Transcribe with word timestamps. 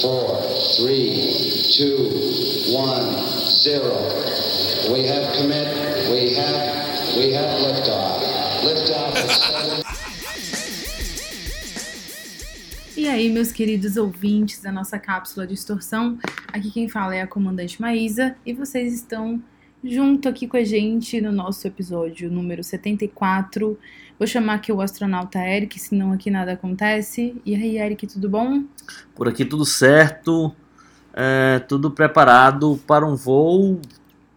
four, 0.00 0.40
three, 0.76 1.34
two, 1.76 2.08
one, 2.72 3.22
zero. 3.62 3.94
We 4.90 5.06
have 5.06 5.36
commit. 5.36 5.68
We 6.10 6.34
have. 6.34 7.16
We 7.16 7.32
have 7.34 7.60
liftoff. 7.60 8.22
Liftoff. 8.64 9.90
E 12.96 13.08
aí, 13.08 13.30
meus 13.30 13.52
queridos 13.52 13.96
ouvintes 13.96 14.60
da 14.60 14.70
nossa 14.70 14.98
cápsula 14.98 15.46
de 15.46 15.54
distorção, 15.54 16.18
aqui 16.52 16.70
quem 16.70 16.88
fala 16.88 17.14
é 17.14 17.22
a 17.22 17.26
comandante 17.26 17.80
Maísa 17.80 18.36
e 18.44 18.52
vocês 18.52 18.92
estão 18.94 19.42
junto 19.82 20.28
aqui 20.28 20.46
com 20.46 20.56
a 20.56 20.64
gente 20.64 21.20
no 21.20 21.32
nosso 21.32 21.66
episódio 21.66 22.30
número 22.30 22.62
74. 22.62 23.78
Vou 24.20 24.26
chamar 24.26 24.56
aqui 24.56 24.70
o 24.70 24.82
astronauta 24.82 25.38
Eric, 25.38 25.80
senão 25.80 26.12
aqui 26.12 26.30
nada 26.30 26.52
acontece. 26.52 27.40
E 27.42 27.54
aí, 27.54 27.78
Eric, 27.78 28.06
tudo 28.06 28.28
bom? 28.28 28.64
Por 29.14 29.26
aqui 29.26 29.46
tudo 29.46 29.64
certo, 29.64 30.54
é, 31.14 31.58
tudo 31.60 31.90
preparado 31.90 32.78
para 32.86 33.06
um 33.06 33.16
voo 33.16 33.80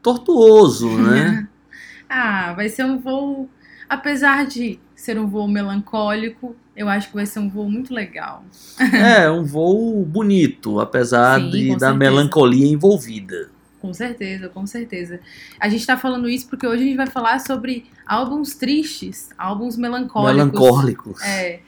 tortuoso, 0.01 0.89
né? 0.89 1.45
Ah, 2.15 2.53
vai 2.53 2.69
ser 2.69 2.85
um 2.85 2.99
voo, 2.99 3.49
apesar 3.89 4.45
de 4.45 4.79
ser 4.95 5.17
um 5.17 5.25
voo 5.25 5.47
melancólico, 5.47 6.55
eu 6.75 6.87
acho 6.87 7.07
que 7.09 7.15
vai 7.15 7.25
ser 7.25 7.39
um 7.39 7.49
voo 7.49 7.67
muito 7.69 7.91
legal. 7.91 8.45
é, 8.93 9.29
um 9.31 9.43
voo 9.43 10.05
bonito, 10.05 10.79
apesar 10.79 11.39
Sim, 11.41 11.49
de, 11.49 11.67
da 11.69 11.71
certeza. 11.71 11.93
melancolia 11.95 12.67
envolvida. 12.67 13.49
Com 13.81 13.93
certeza, 13.93 14.47
com 14.47 14.65
certeza. 14.67 15.19
A 15.59 15.67
gente 15.67 15.85
tá 15.85 15.97
falando 15.97 16.29
isso 16.29 16.47
porque 16.47 16.67
hoje 16.67 16.83
a 16.83 16.85
gente 16.85 16.97
vai 16.97 17.07
falar 17.07 17.39
sobre 17.39 17.85
álbuns 18.05 18.55
tristes, 18.55 19.29
álbuns 19.37 19.77
melancólicos. 19.77 20.35
Melancólicos. 20.35 21.21
É. 21.21 21.59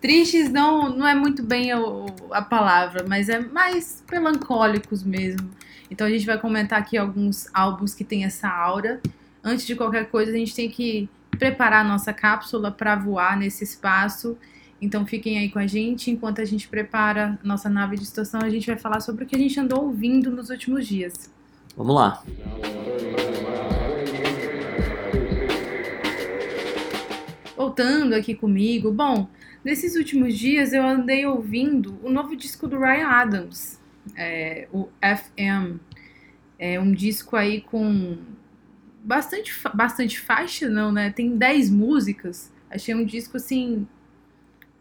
Tristes 0.00 0.50
não, 0.50 0.88
não 0.96 1.06
é 1.06 1.14
muito 1.14 1.42
bem 1.42 1.72
o- 1.74 2.06
a 2.32 2.42
palavra, 2.42 3.04
mas 3.08 3.28
é 3.28 3.38
mais 3.38 4.02
melancólicos 4.10 5.02
mesmo. 5.04 5.48
Então 5.90 6.06
a 6.06 6.10
gente 6.10 6.26
vai 6.26 6.38
comentar 6.38 6.78
aqui 6.78 6.96
alguns 6.98 7.46
álbuns 7.54 7.94
que 7.94 8.02
tem 8.02 8.24
essa 8.24 8.48
aura. 8.48 9.00
Antes 9.44 9.66
de 9.66 9.76
qualquer 9.76 10.10
coisa, 10.10 10.32
a 10.32 10.34
gente 10.36 10.54
tem 10.54 10.68
que 10.70 11.08
preparar 11.38 11.84
a 11.84 11.88
nossa 11.88 12.12
cápsula 12.12 12.70
para 12.70 12.96
voar 12.96 13.36
nesse 13.36 13.62
espaço. 13.62 14.36
Então 14.80 15.06
fiquem 15.06 15.38
aí 15.38 15.48
com 15.50 15.58
a 15.60 15.66
gente. 15.66 16.10
Enquanto 16.10 16.40
a 16.40 16.44
gente 16.44 16.66
prepara 16.66 17.38
a 17.42 17.46
nossa 17.46 17.68
nave 17.68 17.94
de 17.96 18.02
distorção, 18.02 18.40
a 18.42 18.50
gente 18.50 18.66
vai 18.66 18.76
falar 18.76 19.00
sobre 19.00 19.24
o 19.24 19.26
que 19.26 19.36
a 19.36 19.38
gente 19.38 19.58
andou 19.60 19.84
ouvindo 19.84 20.30
nos 20.30 20.50
últimos 20.50 20.86
dias. 20.86 21.30
Vamos 21.76 21.94
lá. 21.94 22.22
Voltando 27.62 28.14
aqui 28.14 28.34
comigo, 28.34 28.90
bom, 28.90 29.28
nesses 29.64 29.94
últimos 29.94 30.36
dias 30.36 30.72
eu 30.72 30.84
andei 30.84 31.24
ouvindo 31.24 31.96
o 32.02 32.10
novo 32.10 32.34
disco 32.34 32.66
do 32.66 32.76
Ryan 32.76 33.06
Adams, 33.06 33.80
é, 34.16 34.66
o 34.72 34.88
FM. 35.00 35.78
É 36.58 36.80
um 36.80 36.90
disco 36.90 37.36
aí 37.36 37.60
com 37.60 38.18
bastante, 39.04 39.54
bastante 39.72 40.18
faixa, 40.18 40.68
não, 40.68 40.90
né? 40.90 41.12
Tem 41.12 41.36
10 41.36 41.70
músicas. 41.70 42.52
Achei 42.68 42.96
um 42.96 43.04
disco 43.04 43.36
assim 43.36 43.86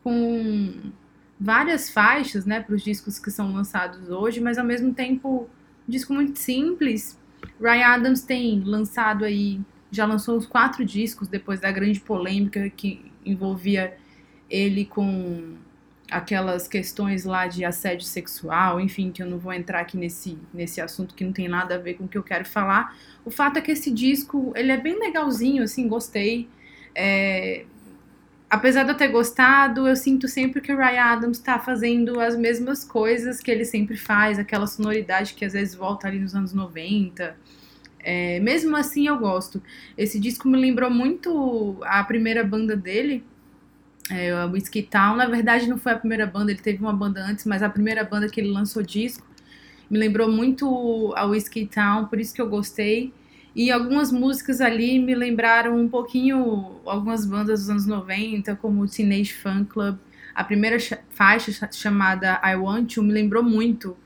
com 0.03 0.91
várias 1.39 1.87
faixas, 1.87 2.47
né, 2.47 2.61
para 2.61 2.73
os 2.73 2.83
discos 2.83 3.19
que 3.19 3.29
são 3.29 3.53
lançados 3.53 4.09
hoje, 4.09 4.41
mas 4.41 4.57
ao 4.57 4.65
mesmo 4.65 4.91
tempo 4.91 5.47
um 5.87 5.91
disco 5.91 6.15
muito 6.15 6.39
simples. 6.39 7.15
Ryan 7.61 7.85
Adams 7.85 8.23
tem 8.23 8.59
lançado 8.63 9.23
aí 9.23 9.61
já 9.91 10.05
lançou 10.05 10.37
os 10.37 10.45
quatro 10.45 10.85
discos 10.85 11.27
depois 11.27 11.59
da 11.59 11.71
grande 11.71 11.99
polêmica 11.99 12.69
que 12.69 13.11
envolvia 13.25 13.97
ele 14.49 14.85
com 14.85 15.55
aquelas 16.09 16.67
questões 16.67 17.23
lá 17.23 17.47
de 17.47 17.63
assédio 17.63 18.05
sexual, 18.05 18.81
enfim, 18.81 19.11
que 19.11 19.23
eu 19.23 19.27
não 19.27 19.39
vou 19.39 19.53
entrar 19.53 19.79
aqui 19.79 19.97
nesse, 19.97 20.37
nesse 20.53 20.81
assunto 20.81 21.15
que 21.15 21.23
não 21.23 21.31
tem 21.31 21.47
nada 21.47 21.75
a 21.75 21.77
ver 21.77 21.93
com 21.93 22.03
o 22.03 22.07
que 22.07 22.17
eu 22.17 22.23
quero 22.23 22.45
falar. 22.45 22.97
O 23.23 23.31
fato 23.31 23.57
é 23.57 23.61
que 23.61 23.71
esse 23.71 23.89
disco, 23.89 24.51
ele 24.55 24.71
é 24.71 24.77
bem 24.77 24.99
legalzinho, 24.99 25.63
assim, 25.63 25.87
gostei. 25.87 26.49
É, 26.93 27.63
apesar 28.49 28.83
de 28.83 28.91
eu 28.91 28.97
ter 28.97 29.07
gostado, 29.07 29.87
eu 29.87 29.95
sinto 29.95 30.27
sempre 30.27 30.59
que 30.59 30.73
o 30.73 30.77
Ryan 30.77 31.01
Adams 31.01 31.37
está 31.37 31.57
fazendo 31.57 32.19
as 32.19 32.35
mesmas 32.35 32.83
coisas 32.83 33.39
que 33.39 33.49
ele 33.49 33.63
sempre 33.63 33.95
faz, 33.95 34.37
aquela 34.37 34.67
sonoridade 34.67 35.33
que 35.33 35.45
às 35.45 35.53
vezes 35.53 35.73
volta 35.73 36.09
ali 36.09 36.19
nos 36.19 36.35
anos 36.35 36.53
90. 36.53 37.37
É, 38.03 38.39
mesmo 38.39 38.75
assim, 38.75 39.07
eu 39.07 39.17
gosto. 39.17 39.61
Esse 39.97 40.19
disco 40.19 40.47
me 40.47 40.57
lembrou 40.57 40.89
muito 40.89 41.79
a 41.83 42.03
primeira 42.03 42.43
banda 42.43 42.75
dele, 42.75 43.23
é, 44.09 44.33
o 44.45 44.51
Whiskey 44.51 44.83
Town. 44.83 45.15
Na 45.17 45.27
verdade, 45.27 45.67
não 45.69 45.77
foi 45.77 45.93
a 45.93 45.97
primeira 45.99 46.25
banda, 46.25 46.51
ele 46.51 46.61
teve 46.61 46.81
uma 46.81 46.93
banda 46.93 47.23
antes, 47.25 47.45
mas 47.45 47.63
a 47.63 47.69
primeira 47.69 48.03
banda 48.03 48.29
que 48.29 48.41
ele 48.41 48.49
lançou 48.51 48.83
disco 48.83 49.25
me 49.89 49.99
lembrou 49.99 50.31
muito 50.31 51.13
a 51.17 51.25
Whiskey 51.25 51.67
Town, 51.67 52.05
por 52.05 52.19
isso 52.19 52.33
que 52.33 52.41
eu 52.41 52.49
gostei. 52.49 53.13
E 53.55 53.71
algumas 53.71 54.11
músicas 54.11 54.61
ali 54.61 54.99
me 54.99 55.15
lembraram 55.15 55.77
um 55.77 55.89
pouquinho 55.89 56.77
algumas 56.85 57.25
bandas 57.25 57.61
dos 57.61 57.69
anos 57.69 57.85
90, 57.87 58.55
como 58.55 58.83
o 58.83 58.87
Teenage 58.87 59.33
Fan 59.33 59.65
Club. 59.65 59.97
A 60.35 60.43
primeira 60.43 60.77
faixa 61.11 61.51
cha- 61.51 61.71
chamada 61.71 62.41
I 62.45 62.55
Want 62.55 62.95
You 62.95 63.03
me 63.03 63.13
lembrou 63.13 63.43
muito 63.43 63.97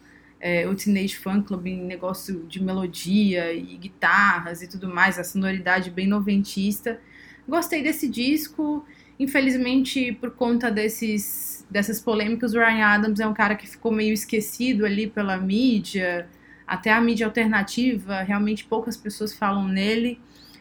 é, 0.46 0.68
o 0.68 0.76
Teenage 0.76 1.16
Fan 1.16 1.42
Club 1.42 1.66
em 1.66 1.84
negócio 1.84 2.46
de 2.48 2.62
melodia 2.64 3.52
e 3.52 3.76
guitarras 3.78 4.62
e 4.62 4.68
tudo 4.68 4.88
mais, 4.88 5.18
a 5.18 5.24
sonoridade 5.24 5.90
bem 5.90 6.06
noventista. 6.06 7.02
Gostei 7.50 7.82
desse 7.82 8.08
disco. 8.08 8.86
Infelizmente, 9.20 10.12
por 10.12 10.30
conta 10.30 10.70
desses, 10.70 11.66
dessas 11.68 12.00
polêmicas, 12.00 12.54
o 12.54 12.60
Ryan 12.60 12.86
Adams 12.86 13.20
é 13.20 13.26
um 13.26 13.34
cara 13.34 13.56
que 13.56 13.66
ficou 13.68 13.92
meio 13.92 14.14
esquecido 14.14 14.86
ali 14.86 15.08
pela 15.08 15.36
mídia, 15.36 16.30
até 16.68 16.94
a 16.94 17.02
mídia 17.02 17.26
alternativa, 17.26 18.22
realmente 18.22 18.66
poucas 18.66 18.96
pessoas 18.96 19.34
falam 19.34 19.68
nele. 19.68 20.20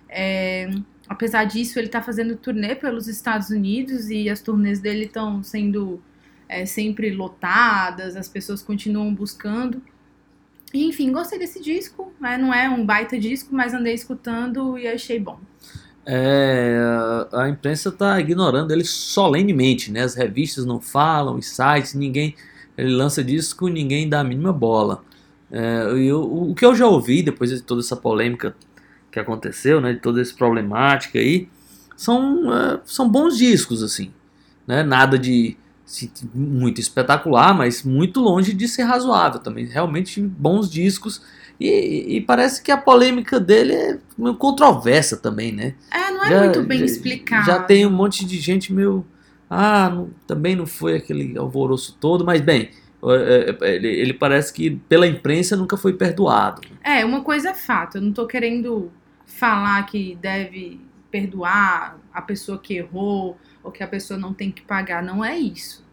É, 0.09 0.71
apesar 1.07 1.45
disso, 1.45 1.79
ele 1.79 1.89
está 1.89 2.01
fazendo 2.01 2.37
turnê 2.37 2.75
pelos 2.75 3.07
Estados 3.07 3.51
Unidos 3.51 4.09
e 4.09 4.31
as 4.31 4.41
turnês 4.41 4.81
dele 4.81 5.05
estão 5.05 5.43
sendo 5.43 6.03
é, 6.49 6.67
sempre 6.67 7.11
lotadas, 7.11 8.17
as 8.17 8.29
pessoas 8.29 8.63
continuam 8.63 9.15
buscando. 9.15 9.83
E, 10.73 10.87
enfim, 10.87 11.13
gostei 11.13 11.39
desse 11.39 11.63
disco, 11.63 12.13
né? 12.21 12.37
não 12.37 12.53
é 12.53 12.69
um 12.69 12.85
baita 12.85 13.19
disco, 13.19 13.55
mas 13.55 13.73
andei 13.73 13.95
escutando 13.95 14.77
e 14.77 14.89
achei 14.89 15.21
bom. 15.21 15.39
É, 16.07 16.77
a 17.33 17.49
imprensa 17.49 17.89
está 17.89 18.21
ignorando 18.21 18.73
ele 18.73 18.85
solenemente, 18.85 19.91
né? 19.91 20.03
As 20.03 20.15
revistas 20.15 20.67
não 20.67 20.81
falam, 20.81 21.37
os 21.37 21.47
sites, 21.49 21.95
ninguém. 21.95 22.35
Ele 22.77 22.91
lança 22.95 23.23
disco, 23.25 23.69
ninguém 23.69 24.09
dá 24.09 24.21
a 24.21 24.25
mínima 24.25 24.53
bola. 24.53 25.03
É, 25.51 25.85
eu- 25.97 26.51
o 26.51 26.55
que 26.55 26.65
eu 26.65 26.75
já 26.75 26.87
ouvi 26.87 27.23
depois 27.23 27.51
de 27.51 27.63
toda 27.63 27.81
essa 27.81 27.97
polêmica 27.97 28.55
que 29.11 29.19
aconteceu, 29.19 29.81
né? 29.81 29.95
De 29.95 30.01
toda 30.01 30.21
essa 30.21 30.35
problemática 30.35 31.19
aí, 31.19 31.49
são, 31.97 32.53
é, 32.53 32.81
são 32.85 33.09
bons 33.09 33.39
discos, 33.39 33.83
assim. 33.83 34.13
Né? 34.67 34.83
Nada 34.83 35.19
de 35.19 35.57
muito 36.35 36.81
espetacular, 36.81 37.55
mas 37.57 37.83
muito 37.83 38.21
longe 38.21 38.53
de 38.53 38.67
ser 38.69 38.83
razoável 38.83 39.41
também. 39.41 39.65
Realmente 39.67 40.21
bons 40.21 40.71
discos. 40.71 41.23
E, 41.61 42.17
e 42.17 42.21
parece 42.21 42.61
que 42.63 42.73
a 42.73 42.77
polêmica 42.77 43.39
dele 43.39 43.73
é 43.73 43.99
meio 44.19 44.35
controversa 44.37 45.17
também, 45.17 45.53
né? 45.53 45.75
É, 45.93 46.11
não 46.11 46.25
é 46.25 46.29
Já- 46.31 46.45
muito 46.45 46.63
bem 46.65 46.79
já- 46.81 46.85
explicado. 46.85 47.47
Já 47.47 47.63
tem 47.63 47.87
um 47.87 47.91
monte 47.91 48.25
de 48.25 48.41
gente 48.41 48.73
meio. 48.73 49.05
Ah, 49.49 49.89
não- 49.89 50.11
também 50.27 50.57
não 50.57 50.67
foi 50.67 50.97
aquele 50.97 51.39
alvoroço 51.39 51.97
todo, 52.01 52.25
mas 52.25 52.41
bem, 52.41 52.71
é, 53.05 53.57
é, 53.61 53.75
ele, 53.77 53.89
ele 53.89 54.15
parece 54.15 54.53
que 54.53 54.71
pela 54.89 55.07
imprensa 55.07 55.55
nunca 55.57 55.77
foi 55.77 55.93
perdoado. 55.93 56.63
É, 56.83 57.05
uma 57.05 57.23
coisa 57.23 57.51
é 57.51 57.55
fato. 57.55 57.99
Eu 57.99 58.03
não 58.03 58.13
tô 58.13 58.27
querendo 58.27 58.91
falar 59.25 59.85
que 59.87 60.19
deve 60.21 60.81
perdoar 61.11 61.99
a 62.13 62.21
pessoa 62.21 62.59
que 62.59 62.75
errou 62.75 63.39
ou 63.63 63.71
que 63.71 63.83
a 63.85 63.87
pessoa 63.87 64.19
não 64.19 64.35
tem 64.35 64.51
que 64.51 64.63
pagar. 64.63 65.03
Não 65.05 65.25
é 65.25 65.39
isso. 65.39 65.84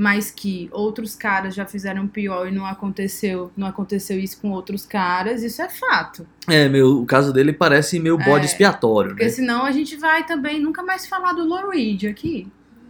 Mas 0.00 0.30
que 0.30 0.68
outros 0.70 1.16
caras 1.16 1.56
já 1.56 1.66
fizeram 1.66 2.06
pior 2.06 2.46
e 2.46 2.52
não 2.52 2.64
aconteceu, 2.64 3.50
não 3.56 3.66
aconteceu 3.66 4.16
isso 4.16 4.40
com 4.40 4.52
outros 4.52 4.86
caras, 4.86 5.42
isso 5.42 5.60
é 5.60 5.68
fato. 5.68 6.24
É, 6.46 6.68
meu, 6.68 7.00
o 7.00 7.04
caso 7.04 7.32
dele 7.32 7.52
parece 7.52 7.98
meio 7.98 8.16
bode 8.16 8.44
É, 8.44 8.48
expiatório, 8.48 9.10
Porque 9.10 9.24
né? 9.24 9.30
senão 9.30 9.64
a 9.64 9.72
gente 9.72 9.96
vai 9.96 10.24
também 10.24 10.60
nunca 10.60 10.84
mais 10.84 11.04
falar 11.08 11.32
do 11.32 11.44
Lou 11.44 11.70
Reed 11.70 12.04
aqui. 12.04 12.46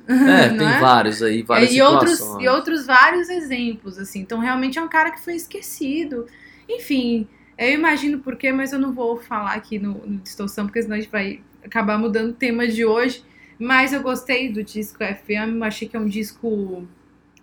É, 0.06 0.50
tem 0.52 0.69
é? 0.69 0.78
vários 0.78 1.22
aí, 1.22 1.43
várias 1.43 1.72
e 1.72 1.81
outros, 1.81 2.19
situações. 2.19 2.44
e 2.44 2.49
outros 2.49 2.87
vários 2.87 3.31
exemplos, 3.31 3.99
assim. 3.99 4.20
Então, 4.20 4.38
realmente 4.38 4.78
é 4.78 4.82
um 4.82 4.88
cara 4.88 5.10
que 5.10 5.25
foi 5.25 5.34
esquecido. 5.34 6.26
Enfim, 6.69 7.26
eu 7.56 7.72
imagino 7.72 8.19
por 8.19 8.37
quê, 8.37 8.52
mas 8.52 8.75
eu 8.75 8.78
não 8.78 8.93
vou 8.93 9.16
falar 9.16 9.55
aqui 9.55 9.78
no, 9.78 9.94
no 10.06 10.19
Distorção, 10.19 10.66
porque 10.66 10.82
senão 10.82 10.96
a 10.96 11.00
gente 11.00 11.10
vai 11.10 11.40
acabar 11.64 11.99
mudando 11.99 12.32
o 12.32 12.34
tema 12.34 12.69
de 12.69 12.84
hoje. 12.84 13.25
Mas 13.58 13.94
eu 13.94 14.02
gostei 14.02 14.52
do 14.52 14.62
disco 14.62 14.99
FM, 14.99 15.62
achei 15.62 15.88
que 15.88 15.96
é 15.96 16.00
um 16.00 16.06
disco 16.06 16.87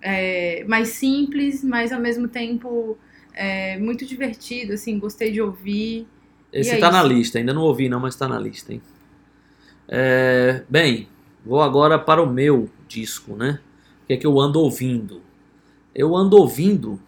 é, 0.05 0.63
mais 0.67 0.89
simples, 0.89 1.63
mas 1.63 1.91
ao 1.91 1.99
mesmo 1.99 2.27
tempo 2.27 2.95
é, 3.33 3.75
muito 3.79 4.05
divertido, 4.05 4.73
assim, 4.73 4.99
gostei 4.99 5.31
de 5.31 5.41
ouvir. 5.41 6.07
Esse 6.53 6.69
E 6.69 6.73
é 6.73 6.77
tá 6.77 6.91
na 6.91 7.01
lista, 7.01 7.39
ainda 7.39 7.51
não 7.51 7.63
ouvi 7.63 7.89
não, 7.89 7.99
mas 7.99 8.15
tá 8.15 8.27
na 8.27 8.39
lista, 8.39 8.71
hein? 8.71 8.81
É, 9.87 10.61
bem, 10.69 11.07
vou 11.43 11.59
agora 11.59 11.97
para 11.97 12.21
o 12.21 12.31
meu 12.31 12.69
disco, 12.87 13.35
né? 13.35 13.59
O 14.03 14.05
que 14.05 14.13
é 14.13 14.17
que 14.17 14.27
eu 14.27 14.39
ando 14.39 14.59
ouvindo? 14.59 15.23
Eu 15.93 16.15
ando 16.15 16.37
ouvindo 16.37 17.01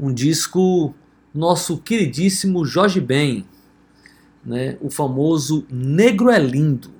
um 0.00 0.10
disco 0.10 0.94
nosso 1.34 1.76
queridíssimo 1.76 2.64
Jorge 2.64 3.02
Ben, 3.02 3.44
né? 4.42 4.78
o 4.80 4.88
famoso 4.88 5.66
Negro 5.70 6.30
é 6.30 6.38
Lindo, 6.38 6.90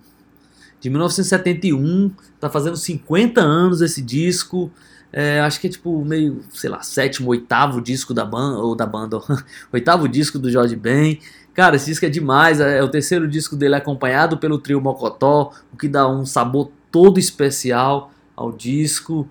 de 0.80 0.90
1971, 0.90 2.10
tá 2.38 2.48
fazendo 2.48 2.76
50 2.76 3.40
anos 3.40 3.80
esse 3.80 4.00
disco. 4.02 4.70
É, 5.12 5.40
acho 5.40 5.60
que 5.60 5.66
é 5.66 5.70
tipo 5.70 6.04
meio, 6.04 6.42
sei 6.50 6.68
lá, 6.68 6.82
sétimo, 6.82 7.30
oitavo 7.30 7.80
disco 7.80 8.12
da 8.12 8.24
banda, 8.24 8.58
ou 8.58 8.74
da 8.74 8.86
banda, 8.86 9.18
oitavo 9.72 10.08
disco 10.08 10.38
do 10.38 10.50
Jorge 10.50 10.76
Ben. 10.76 11.18
Cara, 11.54 11.76
esse 11.76 11.86
disco 11.86 12.04
é 12.04 12.08
demais, 12.08 12.60
é, 12.60 12.78
é 12.78 12.82
o 12.82 12.88
terceiro 12.88 13.26
disco 13.26 13.56
dele 13.56 13.74
acompanhado 13.74 14.38
pelo 14.38 14.58
trio 14.58 14.80
Mocotó, 14.80 15.52
o 15.72 15.76
que 15.76 15.88
dá 15.88 16.08
um 16.08 16.24
sabor 16.24 16.70
todo 16.90 17.18
especial 17.18 18.12
ao 18.36 18.52
disco. 18.52 19.26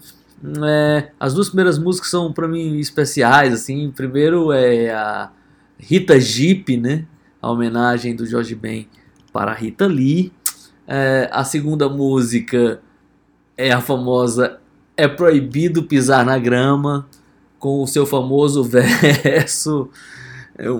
É, 0.64 1.12
as 1.20 1.34
duas 1.34 1.48
primeiras 1.48 1.78
músicas 1.78 2.10
são 2.10 2.34
para 2.34 2.48
mim 2.48 2.78
especiais, 2.80 3.54
assim. 3.54 3.92
Primeiro 3.92 4.52
é 4.52 4.92
a 4.92 5.32
Rita 5.80 6.20
Jeep, 6.20 6.78
né? 6.78 7.06
A 7.42 7.50
homenagem 7.52 8.16
do 8.16 8.26
Jorge 8.26 8.56
Ben 8.56 8.88
para 9.32 9.52
a 9.52 9.54
Rita 9.54 9.88
Lee. 9.88 10.34
É, 10.88 11.30
a 11.32 11.44
segunda 11.44 11.88
música 11.88 12.82
é 13.56 13.72
a 13.72 13.82
famosa 13.82 14.60
É 14.98 15.08
Proibido 15.08 15.84
Pisar 15.84 16.26
na 16.26 16.38
Grama, 16.38 17.08
com 17.60 17.84
o 17.84 17.88
seu 17.88 18.06
famoso 18.06 18.64
verso. 18.64 19.90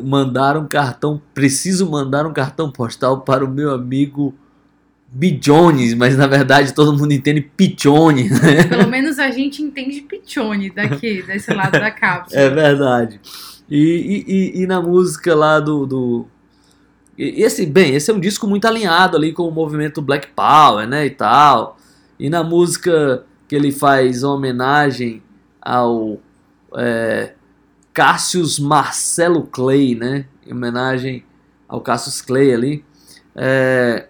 Mandar 0.04 0.58
um 0.58 0.68
cartão, 0.68 1.22
preciso 1.34 1.90
mandar 1.90 2.26
um 2.26 2.34
cartão 2.34 2.72
postal 2.72 3.22
para 3.22 3.46
o 3.46 3.48
meu 3.48 3.72
amigo 3.72 4.34
Bijones, 5.10 5.94
mas 5.94 6.18
na 6.18 6.28
verdade 6.28 6.74
todo 6.74 6.98
mundo 6.98 7.12
entende 7.14 7.42
Pichone. 7.42 8.30
Né? 8.30 8.64
Pelo 8.64 8.88
menos 8.88 9.20
a 9.20 9.32
gente 9.32 9.62
entende 9.62 10.02
Pichone 10.02 10.70
daqui, 10.70 11.22
desse 11.24 11.54
lado 11.54 11.72
da 11.72 11.92
cápsula. 11.92 12.42
É 12.42 12.50
verdade. 12.50 13.20
E, 13.70 14.26
e, 14.28 14.62
e, 14.62 14.68
na 14.68 14.82
música 14.82 15.36
lá 15.36 15.60
do, 15.60 15.86
do 15.86 16.26
esse, 17.18 17.66
bem, 17.66 17.96
esse 17.96 18.12
é 18.12 18.14
um 18.14 18.20
disco 18.20 18.48
muito 18.48 18.66
alinhado 18.66 19.18
ali 19.18 19.34
com 19.34 19.44
o 19.44 19.52
movimento 19.52 20.02
Black 20.02 20.28
Power, 20.36 20.88
né, 20.88 21.06
e 21.06 21.10
tal. 21.10 21.78
E 22.20 22.30
na 22.30 22.44
música 22.44 23.26
que 23.48 23.56
ele 23.56 23.72
faz 23.72 24.24
homenagem 24.24 25.22
ao 25.62 26.20
é, 26.76 27.34
Cassius 27.94 28.60
Marcelo 28.60 29.44
Clay, 29.44 29.96
né, 29.96 30.26
em 30.46 30.54
homenagem 30.54 31.24
ao 31.68 31.82
Cassius 31.82 32.22
Clay 32.22 32.54
ali, 32.54 32.86
é, 33.36 34.08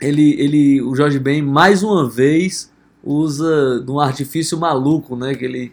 ele, 0.00 0.40
ele, 0.40 0.82
o 0.82 0.94
Jorge 0.94 1.18
Ben 1.18 1.42
mais 1.42 1.82
uma 1.82 2.08
vez 2.08 2.72
usa 3.02 3.84
um 3.88 4.00
artifício 4.00 4.58
maluco, 4.58 5.16
né, 5.16 5.34
que 5.34 5.44
ele 5.44 5.72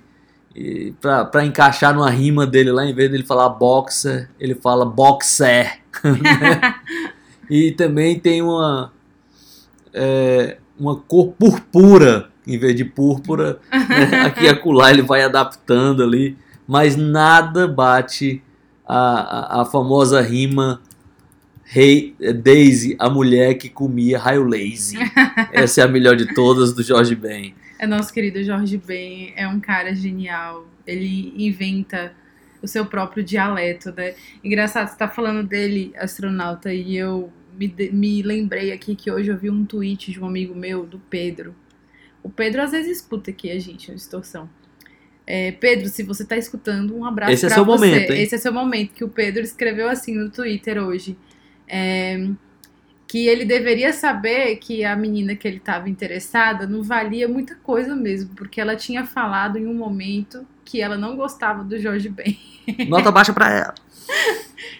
para 1.01 1.44
encaixar 1.44 1.94
numa 1.94 2.10
rima 2.10 2.45
dele 2.45 2.71
lá, 2.71 2.86
em 2.86 2.94
vez 2.94 3.10
dele 3.10 3.25
falar 3.25 3.50
boxer, 3.50 4.30
ele 4.39 4.54
fala 4.54 4.86
boxer. 4.86 5.80
e 7.50 7.71
também 7.71 8.19
tem 8.19 8.42
uma, 8.42 8.94
é, 9.92 10.57
uma 10.80 10.95
cor 10.95 11.33
purpura, 11.33 12.30
em 12.45 12.57
vez 12.57 12.75
de 12.75 12.86
púrpura. 12.86 13.60
Né? 13.72 14.22
Aqui 14.25 14.45
e 14.45 14.50
acolá 14.50 14.92
ele 14.92 15.01
vai 15.01 15.24
adaptando 15.24 16.04
ali, 16.04 16.38
mas 16.68 16.95
nada 16.95 17.68
bate 17.68 18.42
a, 18.86 19.60
a, 19.60 19.62
a 19.62 19.66
famosa 19.66 20.22
rima 20.22 20.81
Hey, 21.75 22.16
Daisy, 22.19 22.95
a 23.00 23.10
mulher 23.10 23.56
que 23.56 23.68
comia 23.68 24.19
raio 24.19 24.44
lazy. 24.44 24.95
Essa 25.51 25.81
é 25.81 25.84
a 25.84 25.88
melhor 25.88 26.16
de 26.16 26.31
todas 26.31 26.72
do 26.72 26.84
Jorge 26.84 27.16
Ben. 27.16 27.56
É 27.80 27.88
nosso 27.88 28.13
querido 28.13 28.44
Jorge 28.44 28.78
Ben, 28.78 29.34
é 29.36 29.48
um 29.48 29.60
cara 29.60 29.96
genial. 29.96 30.68
Ele 30.86 31.34
inventa 31.36 32.13
o 32.62 32.68
seu 32.68 32.86
próprio 32.86 33.24
dialeto, 33.24 33.92
né? 33.92 34.13
Engraçado, 34.44 34.88
você 34.88 34.98
tá 34.98 35.07
falando 35.07 35.48
dele, 35.48 35.92
astronauta, 35.98 36.72
e 36.72 36.96
eu 36.96 37.34
me, 37.57 37.74
me 37.92 38.22
lembrei 38.22 38.72
aqui 38.72 38.96
que 38.96 39.10
hoje 39.10 39.31
eu 39.31 39.38
vi 39.38 39.50
um 39.50 39.66
tweet 39.66 40.12
de 40.12 40.19
um 40.19 40.28
amigo 40.28 40.54
meu, 40.54 40.86
do 40.86 41.00
Pedro. 41.00 41.56
O 42.24 42.30
Pedro 42.30 42.62
às 42.62 42.72
vezes 42.72 42.98
escuta 42.98 43.30
aqui 43.31 43.52
a 43.52 43.60
gente 43.60 43.92
no 43.92 43.96
Distorção. 43.96 44.50
É, 45.25 45.52
Pedro, 45.54 45.88
se 45.88 46.04
você 46.04 46.25
tá 46.25 46.36
escutando, 46.36 46.96
um 46.96 47.06
abraço 47.06 47.34
Esse 47.34 47.46
é 47.46 47.50
seu 47.50 47.66
você. 47.66 47.86
momento, 47.86 48.12
hein? 48.12 48.22
Esse 48.22 48.36
é 48.36 48.38
seu 48.38 48.54
momento, 48.54 48.94
que 48.94 49.04
o 49.04 49.10
Pedro 49.10 49.42
escreveu 49.42 49.90
assim 49.90 50.16
no 50.16 50.30
Twitter 50.30 50.78
hoje. 50.78 51.18
É, 51.68 52.30
que 53.08 53.28
ele 53.28 53.46
deveria 53.46 53.94
saber 53.94 54.56
que 54.56 54.84
a 54.84 54.96
menina 54.96 55.36
que 55.36 55.48
ele 55.48 55.58
estava 55.58 55.88
interessada 55.88 56.66
não 56.66 56.81
valia 56.81 57.28
muita 57.28 57.56
coisa 57.56 57.96
mesmo, 57.96 58.34
porque 58.36 58.60
ela 58.60 58.75
tinha 58.75 59.06
falado 59.06 59.58
em 59.58 59.68
um 59.68 59.74
momento 59.75 60.46
que 60.66 60.81
ela 60.81 60.98
não 60.98 61.16
gostava 61.16 61.64
do 61.64 61.78
Jorge 61.78 62.10
Ben. 62.10 62.38
Nota 62.90 63.12
baixa 63.12 63.31
para 63.31 63.54
ela. 63.54 63.75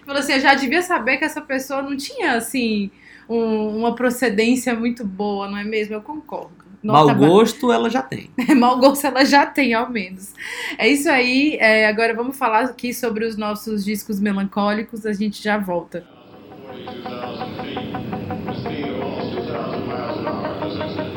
Falou 0.06 0.20
assim, 0.20 0.34
eu 0.34 0.40
já 0.40 0.56
devia 0.56 0.82
saber 0.82 1.18
que 1.18 1.26
essa 1.26 1.42
pessoa 1.42 1.82
não 1.82 1.96
tinha 1.96 2.34
assim 2.36 2.90
um, 3.30 3.78
uma 3.78 3.96
procedência 3.96 4.74
muito 4.74 5.06
boa, 5.06 5.48
não 5.48 5.58
é 5.58 5.64
mesmo? 5.64 5.94
Eu 5.94 6.02
concordo. 6.02 6.63
Nota 6.84 7.16
Mau 7.16 7.30
gosto 7.30 7.72
ela 7.72 7.90
já 7.90 8.02
tem. 8.02 8.30
Mau 8.58 8.78
gosto 8.78 9.08
ela 9.08 9.24
já 9.24 9.46
tem, 9.46 9.74
ao 9.74 9.90
menos. 9.90 10.34
É 10.78 10.88
isso 10.88 11.10
aí. 11.10 11.56
É, 11.60 11.88
agora 11.88 12.14
vamos 12.14 12.38
falar 12.38 12.66
aqui 12.66 12.94
sobre 12.94 13.26
os 13.26 13.38
nossos 13.38 13.86
discos 13.86 14.20
melancólicos. 14.20 15.06
A 15.06 15.14
gente 15.14 15.42
já 15.42 15.58
volta. 15.58 16.06
42,000 16.68 17.64
feet. 17.64 17.94
speed 18.64 18.90
of 18.90 19.02
almost 19.02 19.36
2,000 19.36 19.88
miles 19.88 20.18
an 20.18 20.28
hour 20.28 20.60
position. 20.60 21.14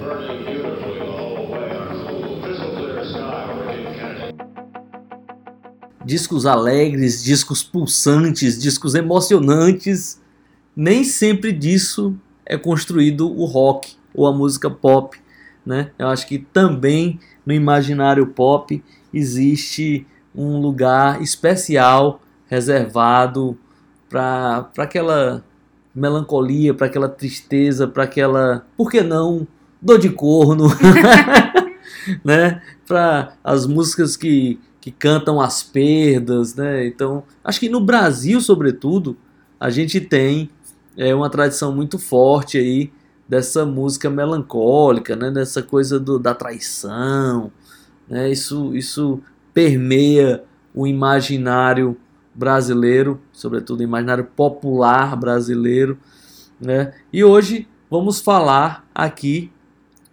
Burning 0.00 0.44
beautifully 0.44 0.98
the 0.98 1.04
whole 1.04 1.46
way 1.48 1.76
on 1.76 1.88
a 1.88 1.94
cool, 2.08 2.42
crystal 2.42 2.70
clear 2.76 3.04
sky 3.04 3.50
over 3.50 3.64
Cape 3.66 3.94
Kennedy. 3.94 4.36
Discos 6.04 6.46
alegres, 6.46 7.22
discos 7.22 7.62
pulsantes, 7.62 8.60
discos 8.60 8.94
emocionantes. 8.94 10.20
Nem 10.74 11.04
sempre 11.04 11.52
disso 11.52 12.16
é 12.50 12.58
construído 12.58 13.30
o 13.30 13.44
rock 13.44 13.94
ou 14.12 14.26
a 14.26 14.32
música 14.32 14.68
pop. 14.68 15.16
Né? 15.64 15.92
Eu 15.96 16.08
acho 16.08 16.26
que 16.26 16.36
também 16.36 17.20
no 17.46 17.54
imaginário 17.54 18.26
pop 18.26 18.82
existe 19.14 20.04
um 20.34 20.60
lugar 20.60 21.22
especial 21.22 22.20
reservado 22.48 23.56
para 24.08 24.68
aquela 24.78 25.44
melancolia, 25.94 26.74
para 26.74 26.88
aquela 26.88 27.08
tristeza, 27.08 27.86
para 27.86 28.02
aquela, 28.02 28.66
por 28.76 28.90
que 28.90 29.00
não, 29.00 29.46
dor 29.80 30.00
de 30.00 30.10
corno, 30.10 30.66
né? 32.24 32.60
Para 32.84 33.34
as 33.44 33.66
músicas 33.66 34.16
que, 34.16 34.58
que 34.80 34.90
cantam 34.90 35.40
as 35.40 35.62
perdas, 35.62 36.56
né? 36.56 36.84
Então, 36.86 37.22
acho 37.44 37.60
que 37.60 37.68
no 37.68 37.80
Brasil, 37.80 38.40
sobretudo, 38.40 39.16
a 39.60 39.70
gente 39.70 40.00
tem 40.00 40.50
é, 40.96 41.14
uma 41.14 41.30
tradição 41.30 41.74
muito 41.74 41.98
forte 41.98 42.58
aí 42.58 42.92
dessa 43.28 43.64
música 43.64 44.10
melancólica, 44.10 45.14
né? 45.14 45.30
Dessa 45.30 45.62
coisa 45.62 46.00
do, 46.00 46.18
da 46.18 46.34
traição, 46.34 47.52
né? 48.08 48.30
Isso, 48.30 48.74
isso 48.74 49.20
permeia 49.54 50.42
o 50.74 50.86
imaginário 50.86 51.96
brasileiro, 52.34 53.20
sobretudo 53.32 53.82
imaginário 53.82 54.24
popular 54.24 55.16
brasileiro, 55.16 55.98
né? 56.60 56.92
E 57.12 57.22
hoje 57.22 57.68
vamos 57.88 58.20
falar 58.20 58.88
aqui 58.94 59.50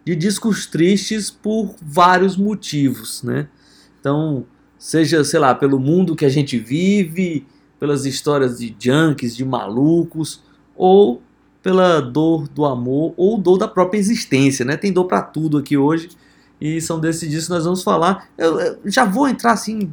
de 0.05 0.15
discos 0.15 0.65
tristes 0.65 1.29
por 1.29 1.75
vários 1.81 2.37
motivos, 2.37 3.23
né? 3.23 3.47
Então, 3.99 4.45
seja, 4.77 5.23
sei 5.23 5.39
lá, 5.39 5.53
pelo 5.53 5.79
mundo 5.79 6.15
que 6.15 6.23
a 6.25 6.29
gente 6.29 6.57
vive, 6.57 7.45
pelas 7.79 8.05
histórias 8.05 8.59
de 8.59 8.75
junkies, 8.79 9.35
de 9.35 9.43
malucos, 9.43 10.41
ou 10.77 11.21
pela 11.61 11.99
dor 11.99 12.47
do 12.47 12.65
amor, 12.65 13.13
ou 13.17 13.37
dor 13.37 13.57
da 13.57 13.67
própria 13.67 13.99
existência, 13.99 14.63
né? 14.63 14.77
Tem 14.77 14.93
dor 14.93 15.05
para 15.05 15.21
tudo 15.21 15.57
aqui 15.57 15.75
hoje, 15.75 16.09
e 16.61 16.79
são 16.79 16.99
desses 16.99 17.29
discos 17.29 17.47
que 17.47 17.53
nós 17.53 17.65
vamos 17.65 17.83
falar. 17.83 18.29
Eu, 18.37 18.59
eu 18.59 18.79
já 18.85 19.03
vou 19.03 19.27
entrar 19.27 19.51
assim 19.51 19.91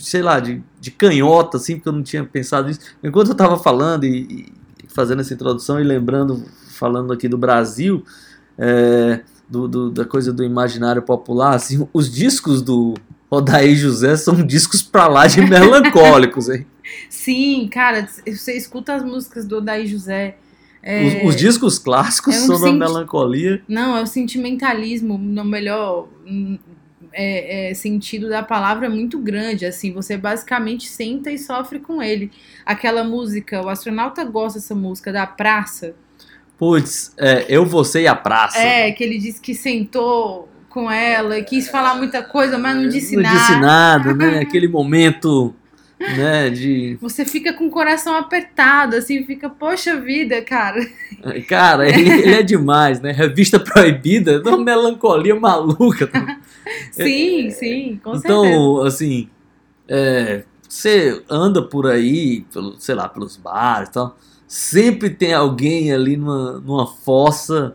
sei 0.00 0.22
lá, 0.22 0.40
de, 0.40 0.62
de 0.80 0.90
canhota, 0.90 1.56
assim, 1.56 1.76
porque 1.76 1.88
eu 1.88 1.92
não 1.92 2.02
tinha 2.02 2.24
pensado 2.24 2.68
nisso. 2.68 2.80
Enquanto 3.02 3.28
eu 3.28 3.32
estava 3.32 3.58
falando 3.58 4.04
e, 4.04 4.52
e, 4.82 4.88
fazendo 4.88 5.20
essa 5.20 5.34
introdução 5.34 5.78
e 5.78 5.84
lembrando, 5.84 6.44
falando 6.70 7.12
aqui 7.12 7.28
do 7.28 7.38
Brasil, 7.38 8.04
é, 8.58 9.20
do, 9.48 9.68
do, 9.68 9.90
da 9.90 10.04
coisa 10.04 10.32
do 10.32 10.42
imaginário 10.42 11.02
popular, 11.02 11.54
assim, 11.54 11.86
os 11.92 12.10
discos 12.10 12.62
do 12.62 12.94
Odaí 13.28 13.76
José 13.76 14.16
são 14.16 14.34
discos 14.44 14.82
pra 14.82 15.06
lá 15.06 15.26
de 15.26 15.40
melancólicos, 15.44 16.48
hein? 16.48 16.66
Sim, 17.08 17.68
cara, 17.72 18.08
você 18.26 18.56
escuta 18.56 18.94
as 18.94 19.04
músicas 19.04 19.46
do 19.46 19.58
Odaí 19.58 19.86
José. 19.86 20.36
É... 20.82 21.24
Os, 21.24 21.34
os, 21.34 21.36
discos 21.36 21.78
clássicos 21.78 22.34
é 22.34 22.40
um 22.40 22.46
são 22.46 22.60
da 22.60 22.72
melancolia. 22.72 23.62
Não, 23.68 23.96
é 23.96 24.02
o 24.02 24.06
sentimentalismo, 24.06 25.18
no 25.18 25.44
melhor 25.44 26.08
é, 27.12 27.70
é, 27.70 27.74
sentido 27.74 28.28
da 28.28 28.42
palavra 28.42 28.88
muito 28.88 29.18
grande, 29.18 29.66
assim, 29.66 29.92
você 29.92 30.16
basicamente 30.16 30.88
senta 30.88 31.30
e 31.30 31.38
sofre 31.38 31.78
com 31.78 32.02
ele. 32.02 32.30
Aquela 32.64 33.04
música, 33.04 33.62
o 33.62 33.68
astronauta 33.68 34.24
gosta 34.24 34.58
dessa 34.58 34.74
música 34.74 35.12
da 35.12 35.26
praça. 35.26 35.94
Putz, 36.56 37.14
é, 37.18 37.46
eu, 37.48 37.64
você 37.64 38.02
e 38.02 38.06
a 38.06 38.14
praça. 38.14 38.58
É, 38.58 38.92
que 38.92 39.02
ele 39.02 39.18
disse 39.18 39.40
que 39.40 39.54
sentou 39.54 40.48
com 40.68 40.90
ela, 40.90 41.40
quis 41.42 41.68
falar 41.68 41.94
muita 41.94 42.22
coisa, 42.22 42.56
mas 42.58 42.76
não 42.76 42.88
disse 42.88 43.16
não 43.16 43.22
nada. 43.22 43.38
disse 43.38 43.60
nada, 43.60 44.14
né? 44.14 44.38
Aquele 44.44 44.68
momento, 44.68 45.54
né, 46.00 46.48
de... 46.50 46.96
Você 47.00 47.24
fica 47.24 47.52
com 47.52 47.66
o 47.66 47.70
coração 47.70 48.14
apertado, 48.16 48.96
assim, 48.96 49.24
fica, 49.24 49.50
poxa 49.50 50.00
vida, 50.00 50.40
cara. 50.42 50.80
Cara, 51.46 51.88
ele, 51.88 52.10
ele 52.22 52.34
é 52.34 52.42
demais, 52.42 53.00
né? 53.00 53.12
Revista 53.12 53.60
Proibida, 53.60 54.40
uma 54.44 54.58
melancolia 54.58 55.38
maluca. 55.38 56.10
Sim, 56.92 57.50
sim, 57.50 58.00
com 58.02 58.14
então, 58.16 58.76
certeza. 58.76 58.88
assim, 58.88 59.28
é, 59.88 60.44
você 60.68 61.22
anda 61.28 61.62
por 61.62 61.86
aí, 61.86 62.42
pelo, 62.52 62.78
sei 62.78 62.94
lá, 62.94 63.08
pelos 63.08 63.36
bares 63.36 63.88
e 63.88 63.92
tal, 63.92 64.16
sempre 64.46 65.10
tem 65.10 65.32
alguém 65.32 65.92
ali 65.92 66.16
numa, 66.16 66.60
numa 66.60 66.86
fossa 66.86 67.74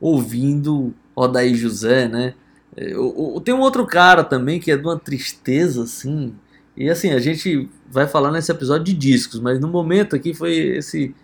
ouvindo 0.00 0.94
Odaí 1.14 1.54
José, 1.54 2.06
né? 2.08 2.34
É, 2.76 2.94
o- 2.96 3.36
o- 3.36 3.40
Tem 3.40 3.54
um 3.54 3.60
outro 3.60 3.86
cara 3.86 4.22
também 4.22 4.60
que 4.60 4.70
é 4.70 4.76
de 4.76 4.82
uma 4.84 4.98
tristeza, 4.98 5.82
assim. 5.84 6.34
E 6.76 6.90
assim, 6.90 7.12
a 7.12 7.18
gente 7.18 7.68
vai 7.88 8.06
falar 8.06 8.30
nesse 8.30 8.52
episódio 8.52 8.84
de 8.84 8.92
discos, 8.92 9.40
mas 9.40 9.58
no 9.58 9.68
momento 9.68 10.14
aqui 10.14 10.34
foi 10.34 10.54
esse. 10.76 11.14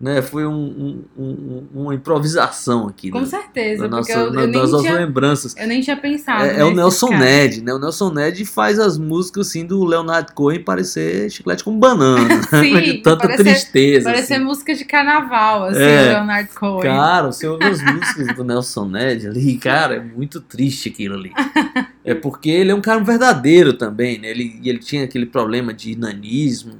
Né, 0.00 0.22
foi 0.22 0.46
um- 0.46 1.04
um- 1.18 1.22
um- 1.22 1.66
uma 1.82 1.94
improvisação 1.94 2.88
aqui. 2.88 3.10
Com 3.10 3.20
né, 3.20 3.26
certeza, 3.26 3.86
porque 3.86 3.96
nossa, 3.96 4.12
eu, 4.12 4.32
na- 4.32 4.40
eu, 4.40 4.46
nem 4.46 4.60
nossas 4.62 4.80
tinha, 4.80 4.94
lembranças. 4.94 5.54
eu 5.58 5.66
nem 5.68 5.80
tinha 5.82 5.96
pensado. 5.96 6.42
É, 6.44 6.60
é 6.60 6.64
o 6.64 6.74
Nelson. 6.74 7.10
Ned, 7.10 7.62
né? 7.62 7.74
O 7.74 7.78
Nelson 7.78 8.10
Ned 8.10 8.42
faz 8.46 8.78
as 8.78 8.96
músicas 8.96 9.48
assim 9.48 9.66
do 9.66 9.84
Leonardo 9.84 10.32
Cohen 10.32 10.64
parecer 10.64 11.28
chiclete 11.30 11.62
com 11.62 11.78
banana. 11.78 12.42
Sim, 12.44 12.80
de 12.80 12.94
tanta 13.02 13.28
tristeza. 13.36 14.04
Parece 14.10 14.32
assim. 14.32 14.42
música 14.42 14.74
de 14.74 14.86
carnaval, 14.86 15.64
assim, 15.64 15.82
É. 15.82 16.00
o 16.00 16.12
Leonard 16.14 16.48
Cohen. 16.54 16.82
Cara, 16.82 17.26
você 17.30 17.46
ouve 17.46 17.64
as 17.66 17.82
músicas 17.82 18.34
do 18.34 18.42
Nelson 18.42 18.86
Ned 18.88 19.26
ali, 19.28 19.58
cara, 19.58 19.96
é 19.96 20.00
muito 20.00 20.40
triste 20.40 20.88
aquilo 20.88 21.14
ali. 21.16 21.30
É 22.02 22.14
porque 22.14 22.48
ele 22.48 22.70
é 22.70 22.74
um 22.74 22.80
cara 22.80 22.98
verdadeiro 23.04 23.74
também, 23.74 24.18
né? 24.18 24.30
Ele, 24.30 24.58
e 24.62 24.70
ele 24.70 24.78
tinha 24.78 25.04
aquele 25.04 25.26
problema 25.26 25.72
de 25.74 25.94
nanismo 25.94 26.72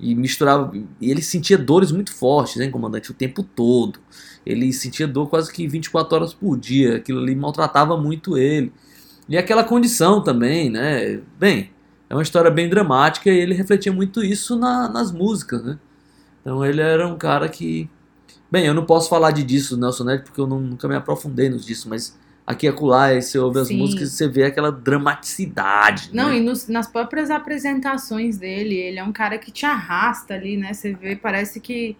e 0.00 0.14
misturava. 0.14 0.72
E 1.00 1.10
ele 1.10 1.22
sentia 1.22 1.58
dores 1.58 1.92
muito 1.92 2.12
fortes, 2.12 2.60
hein, 2.60 2.70
comandante, 2.70 3.10
o 3.10 3.14
tempo 3.14 3.42
todo. 3.42 4.00
Ele 4.44 4.72
sentia 4.72 5.06
dor 5.06 5.28
quase 5.28 5.52
que 5.52 5.66
24 5.68 6.14
horas 6.16 6.34
por 6.34 6.58
dia. 6.58 6.96
Aquilo 6.96 7.20
ali 7.20 7.34
maltratava 7.36 7.96
muito 7.96 8.36
ele. 8.38 8.72
E 9.28 9.36
aquela 9.36 9.62
condição 9.62 10.22
também, 10.22 10.70
né? 10.70 11.20
Bem, 11.38 11.70
é 12.08 12.14
uma 12.14 12.22
história 12.22 12.50
bem 12.50 12.68
dramática 12.68 13.30
e 13.30 13.38
ele 13.38 13.54
refletia 13.54 13.92
muito 13.92 14.24
isso 14.24 14.56
na- 14.56 14.88
nas 14.88 15.12
músicas, 15.12 15.62
né? 15.62 15.78
Então 16.40 16.64
ele 16.64 16.80
era 16.80 17.06
um 17.06 17.16
cara 17.16 17.48
que. 17.48 17.88
Bem, 18.50 18.66
eu 18.66 18.74
não 18.74 18.84
posso 18.84 19.08
falar 19.08 19.30
de 19.30 19.44
discos 19.44 19.76
do 19.76 19.80
Nelson 19.80 20.04
Ned 20.04 20.24
porque 20.24 20.40
eu 20.40 20.46
não- 20.46 20.60
nunca 20.60 20.88
me 20.88 20.96
aprofundei 20.96 21.48
nos 21.48 21.64
discos, 21.64 21.86
mas 21.86 22.18
aqui 22.50 22.66
e 22.66 22.68
acolá 22.68 23.04
aí 23.06 23.22
você 23.22 23.38
ouve 23.38 23.60
as 23.60 23.68
Sim. 23.68 23.78
músicas 23.78 24.12
e 24.12 24.16
você 24.16 24.28
vê 24.28 24.44
aquela 24.44 24.70
dramaticidade. 24.70 26.10
Não, 26.12 26.30
né? 26.30 26.38
e 26.38 26.40
nos- 26.40 26.68
nas 26.68 26.86
próprias 26.86 27.30
apresentações 27.30 28.38
dele, 28.38 28.74
ele 28.76 28.98
é 28.98 29.04
um 29.04 29.12
cara 29.12 29.38
que 29.38 29.50
te 29.50 29.64
arrasta 29.66 30.34
ali, 30.34 30.56
né? 30.56 30.72
Você 30.72 30.92
vê, 30.94 31.16
parece 31.16 31.60
que 31.60 31.96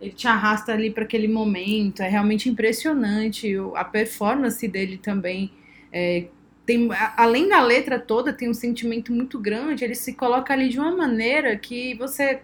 ele 0.00 0.12
te 0.12 0.26
arrasta 0.26 0.72
ali 0.72 0.90
para 0.90 1.04
aquele 1.04 1.28
momento. 1.28 2.02
É 2.02 2.08
realmente 2.08 2.48
impressionante. 2.48 3.54
A 3.74 3.84
performance 3.84 4.66
dele 4.66 4.98
também. 4.98 5.50
é, 5.92 6.26
tem, 6.66 6.88
além 7.16 7.48
da 7.48 7.60
letra 7.60 7.98
toda, 7.98 8.32
tem 8.32 8.48
um 8.48 8.54
sentimento 8.54 9.12
muito 9.12 9.40
grande. 9.40 9.82
Ele 9.84 9.94
se 9.96 10.12
coloca 10.14 10.52
ali 10.52 10.68
de 10.68 10.78
uma 10.78 10.94
maneira 10.96 11.56
que 11.56 11.94
você 11.94 12.42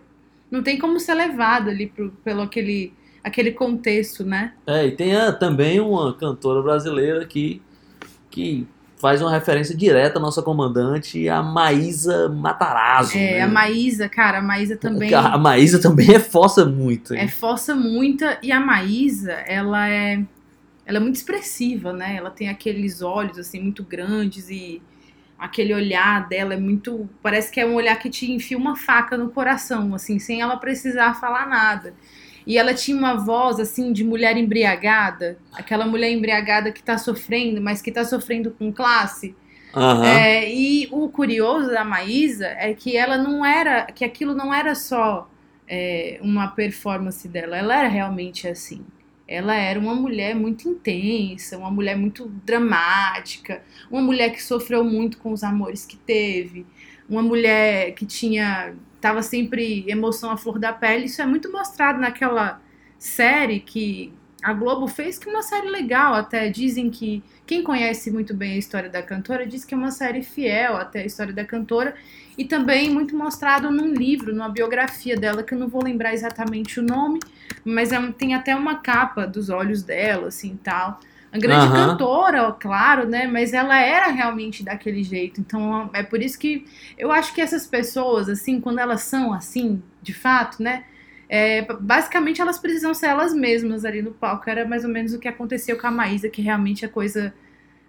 não 0.51 0.63
tem 0.65 0.79
como 0.79 0.99
ser 0.99 1.15
levado 1.15 1.71
ali 1.71 1.87
pro, 1.87 2.11
pelo 2.25 2.43
aquele, 2.43 2.93
aquele 3.26 3.50
contexto, 3.50 4.25
né? 4.25 4.52
É, 4.66 4.87
e 4.87 4.92
tem 4.92 5.14
a- 5.16 5.33
também 5.33 5.80
uma 5.80 6.14
cantora 6.14 6.62
brasileira 6.62 7.25
que, 7.26 7.61
que 8.30 8.66
faz 8.99 9.21
uma 9.21 9.30
referência 9.30 9.76
direta 9.76 10.18
à 10.18 10.23
nossa 10.23 10.42
comandante, 10.42 11.28
a 11.28 11.42
Maísa 11.42 12.28
Matarazzo. 12.28 13.16
É, 13.16 13.33
né? 13.38 13.40
a 13.42 13.49
Maísa, 13.49 14.09
cara, 14.09 14.38
a 14.38 14.42
Maísa 14.42 14.76
também. 14.76 15.12
A 15.12 15.37
Maísa 15.37 15.80
também 15.80 16.11
é 16.14 16.21
força 16.21 16.64
muito. 16.64 17.14
hein? 17.14 17.21
É 17.21 17.28
força 17.28 17.75
muita 17.75 18.38
e 18.42 18.52
a 18.52 18.61
Maísa, 18.61 19.33
ela 19.33 19.88
é 19.88 20.23
ela 20.87 20.99
é 20.99 21.00
muito 21.00 21.16
expressiva, 21.16 21.92
né? 21.92 22.14
Ela 22.14 22.30
tem 22.30 22.49
aqueles 22.49 23.02
olhos 23.02 23.38
assim 23.38 23.61
muito 23.61 23.83
grandes 23.83 24.49
e 24.49 24.80
aquele 25.37 25.75
olhar 25.75 26.28
dela 26.28 26.54
é 26.54 26.56
muito, 26.56 27.11
parece 27.21 27.50
que 27.50 27.61
é 27.61 27.66
um 27.66 27.75
olhar 27.75 27.97
que 27.97 28.09
te 28.09 28.30
enfia 28.30 28.56
uma 28.56 28.76
faca 28.76 29.16
no 29.18 29.28
coração, 29.30 29.95
assim, 29.97 30.21
sem 30.21 30.40
ela 30.40 30.56
precisar 30.56 31.14
falar 31.14 31.49
nada. 31.49 31.92
E 32.47 32.57
ela 32.57 32.73
tinha 32.73 32.97
uma 32.97 33.15
voz 33.15 33.59
assim 33.59 33.93
de 33.93 34.05
mulher 34.05 34.37
embriagada, 34.37 35.38
aquela 35.53 35.87
mulher 35.87 36.11
embriagada 36.11 36.71
que 36.71 36.83
tá 36.83 36.97
sofrendo, 36.97 37.61
mas 37.61 37.83
que 37.83 37.91
tá 37.91 38.05
sofrendo 38.05 38.50
com 38.53 38.73
classe. 38.73 39.35
Aham. 39.75 40.07
É, 40.07 40.50
e 40.50 40.88
o 40.91 41.09
curioso 41.09 41.71
da 41.71 41.85
Maísa 41.85 42.47
é 42.47 42.73
que 42.73 42.97
ela 42.97 43.19
não 43.19 43.45
era, 43.45 43.87
que 43.87 44.05
aquilo 44.05 44.35
não 44.35 44.55
era 44.55 44.75
só 44.75 45.29
é, 45.69 46.19
uma 46.23 46.49
performance 46.49 47.26
dela, 47.29 47.57
ela 47.57 47.76
era 47.76 47.88
realmente 47.88 48.47
assim. 48.49 48.85
Ela 49.29 49.57
era 49.57 49.79
uma 49.79 49.95
mulher 49.95 50.37
muito 50.37 50.69
intensa, 50.69 51.59
uma 51.59 51.71
mulher 51.71 51.97
muito 51.97 52.29
dramática, 52.45 53.61
uma 53.91 54.00
mulher 54.00 54.31
que 54.31 54.43
sofreu 54.43 54.85
muito 54.85 55.19
com 55.19 55.33
os 55.33 55.43
amores 55.43 55.85
que 55.85 55.97
teve, 55.97 56.65
uma 57.09 57.23
mulher 57.23 57.93
que 57.93 58.07
tinha, 58.07 58.75
tava 59.00 59.23
sempre 59.23 59.85
emoção 59.88 60.31
à 60.31 60.37
flor 60.37 60.59
da 60.59 60.73
pele. 60.73 61.07
Isso 61.07 61.21
é 61.23 61.26
muito 61.26 61.50
mostrado 61.50 62.00
naquela 62.00 62.61
série 62.99 63.61
que 63.61 64.12
a 64.43 64.53
Globo 64.53 64.87
fez, 64.87 65.19
que 65.19 65.29
é 65.29 65.33
uma 65.33 65.43
série 65.43 65.69
legal 65.69 66.15
até. 66.15 66.49
Dizem 66.49 66.91
que 66.91 67.23
quem 67.47 67.62
conhece 67.62 68.11
muito 68.11 68.35
bem 68.35 68.53
a 68.53 68.59
história 68.59 68.88
da 68.88 69.03
cantora 69.03 69.47
diz 69.47 69.65
que 69.65 69.75
é 69.75 69.76
uma 69.76 69.91
série 69.91 70.23
fiel 70.23 70.76
até 70.76 71.03
a 71.03 71.07
história 71.07 71.33
da 71.33 71.45
cantora 71.45 71.95
e 72.37 72.45
também 72.45 72.91
muito 72.91 73.17
mostrado 73.17 73.71
num 73.71 73.93
livro, 73.93 74.35
numa 74.35 74.49
biografia 74.49 75.17
dela, 75.17 75.43
que 75.43 75.55
eu 75.55 75.59
não 75.59 75.69
vou 75.69 75.83
lembrar 75.83 76.12
exatamente 76.12 76.79
o 76.79 76.83
nome, 76.83 77.19
mas 77.65 77.93
é 77.93 78.12
tem 78.12 78.35
até 78.35 78.55
uma 78.55 78.76
capa 78.76 79.26
dos 79.26 79.49
olhos 79.49 79.83
dela, 79.83 80.29
assim, 80.29 80.59
tal. 80.62 81.00
Uma 81.37 81.40
grande 81.40 81.66
Aham. 81.66 81.90
cantora, 81.90 82.52
claro, 82.52 83.07
né? 83.07 83.26
Mas 83.26 83.52
ela 83.52 83.78
era 83.81 84.09
realmente 84.09 84.62
daquele 84.62 85.02
jeito. 85.02 85.40
Então 85.40 85.90
é 85.93 86.02
por 86.02 86.23
isso 86.23 86.38
que 86.38 86.66
eu 86.97 87.12
acho 87.12 87.35
que 87.35 87.40
essas 87.40 87.66
pessoas, 87.66 88.28
assim, 88.28 88.61
quando 88.61 88.78
elas 88.78 89.02
são 89.02 89.33
assim, 89.33 89.83
de 90.02 90.14
fato, 90.14 90.62
né? 90.62 90.85
é, 91.28 91.66
basicamente 91.81 92.40
elas 92.40 92.59
precisam 92.59 92.95
ser 92.95 93.07
elas 93.07 93.35
mesmas 93.35 93.85
ali 93.85 94.02
no 94.02 94.12
palco. 94.12 94.49
Era 94.49 94.64
mais 94.64 94.85
ou 94.85 94.90
menos 94.90 95.12
o 95.12 95.19
que 95.19 95.28
aconteceu 95.28 95.78
com 95.78 95.87
a 95.87 95.90
Maísa, 95.90 96.28
que 96.28 96.43
realmente 96.43 96.85
a 96.85 96.88
coisa 96.88 97.35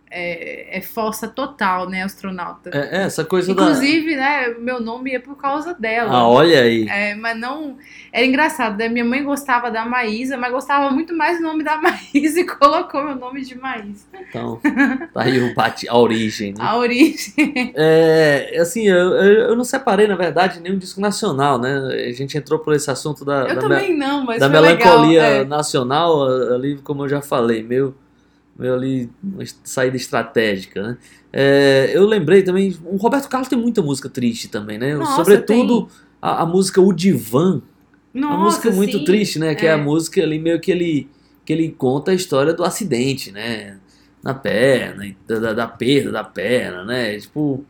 é, 0.10 0.78
é 0.78 0.82
força 0.82 1.28
total, 1.28 1.90
né, 1.90 2.04
astronauta. 2.04 2.70
É, 2.74 3.00
é, 3.00 3.04
essa 3.04 3.26
coisa 3.26 3.52
Inclusive, 3.52 4.16
né, 4.16 4.50
meu 4.60 4.80
nome 4.80 5.14
é 5.14 5.20
por 5.20 5.36
causa 5.36 5.74
da. 5.74 5.88
dela. 5.88 6.12
Ah, 6.12 6.28
olha 6.28 6.62
aí. 6.62 6.88
É, 6.90 7.16
mas 7.16 7.40
não. 7.40 7.78
Era 8.12 8.26
engraçado, 8.26 8.78
né? 8.78 8.90
Minha 8.90 9.06
mãe 9.06 9.24
gostava 9.24 9.70
da 9.70 9.86
Maísa, 9.86 10.38
mas 10.38 10.52
gostava 10.52 10.90
muito 10.92 11.16
mais 11.16 11.38
do 11.38 11.44
nome 11.44 11.64
da 11.64 11.78
Maísa 11.82 12.40
e 12.40 12.46
colocou 12.46 13.04
meu 13.04 13.16
nome 13.16 13.42
de 13.42 13.58
Maísa. 13.58 14.06
Então, 14.30 14.60
tá 15.14 15.22
aí 15.24 15.40
o 15.40 15.54
bate, 15.54 15.88
a 15.88 15.98
origem, 15.98 16.54
né? 16.54 16.60
A 16.60 16.78
origem. 16.78 17.74
É, 17.76 18.58
assim, 18.60 18.88
eu, 18.88 19.14
eu 19.16 19.56
não 19.56 19.64
separei, 19.64 20.08
na 20.08 20.16
verdade, 20.16 20.60
nenhum 20.60 20.78
disco 20.78 21.00
nacional, 21.00 21.60
né? 21.60 21.78
A 22.08 22.12
gente 22.12 22.38
entrou 22.38 22.60
por 22.60 22.74
esse 22.74 22.90
assunto 22.90 23.24
da, 23.24 23.48
Eu 23.48 23.56
da, 23.56 23.62
também 23.62 23.96
não, 23.96 24.26
mas 24.26 24.40
da 24.40 24.50
melancolia 24.50 25.22
legal. 25.22 25.42
é. 25.42 25.46
nacional, 25.46 26.24
ali, 26.54 26.78
como 26.84 27.04
eu 27.04 27.10
já 27.10 27.22
falei, 27.22 27.64
meio 27.64 27.96
ali, 28.60 29.10
uma 29.24 29.44
saída 29.64 29.96
estratégica, 29.98 30.82
né? 30.82 30.98
É, 31.32 31.92
eu 31.94 32.06
lembrei 32.08 32.42
também, 32.42 32.76
o 32.86 32.96
Roberto 32.96 33.28
Carlos 33.30 33.48
tem 33.50 33.58
muita 33.60 33.82
música 33.82 34.10
triste 34.10 34.48
também, 34.48 34.78
né? 34.78 34.96
Nossa, 34.96 35.16
Sobretudo 35.16 35.88
a, 36.22 36.42
a 36.42 36.46
música 36.46 36.82
O 36.82 36.92
Divã, 36.92 37.62
Nossa, 38.14 38.34
uma 38.36 38.44
música 38.46 38.72
muito 38.72 38.98
sim. 39.00 39.04
triste, 39.06 39.38
né? 39.40 39.54
Que 39.54 39.66
é. 39.66 39.70
É. 39.70 39.74
a 39.74 39.78
música 39.78 40.22
ali 40.24 40.40
meio 40.40 40.60
que 40.60 40.72
ele, 40.72 41.08
que 41.46 41.54
ele 41.54 41.70
conta 41.70 42.12
a 42.12 42.14
história 42.16 42.54
do 42.54 42.64
acidente, 42.64 43.32
né? 43.32 43.78
Na 44.24 44.34
perna, 44.34 45.16
da, 45.28 45.40
da- 45.40 45.54
da 45.54 45.68
perda 45.68 46.12
da 46.12 46.24
perna, 46.24 46.84
né? 46.84 47.18
Tipo, 47.20 47.64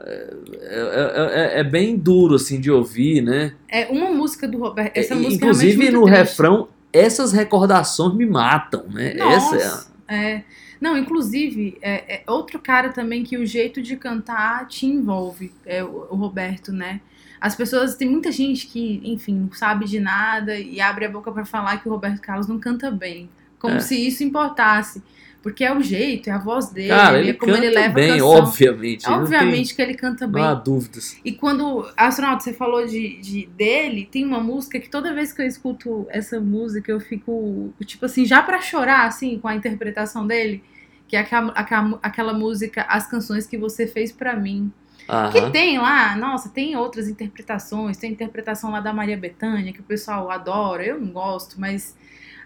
é, 0.00 0.34
é- 0.62 1.56
é- 1.56 1.60
é 1.60 1.64
bem 1.64 1.96
duro, 1.96 2.34
assim, 2.34 2.60
de 2.60 2.70
ouvir, 2.70 3.22
né? 3.22 3.52
É 3.68 3.86
uma 3.86 4.10
música 4.10 4.46
do 4.48 4.58
Roberto. 4.58 4.96
Essa 4.96 5.14
É, 5.14 5.16
música 5.16 5.32
é 5.32 5.48
Inclusive 5.48 5.90
no 5.90 6.00
muito 6.00 6.12
triste. 6.12 6.18
refrão, 6.30 6.68
essas 6.92 7.32
recordações 7.32 8.14
me 8.14 8.26
matam, 8.26 8.84
né? 8.88 9.14
Nossa, 9.14 9.56
Essa 9.56 9.86
é. 10.08 10.42
Não, 10.80 10.96
inclusive, 10.96 11.78
é, 11.80 12.16
é 12.16 12.22
outro 12.30 12.58
cara 12.58 12.90
também 12.92 13.24
que 13.24 13.36
o 13.36 13.46
jeito 13.46 13.80
de 13.82 13.96
cantar 13.96 14.66
te 14.68 14.86
envolve, 14.86 15.52
é 15.64 15.82
o, 15.82 16.06
o 16.10 16.16
Roberto, 16.16 16.72
né? 16.72 17.00
As 17.40 17.54
pessoas, 17.54 17.94
tem 17.96 18.08
muita 18.08 18.32
gente 18.32 18.66
que, 18.66 19.00
enfim, 19.04 19.34
não 19.34 19.52
sabe 19.52 19.84
de 19.86 20.00
nada 20.00 20.58
e 20.58 20.80
abre 20.80 21.04
a 21.04 21.10
boca 21.10 21.30
pra 21.32 21.44
falar 21.44 21.78
que 21.78 21.88
o 21.88 21.92
Roberto 21.92 22.20
Carlos 22.20 22.46
não 22.46 22.58
canta 22.58 22.90
bem. 22.90 23.28
Como 23.58 23.76
É. 23.76 23.80
se 23.80 23.94
isso 24.06 24.22
importasse. 24.24 25.02
Porque 25.46 25.62
é 25.62 25.72
o 25.72 25.80
jeito, 25.80 26.28
é 26.28 26.32
a 26.32 26.38
voz 26.38 26.70
dele, 26.70 26.88
Cara, 26.88 27.18
é 27.18 27.20
ele 27.20 27.34
como 27.34 27.52
canta 27.52 27.64
ele 27.64 27.72
leva 27.76 27.86
a 27.86 27.94
bem, 27.94 28.08
canção. 28.14 28.28
obviamente. 28.30 29.08
Obviamente 29.08 29.76
que 29.76 29.80
ele 29.80 29.94
canta 29.94 30.26
bem. 30.26 30.34
tem, 30.34 30.42
não 30.42 30.50
há 30.50 30.54
dúvidas. 30.54 31.16
E 31.24 31.30
quando, 31.30 31.88
astronauta, 31.96 32.42
você 32.42 32.52
falou 32.52 32.84
de, 32.84 33.16
de 33.20 33.46
dele, 33.56 34.08
tem 34.10 34.24
uma 34.26 34.40
música 34.40 34.80
que 34.80 34.88
toda 34.88 35.14
vez 35.14 35.32
que 35.32 35.40
eu 35.40 35.46
escuto 35.46 36.04
essa 36.10 36.40
música 36.40 36.90
eu 36.90 36.98
fico, 36.98 37.72
tipo 37.84 38.06
assim, 38.06 38.24
já 38.24 38.42
pra 38.42 38.60
chorar, 38.60 39.06
assim, 39.06 39.38
com 39.38 39.46
a 39.46 39.54
interpretação 39.54 40.26
dele, 40.26 40.64
que 41.06 41.14
é 41.14 41.20
aquela, 41.20 41.52
aquela, 41.52 41.98
aquela 42.02 42.32
música 42.32 42.82
As 42.88 43.06
Canções 43.08 43.46
que 43.46 43.56
Você 43.56 43.86
Fez 43.86 44.10
Pra 44.10 44.34
Mim. 44.34 44.72
Aham. 45.08 45.30
Que 45.30 45.50
tem 45.52 45.78
lá, 45.78 46.16
nossa, 46.16 46.48
tem 46.48 46.74
outras 46.74 47.08
interpretações, 47.08 47.96
tem 47.96 48.10
a 48.10 48.12
interpretação 48.12 48.72
lá 48.72 48.80
da 48.80 48.92
Maria 48.92 49.16
Bethânia, 49.16 49.72
que 49.72 49.78
o 49.78 49.84
pessoal 49.84 50.28
adora, 50.28 50.84
eu 50.84 51.00
não 51.00 51.12
gosto, 51.12 51.54
mas 51.60 51.94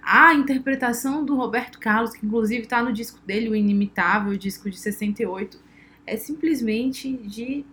a 0.03 0.35
interpretação 0.35 1.25
do 1.25 1.35
Roberto 1.35 1.79
Carlos, 1.79 2.13
que 2.13 2.25
inclusive 2.25 2.67
tá 2.67 2.83
no 2.83 2.93
disco 2.93 3.19
dele, 3.27 3.49
o 3.49 3.55
Inimitável, 3.55 4.33
o 4.33 4.39
disco 4.39 4.71
de 4.71 4.79
68, 4.79 5.59
é 6.07 6.17
simplesmente 6.17 7.13
de 7.13 7.65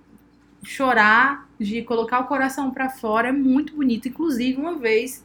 chorar, 0.63 1.49
de 1.59 1.81
colocar 1.83 2.19
o 2.19 2.27
coração 2.27 2.71
pra 2.71 2.89
fora, 2.89 3.29
é 3.29 3.31
muito 3.31 3.75
bonito. 3.75 4.07
Inclusive, 4.07 4.59
uma 4.59 4.77
vez 4.77 5.23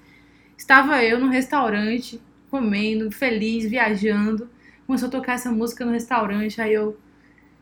estava 0.57 1.03
eu 1.03 1.19
no 1.19 1.29
restaurante, 1.29 2.21
comendo, 2.51 3.11
feliz, 3.11 3.69
viajando, 3.69 4.49
começou 4.87 5.09
a 5.09 5.11
tocar 5.11 5.35
essa 5.35 5.51
música 5.51 5.85
no 5.85 5.93
restaurante, 5.93 6.61
aí 6.61 6.75
eu 6.75 6.99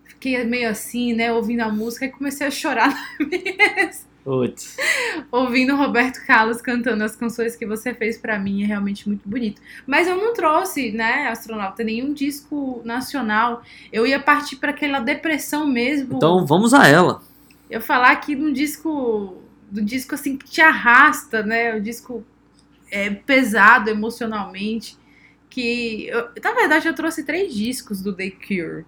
fiquei 0.04 0.42
meio 0.44 0.68
assim, 0.68 1.14
né, 1.14 1.32
ouvindo 1.32 1.60
a 1.60 1.70
música 1.70 2.06
e 2.06 2.10
comecei 2.10 2.46
a 2.46 2.50
chorar 2.50 2.92
na 3.18 3.26
mesa 3.26 4.09
Putz. 4.24 4.76
ouvindo 5.32 5.72
o 5.72 5.76
Roberto 5.76 6.24
Carlos 6.26 6.60
cantando 6.60 7.02
as 7.04 7.16
canções 7.16 7.56
que 7.56 7.64
você 7.66 7.94
fez 7.94 8.18
pra 8.18 8.38
mim 8.38 8.62
é 8.62 8.66
realmente 8.66 9.08
muito 9.08 9.28
bonito. 9.28 9.60
Mas 9.86 10.06
eu 10.06 10.16
não 10.16 10.34
trouxe, 10.34 10.92
né, 10.92 11.28
astronauta, 11.28 11.82
nenhum 11.82 12.12
disco 12.12 12.82
nacional. 12.84 13.62
Eu 13.92 14.06
ia 14.06 14.20
partir 14.20 14.56
pra 14.56 14.70
aquela 14.70 15.00
depressão 15.00 15.66
mesmo. 15.66 16.16
Então 16.16 16.44
vamos 16.46 16.74
a 16.74 16.86
ela. 16.86 17.22
Eu 17.70 17.80
falar 17.80 18.10
aqui 18.10 18.34
de 18.34 18.42
um 18.42 18.52
disco, 18.52 19.42
do 19.70 19.82
disco 19.82 20.14
assim 20.14 20.36
que 20.36 20.50
te 20.50 20.60
arrasta, 20.60 21.42
né, 21.42 21.74
um 21.74 21.80
disco 21.80 22.24
é, 22.90 23.08
pesado 23.10 23.88
emocionalmente. 23.88 24.98
Que, 25.48 26.06
eu- 26.08 26.28
na 26.44 26.52
verdade, 26.52 26.86
eu 26.86 26.94
trouxe 26.94 27.24
três 27.24 27.52
discos 27.54 28.00
do 28.02 28.12
The 28.12 28.30
Cure. 28.30 28.84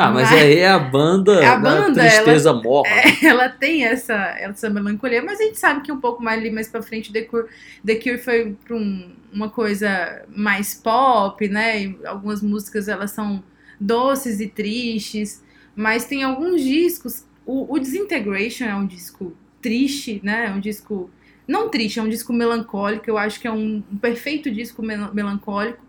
Ah, 0.00 0.10
mas 0.12 0.30
Mas- 0.30 0.42
aí 0.42 0.58
é 0.58 0.68
a 0.68 0.78
banda, 0.78 1.38
A 1.38 1.56
da 1.56 1.58
banda, 1.58 2.00
tristeza 2.00 2.52
morra. 2.52 2.88
ela 3.22 3.48
tem 3.48 3.84
essa, 3.84 4.14
essa 4.38 4.70
melancolia, 4.70 5.22
mas 5.22 5.40
a 5.40 5.42
gente 5.44 5.58
sabe 5.58 5.80
que 5.82 5.90
um 5.90 6.00
pouco 6.00 6.22
mais 6.22 6.38
ali 6.40 6.50
mais 6.50 6.68
pra 6.68 6.80
frente 6.82 7.12
The 7.12 7.22
Cure, 7.22 7.46
The 7.84 7.96
Cure 7.96 8.18
foi 8.18 8.56
pra 8.64 8.76
um- 8.76 9.10
uma 9.32 9.48
coisa 9.50 10.22
mais 10.28 10.74
pop, 10.74 11.46
né? 11.48 11.82
E 11.82 11.98
algumas 12.06 12.40
músicas 12.42 12.88
elas 12.88 13.10
são 13.10 13.42
doces 13.80 14.40
e 14.40 14.46
tristes, 14.46 15.42
mas 15.74 16.04
tem 16.04 16.22
alguns 16.22 16.62
discos. 16.62 17.24
O, 17.44 17.74
o 17.74 17.78
Disintegration 17.78 18.64
é 18.64 18.74
um 18.74 18.86
disco 18.86 19.36
triste, 19.60 20.20
né? 20.22 20.46
É 20.46 20.50
um 20.50 20.60
disco 20.60 21.10
não 21.46 21.68
triste, 21.70 21.98
é 21.98 22.02
um 22.02 22.08
disco 22.08 22.32
melancólico. 22.32 23.08
Eu 23.08 23.18
acho 23.18 23.40
que 23.40 23.46
é 23.48 23.52
um, 23.52 23.82
um 23.90 23.96
perfeito 23.96 24.50
disco 24.50 24.82
mel- 24.82 25.12
melancólico. 25.14 25.82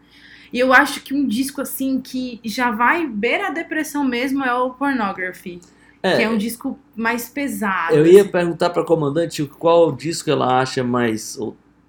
E 0.51 0.59
eu 0.59 0.73
acho 0.73 1.01
que 1.01 1.13
um 1.13 1.27
disco 1.27 1.61
assim 1.61 1.99
que 2.01 2.39
já 2.43 2.71
vai 2.71 3.07
beira 3.07 3.47
a 3.47 3.51
depressão 3.51 4.03
mesmo 4.03 4.43
é 4.43 4.53
o 4.53 4.71
Pornography. 4.71 5.59
É, 6.01 6.15
Que 6.17 6.23
é 6.23 6.29
um 6.29 6.37
disco 6.37 6.79
mais 6.95 7.29
pesado. 7.29 7.95
Eu 7.95 8.07
ia 8.07 8.21
assim. 8.21 8.31
perguntar 8.31 8.69
pra 8.69 8.85
comandante 8.85 9.43
qual 9.45 9.91
disco 9.91 10.29
ela 10.29 10.59
acha 10.59 10.83
mais 10.83 11.37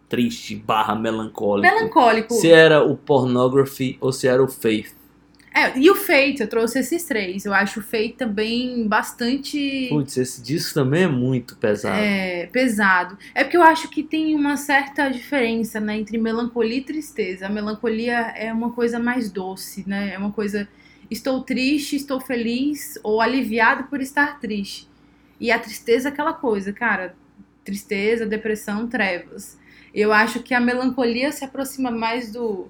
triste 0.09 0.57
barra 0.57 0.97
melancólico. 0.97 1.75
Melancólico. 1.75 2.35
Se 2.35 2.51
era 2.51 2.83
o 2.83 2.97
Pornography 2.97 3.97
ou 4.01 4.13
se 4.13 4.27
era 4.27 4.43
o 4.43 4.49
Faith. 4.49 5.00
É, 5.53 5.77
e 5.77 5.91
o 5.91 5.97
Fate, 5.97 6.41
eu 6.41 6.49
trouxe 6.49 6.79
esses 6.79 7.05
três. 7.05 7.45
Eu 7.45 7.53
acho 7.53 7.81
o 7.81 7.83
Fate 7.83 8.15
também 8.17 8.87
bastante 8.87 9.87
Putz, 9.89 10.17
esse 10.17 10.41
disco 10.41 10.75
também 10.75 11.03
é 11.03 11.09
muito 11.09 11.57
pesado. 11.57 11.99
é, 11.99 12.47
pesado. 12.47 13.19
É 13.35 13.43
porque 13.43 13.57
eu 13.57 13.63
acho 13.63 13.89
que 13.89 14.03
tem 14.03 14.35
uma 14.37 14.57
certa 14.57 15.09
diferença 15.09 15.81
né, 15.81 15.99
entre 15.99 16.17
melancolia 16.19 16.79
e 16.79 16.83
tristeza. 16.83 17.47
A 17.47 17.49
melancolia 17.49 18.33
é 18.37 18.53
uma 18.53 18.71
coisa 18.71 18.99
mais 19.01 19.31
doce, 19.31 19.85
né? 19.89 20.15
É 20.15 20.19
uma 20.19 20.31
coisa. 20.31 20.69
Estou 21.11 21.43
triste, 21.43 21.97
estou 21.97 22.21
feliz, 22.21 22.97
ou 23.03 23.21
aliviado 23.21 23.85
por 23.85 24.01
estar 24.01 24.39
triste. 24.39 24.89
E 25.41 25.51
a 25.51 25.59
tristeza 25.59 26.09
é 26.09 26.13
aquela 26.13 26.33
coisa, 26.33 26.73
cara. 26.73 27.17
Tristeza, 27.65 28.25
depressão, 28.25 28.87
trevas. 28.87 29.59
Eu 29.93 30.13
acho 30.13 30.41
que 30.41 30.55
a 30.55 30.61
melancolia 30.61 31.33
se 31.33 31.45
aproxima 31.45 31.91
mais 31.91 32.31
do, 32.31 32.69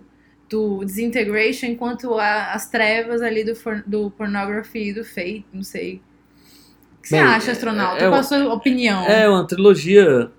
do 0.51 0.85
Disintegration, 0.85 1.67
enquanto 1.67 2.15
a- 2.15 2.53
as 2.53 2.69
trevas 2.69 3.23
ali 3.23 3.45
do, 3.45 3.55
for- 3.57 3.83
do 3.87 4.11
Pornography 4.11 4.91
e 4.91 4.93
do 4.95 5.05
Fate, 5.05 5.47
não 5.53 5.63
sei. 5.63 6.03
O 6.99 7.03
que 7.03 7.09
você 7.09 7.15
Bem, 7.15 7.25
acha, 7.25 7.53
astronauta? 7.53 8.03
é- 8.03 8.07
é 8.07 8.09
Qual 8.09 8.21
a 8.21 8.23
sua 8.23 8.55
opinião? 8.55 9.05
É 9.05 9.29
uma 9.29 9.47
trilogia, 9.47 10.31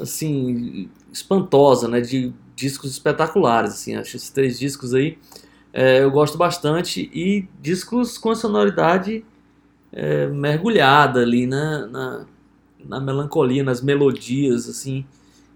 assim, 0.00 0.88
espantosa, 1.12 1.88
né? 1.88 2.00
De 2.00 2.32
discos 2.56 2.90
espetaculares, 2.92 3.72
assim. 3.74 3.96
Acho 3.96 4.16
esses 4.16 4.30
três 4.30 4.58
discos 4.58 4.94
aí 4.94 5.18
é, 5.72 6.02
eu 6.02 6.10
gosto 6.10 6.38
bastante. 6.38 7.10
E 7.14 7.48
discos 7.60 8.18
com 8.18 8.30
a 8.30 8.36
sonoridade 8.36 9.24
é, 9.92 10.26
mergulhada 10.28 11.20
ali 11.20 11.46
na, 11.46 11.86
na, 11.86 12.26
na 12.84 13.00
melancolia, 13.00 13.62
nas 13.64 13.82
melodias, 13.82 14.68
assim, 14.68 15.04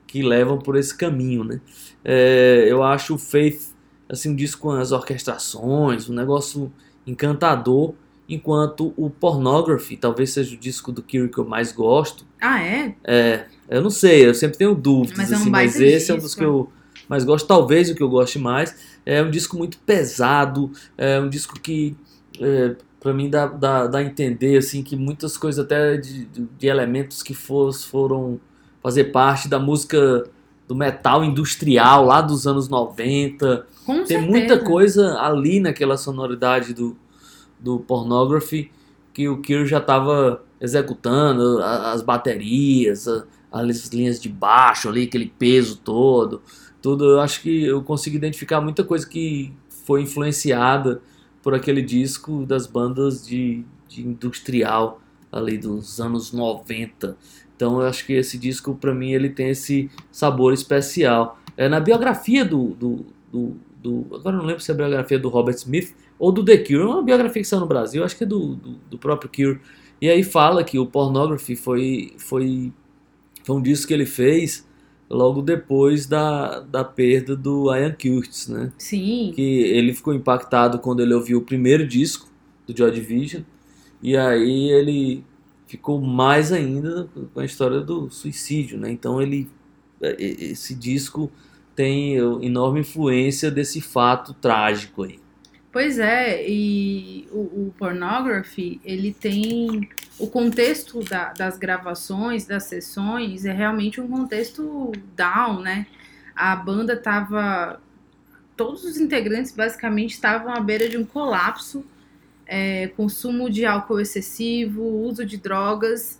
que 0.07 0.23
levam 0.23 0.59
por 0.59 0.77
esse 0.77 0.97
caminho, 0.97 1.45
né? 1.45 1.61
É, 2.05 2.67
eu 2.69 2.83
acho 2.83 3.15
o 3.15 3.19
Faith, 3.19 3.71
assim, 4.09 4.31
um 4.31 4.35
disco 4.35 4.63
com 4.63 4.71
as 4.71 4.93
orquestrações, 4.93 6.09
um 6.09 6.15
negócio 6.15 6.73
encantador. 7.07 7.95
Enquanto 8.29 8.93
o 8.95 9.09
Pornography 9.09 9.97
talvez 9.97 10.31
seja 10.33 10.55
o 10.55 10.59
disco 10.59 10.93
do 10.93 11.03
Kiri 11.03 11.29
que 11.29 11.39
eu 11.39 11.47
mais 11.47 11.73
gosto. 11.73 12.27
Ah, 12.41 12.63
é? 12.63 12.95
É, 13.03 13.47
eu 13.71 13.81
não 13.81 13.89
sei, 13.89 14.27
eu 14.27 14.35
sempre 14.35 14.59
tenho 14.59 14.75
dúvidas, 14.75 15.17
Mas 15.17 15.33
é 15.33 15.37
um 15.37 15.41
assim, 15.41 15.51
mas 15.51 15.81
esse 15.81 16.11
é 16.11 16.15
um 16.15 16.19
dos 16.19 16.27
disco. 16.27 16.41
que 16.41 16.45
eu 16.45 16.71
mais 17.09 17.25
gosto, 17.25 17.47
talvez 17.47 17.89
o 17.89 17.95
que 17.95 18.03
eu 18.03 18.09
goste 18.09 18.39
mais. 18.39 18.75
É 19.07 19.23
um 19.23 19.31
disco 19.31 19.57
muito 19.57 19.79
pesado, 19.79 20.71
é 20.99 21.19
um 21.19 21.29
disco 21.29 21.59
que 21.59 21.97
é, 22.39 22.77
para 23.01 23.15
mim 23.15 23.31
dá, 23.31 23.47
dá, 23.47 23.87
dá 23.87 23.99
a 23.99 24.03
entender 24.03 24.59
assim 24.59 24.83
que 24.83 24.95
muitas 24.95 25.39
coisas 25.39 25.65
até 25.65 25.97
de, 25.97 26.27
de, 26.27 26.47
de 26.59 26.67
elementos 26.67 27.23
que 27.23 27.33
for, 27.33 27.73
foram 27.73 28.39
fazer 28.83 29.05
parte 29.05 29.49
da 29.49 29.59
música 29.59 30.29
do 30.69 30.77
metal 30.77 31.25
industrial 31.25 32.05
lá 32.05 32.21
dos 32.21 32.47
anos 32.47 32.69
90. 32.69 33.67
Com 33.87 33.95
Tem 33.95 34.07
certeza. 34.07 34.31
muita 34.31 34.59
coisa 34.61 35.19
ali 35.19 35.59
naquela 35.59 35.97
sonoridade 35.97 36.75
do, 36.75 36.95
do 37.59 37.81
Pornography 37.81 38.71
que 39.15 39.29
o 39.29 39.41
Kir 39.41 39.67
já 39.67 39.79
estava 39.79 40.45
executando, 40.61 41.61
as 41.63 42.03
baterias, 42.03 43.07
as 43.51 43.87
linhas 43.89 44.21
de 44.21 44.29
baixo 44.29 44.89
ali, 44.89 45.05
aquele 45.05 45.33
peso 45.39 45.77
todo, 45.77 46.43
tudo. 46.83 47.05
Eu 47.13 47.21
acho 47.21 47.41
que 47.41 47.65
eu 47.65 47.83
consigo 47.83 48.17
identificar 48.17 48.61
muita 48.61 48.85
coisa 48.85 49.09
que 49.09 49.53
foi 49.87 50.03
influenciada 50.03 51.01
por 51.43 51.55
aquele 51.55 51.81
disco 51.81 52.45
das 52.45 52.67
bandas 52.67 53.27
de, 53.27 53.65
de 53.89 54.07
industrial 54.07 55.01
ali 55.33 55.57
dos 55.57 55.99
anos 55.99 56.31
90. 56.31 57.17
Então 57.59 57.81
eu 57.81 57.89
acho 57.89 58.07
que 58.07 58.13
esse 58.13 58.39
disco 58.39 58.73
para 58.77 58.95
mim 58.95 59.11
ele 59.11 59.29
tem 59.29 59.49
esse 59.49 59.91
sabor 60.13 60.53
especial. 60.53 61.41
É, 61.57 61.69
na 61.69 61.81
biografia 61.81 62.45
do, 62.45 62.69
do, 62.69 63.07
do, 63.33 63.57
do- 63.83 64.07
agora 64.15 64.37
não 64.37 64.45
lembro 64.45 64.63
se 64.63 64.71
é 64.71 64.75
a 64.75 64.77
biografia 64.77 65.19
do 65.19 65.29
Robert 65.29 65.57
Smith 65.57 65.93
ou 66.21 66.31
do 66.31 66.45
The 66.45 66.59
Cure, 66.59 66.83
é 66.83 66.85
uma 66.85 67.03
biografia 67.03 67.43
que 67.43 67.49
saiu 67.49 67.59
no 67.61 67.67
Brasil, 67.67 68.05
acho 68.05 68.17
que 68.17 68.23
é 68.23 68.27
do, 68.27 68.55
do, 68.55 68.71
do 68.91 68.97
próprio 68.99 69.29
Cure. 69.35 69.61
E 70.01 70.09
aí 70.09 70.23
fala 70.23 70.63
que 70.63 70.79
o 70.79 70.87
Pornography 70.87 71.57
foi, 71.57 72.13
foi, 72.17 72.73
foi 73.43 73.57
um 73.57 73.61
disco 73.63 73.89
que 73.89 73.95
ele 73.95 74.07
fez 74.07 74.65
logo 75.11 75.43
depois 75.43 76.07
da, 76.07 76.61
da 76.61 76.85
perda 76.85 77.35
do 77.35 77.75
Ian 77.75 77.91
Curtis, 78.01 78.47
né? 78.47 78.71
Sim. 78.79 79.33
que 79.35 79.43
ele 79.43 79.93
ficou 79.95 80.15
impactado 80.15 80.79
quando 80.79 81.01
ele 81.01 81.13
ouviu 81.15 81.39
o 81.39 81.43
primeiro 81.43 81.85
disco 81.85 82.29
do 82.69 82.77
Joy 82.77 82.93
Division 82.93 83.43
e 84.03 84.17
aí 84.17 84.71
ele 84.71 85.25
ficou 85.69 86.01
mais 86.01 86.51
ainda 86.51 87.09
com 87.33 87.39
a 87.41 87.45
história 87.45 87.81
do 87.81 88.11
suicídio, 88.11 88.77
né? 88.79 88.91
Então 88.91 89.23
ele 89.23 89.49
esse 90.01 90.75
disco 90.75 91.31
tem 91.77 92.15
enorme 92.43 92.81
influência 92.81 93.51
desse 93.51 93.81
fato 93.81 94.33
trágico 94.35 95.05
aí. 95.05 95.19
Pois 95.71 95.99
é, 95.99 96.49
e 96.49 97.29
o, 97.31 97.39
o 97.69 97.75
Pornography, 97.79 98.81
ele 98.85 99.13
tem 99.13 99.89
o 100.19 100.27
contexto 100.27 101.01
da- 101.05 101.33
das 101.33 101.59
gravações, 101.59 102.47
das 102.47 102.65
sessões, 102.65 103.45
é 103.45 103.53
realmente 103.53 104.01
um 104.01 104.09
contexto 104.09 104.91
down, 105.15 105.61
né? 105.61 105.87
A 106.35 106.57
banda 106.57 106.97
tava. 106.97 107.81
Todos 108.57 108.83
os 108.83 108.97
integrantes 108.97 109.53
basicamente 109.53 110.13
estavam 110.13 110.53
à 110.53 110.59
beira 110.59 110.89
de 110.89 110.97
um 110.97 111.05
colapso, 111.05 111.85
é, 112.49 112.89
consumo 112.89 113.51
de 113.51 113.67
álcool 113.67 114.01
excessivo, 114.01 114.83
uso 114.83 115.25
de 115.25 115.37
drogas. 115.37 116.19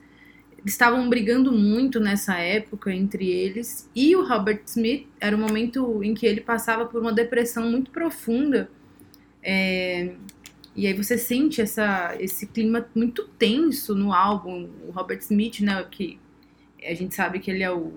Estavam 0.65 1.09
brigando 1.09 1.51
muito 1.51 1.99
nessa 1.99 2.37
época 2.37 2.93
entre 2.93 3.31
eles. 3.31 3.89
E 3.95 4.15
o 4.15 4.27
Robert 4.27 4.61
Smith 4.67 5.09
era 5.19 5.35
um 5.35 5.41
momento 5.41 6.05
em 6.05 6.13
que 6.13 6.27
ele 6.27 6.43
passava 6.43 6.85
por 6.85 7.01
uma 7.01 7.13
depressão 7.13 7.71
muito 7.71 7.91
profunda. 7.91 8.71
É, 9.43 10.15
e 10.77 10.87
aí 10.87 10.93
você 10.93 11.17
sente 11.17 11.63
essa, 11.63 12.15
esse 12.21 12.47
clima 12.47 12.87
muito 12.95 13.27
tenso 13.39 13.95
no 13.95 14.13
álbum. 14.13 14.69
O 14.87 14.91
Robert 14.91 15.21
Smith, 15.21 15.61
né, 15.61 15.83
que 15.91 16.21
a 16.85 16.95
gente 16.95 17.15
sabe 17.15 17.41
que 17.41 17.51
ele 17.51 17.63
é 17.63 17.71
o 17.71 17.93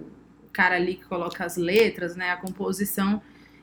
cara 0.53 0.75
ali 0.75 0.95
que 0.95 1.05
coloca 1.05 1.43
as 1.43 1.57
letras, 1.57 2.15
né, 2.15 2.29
a 2.29 2.37
composição. 2.37 3.21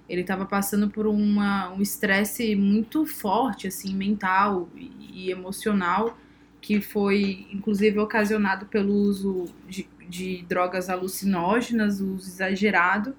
Ele 0.08 0.22
estava 0.22 0.46
passando 0.46 0.88
por 0.88 1.06
uma, 1.06 1.70
um 1.72 1.82
estresse 1.82 2.56
muito 2.56 3.04
forte, 3.04 3.66
assim, 3.66 3.94
mental 3.94 4.68
e, 4.74 5.30
emocional, 5.30 6.18
que 6.60 6.80
foi 6.80 7.46
inclusive 7.52 7.98
ocasionado 7.98 8.66
pelo 8.66 8.92
uso 8.92 9.44
de, 9.68 9.86
de 10.08 10.44
drogas 10.48 10.88
alucinógenas, 10.88 12.00
uso 12.00 12.26
exagerado. 12.26 13.14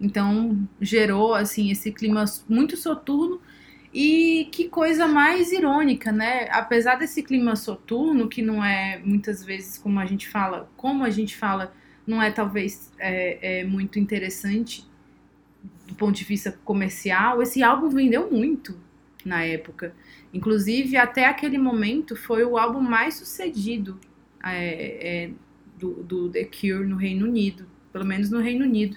Então 0.00 0.68
gerou 0.80 1.34
assim 1.34 1.70
esse 1.70 1.92
clima 1.92 2.24
muito 2.48 2.76
soturno 2.76 3.40
e 3.92 4.48
que 4.52 4.68
coisa 4.68 5.06
mais 5.06 5.52
irônica, 5.52 6.10
né? 6.12 6.48
Apesar 6.50 6.96
desse 6.96 7.22
clima 7.22 7.56
soturno, 7.56 8.28
que 8.28 8.42
não 8.42 8.64
é 8.64 9.00
muitas 9.04 9.44
vezes 9.44 9.78
como 9.78 9.98
a 10.00 10.06
gente 10.06 10.28
fala, 10.28 10.70
como 10.76 11.04
a 11.04 11.10
gente 11.10 11.36
fala, 11.36 11.74
não 12.06 12.22
é 12.22 12.30
talvez 12.30 12.92
é, 12.98 13.60
é 13.60 13.64
muito 13.64 13.98
interessante 13.98 14.84
ponto 16.02 16.16
de 16.16 16.24
vista 16.24 16.50
comercial, 16.64 17.40
esse 17.40 17.62
álbum 17.62 17.88
vendeu 17.88 18.28
muito 18.28 18.76
na 19.24 19.44
época. 19.44 19.94
Inclusive, 20.34 20.96
até 20.96 21.26
aquele 21.26 21.56
momento, 21.58 22.16
foi 22.16 22.44
o 22.44 22.58
álbum 22.58 22.80
mais 22.80 23.14
sucedido 23.14 24.00
é, 24.42 25.26
é, 25.26 25.30
do, 25.78 26.02
do, 26.02 26.28
The 26.28 26.44
Cure 26.44 26.84
no 26.84 26.96
Reino 26.96 27.24
Unido, 27.24 27.66
pelo 27.92 28.04
menos 28.04 28.30
no 28.30 28.40
Reino 28.40 28.64
Unido. 28.64 28.96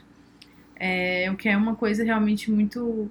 É, 0.75 1.29
o 1.31 1.35
que 1.35 1.47
é 1.47 1.55
uma 1.55 1.75
coisa 1.75 2.03
realmente 2.03 2.49
muito 2.49 3.07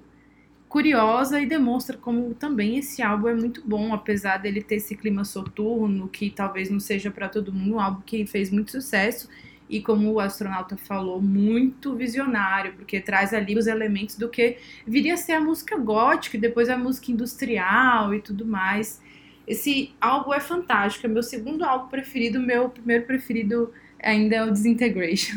curiosa 0.67 1.39
e 1.39 1.45
demonstra 1.45 1.95
como 1.95 2.33
também 2.33 2.77
esse 2.77 3.01
álbum 3.01 3.29
é 3.29 3.33
muito 3.33 3.65
bom, 3.65 3.93
apesar 3.93 4.37
dele 4.37 4.61
ter 4.61 4.75
esse 4.75 4.93
clima 4.93 5.23
soturno, 5.23 6.09
que 6.09 6.29
talvez 6.29 6.69
não 6.69 6.81
seja 6.81 7.09
para 7.09 7.29
todo 7.29 7.53
mundo, 7.53 7.75
um 7.75 7.79
álbum 7.79 8.01
que 8.01 8.25
fez 8.25 8.51
muito 8.51 8.71
sucesso 8.71 9.29
e 9.69 9.81
como 9.81 10.11
o 10.11 10.19
astronauta 10.19 10.77
falou, 10.77 11.21
muito 11.21 11.95
visionário, 11.95 12.73
porque 12.73 12.99
traz 12.99 13.33
ali 13.33 13.57
os 13.57 13.67
elementos 13.67 14.15
do 14.15 14.29
que 14.29 14.57
viria 14.85 15.15
a 15.15 15.17
ser 15.17 15.33
a 15.33 15.41
música 15.41 15.77
gótica, 15.77 16.37
e 16.37 16.39
depois 16.39 16.69
a 16.69 16.77
música 16.77 17.11
industrial 17.11 18.13
e 18.13 18.21
tudo 18.21 18.45
mais. 18.45 19.01
Esse 19.47 19.93
álbum 19.99 20.33
é 20.33 20.39
fantástico, 20.39 21.05
é 21.05 21.09
meu 21.09 21.23
segundo 21.23 21.63
álbum 21.63 21.87
preferido, 21.87 22.39
meu 22.39 22.69
primeiro 22.69 23.05
preferido 23.05 23.71
ainda 24.01 24.35
é 24.35 24.43
o 24.43 24.51
Disintegration. 24.51 25.35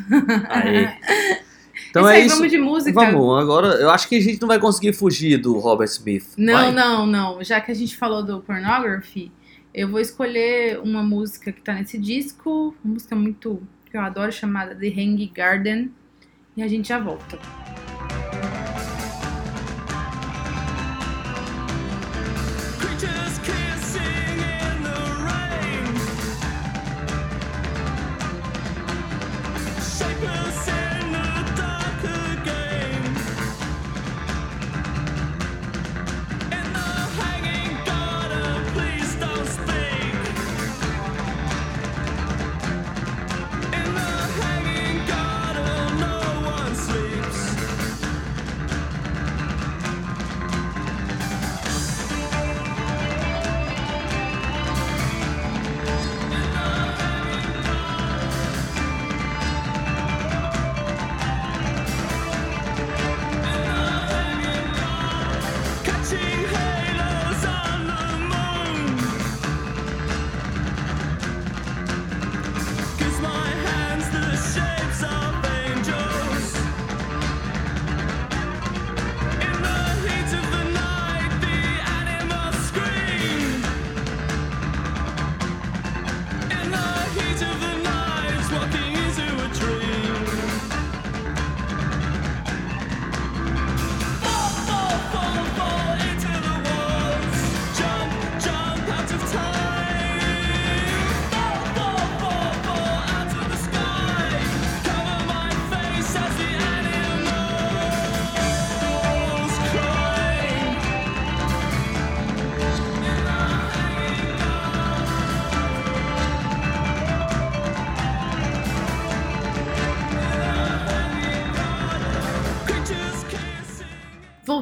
Aí. 0.48 0.88
Então 1.90 2.08
é 2.08 2.16
aí, 2.16 2.26
isso. 2.26 2.36
Vamos 2.36 2.50
de 2.50 2.58
música. 2.58 2.92
Vamos, 2.92 3.40
agora 3.40 3.68
eu 3.76 3.88
acho 3.90 4.08
que 4.08 4.16
a 4.16 4.20
gente 4.20 4.40
não 4.40 4.48
vai 4.48 4.58
conseguir 4.58 4.92
fugir 4.92 5.38
do 5.38 5.58
Robert 5.58 5.88
Smith. 5.88 6.34
Não, 6.36 6.52
vai? 6.52 6.72
não, 6.72 7.06
não. 7.06 7.42
Já 7.42 7.60
que 7.60 7.70
a 7.70 7.74
gente 7.74 7.96
falou 7.96 8.22
do 8.22 8.40
Pornography, 8.40 9.32
eu 9.72 9.88
vou 9.88 10.00
escolher 10.00 10.80
uma 10.80 11.02
música 11.02 11.52
que 11.52 11.60
tá 11.60 11.74
nesse 11.74 11.98
disco, 11.98 12.74
uma 12.84 12.94
música 12.94 13.14
muito 13.14 13.62
que 13.88 13.96
eu 13.96 14.00
adoro, 14.00 14.30
chamada 14.30 14.74
The 14.74 14.88
Hang 14.88 15.26
Garden, 15.34 15.92
e 16.56 16.62
a 16.62 16.68
gente 16.68 16.88
já 16.88 16.98
volta. 16.98 17.38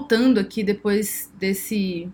Voltando 0.07 0.39
aqui 0.39 0.63
depois 0.63 1.31
desse. 1.39 2.09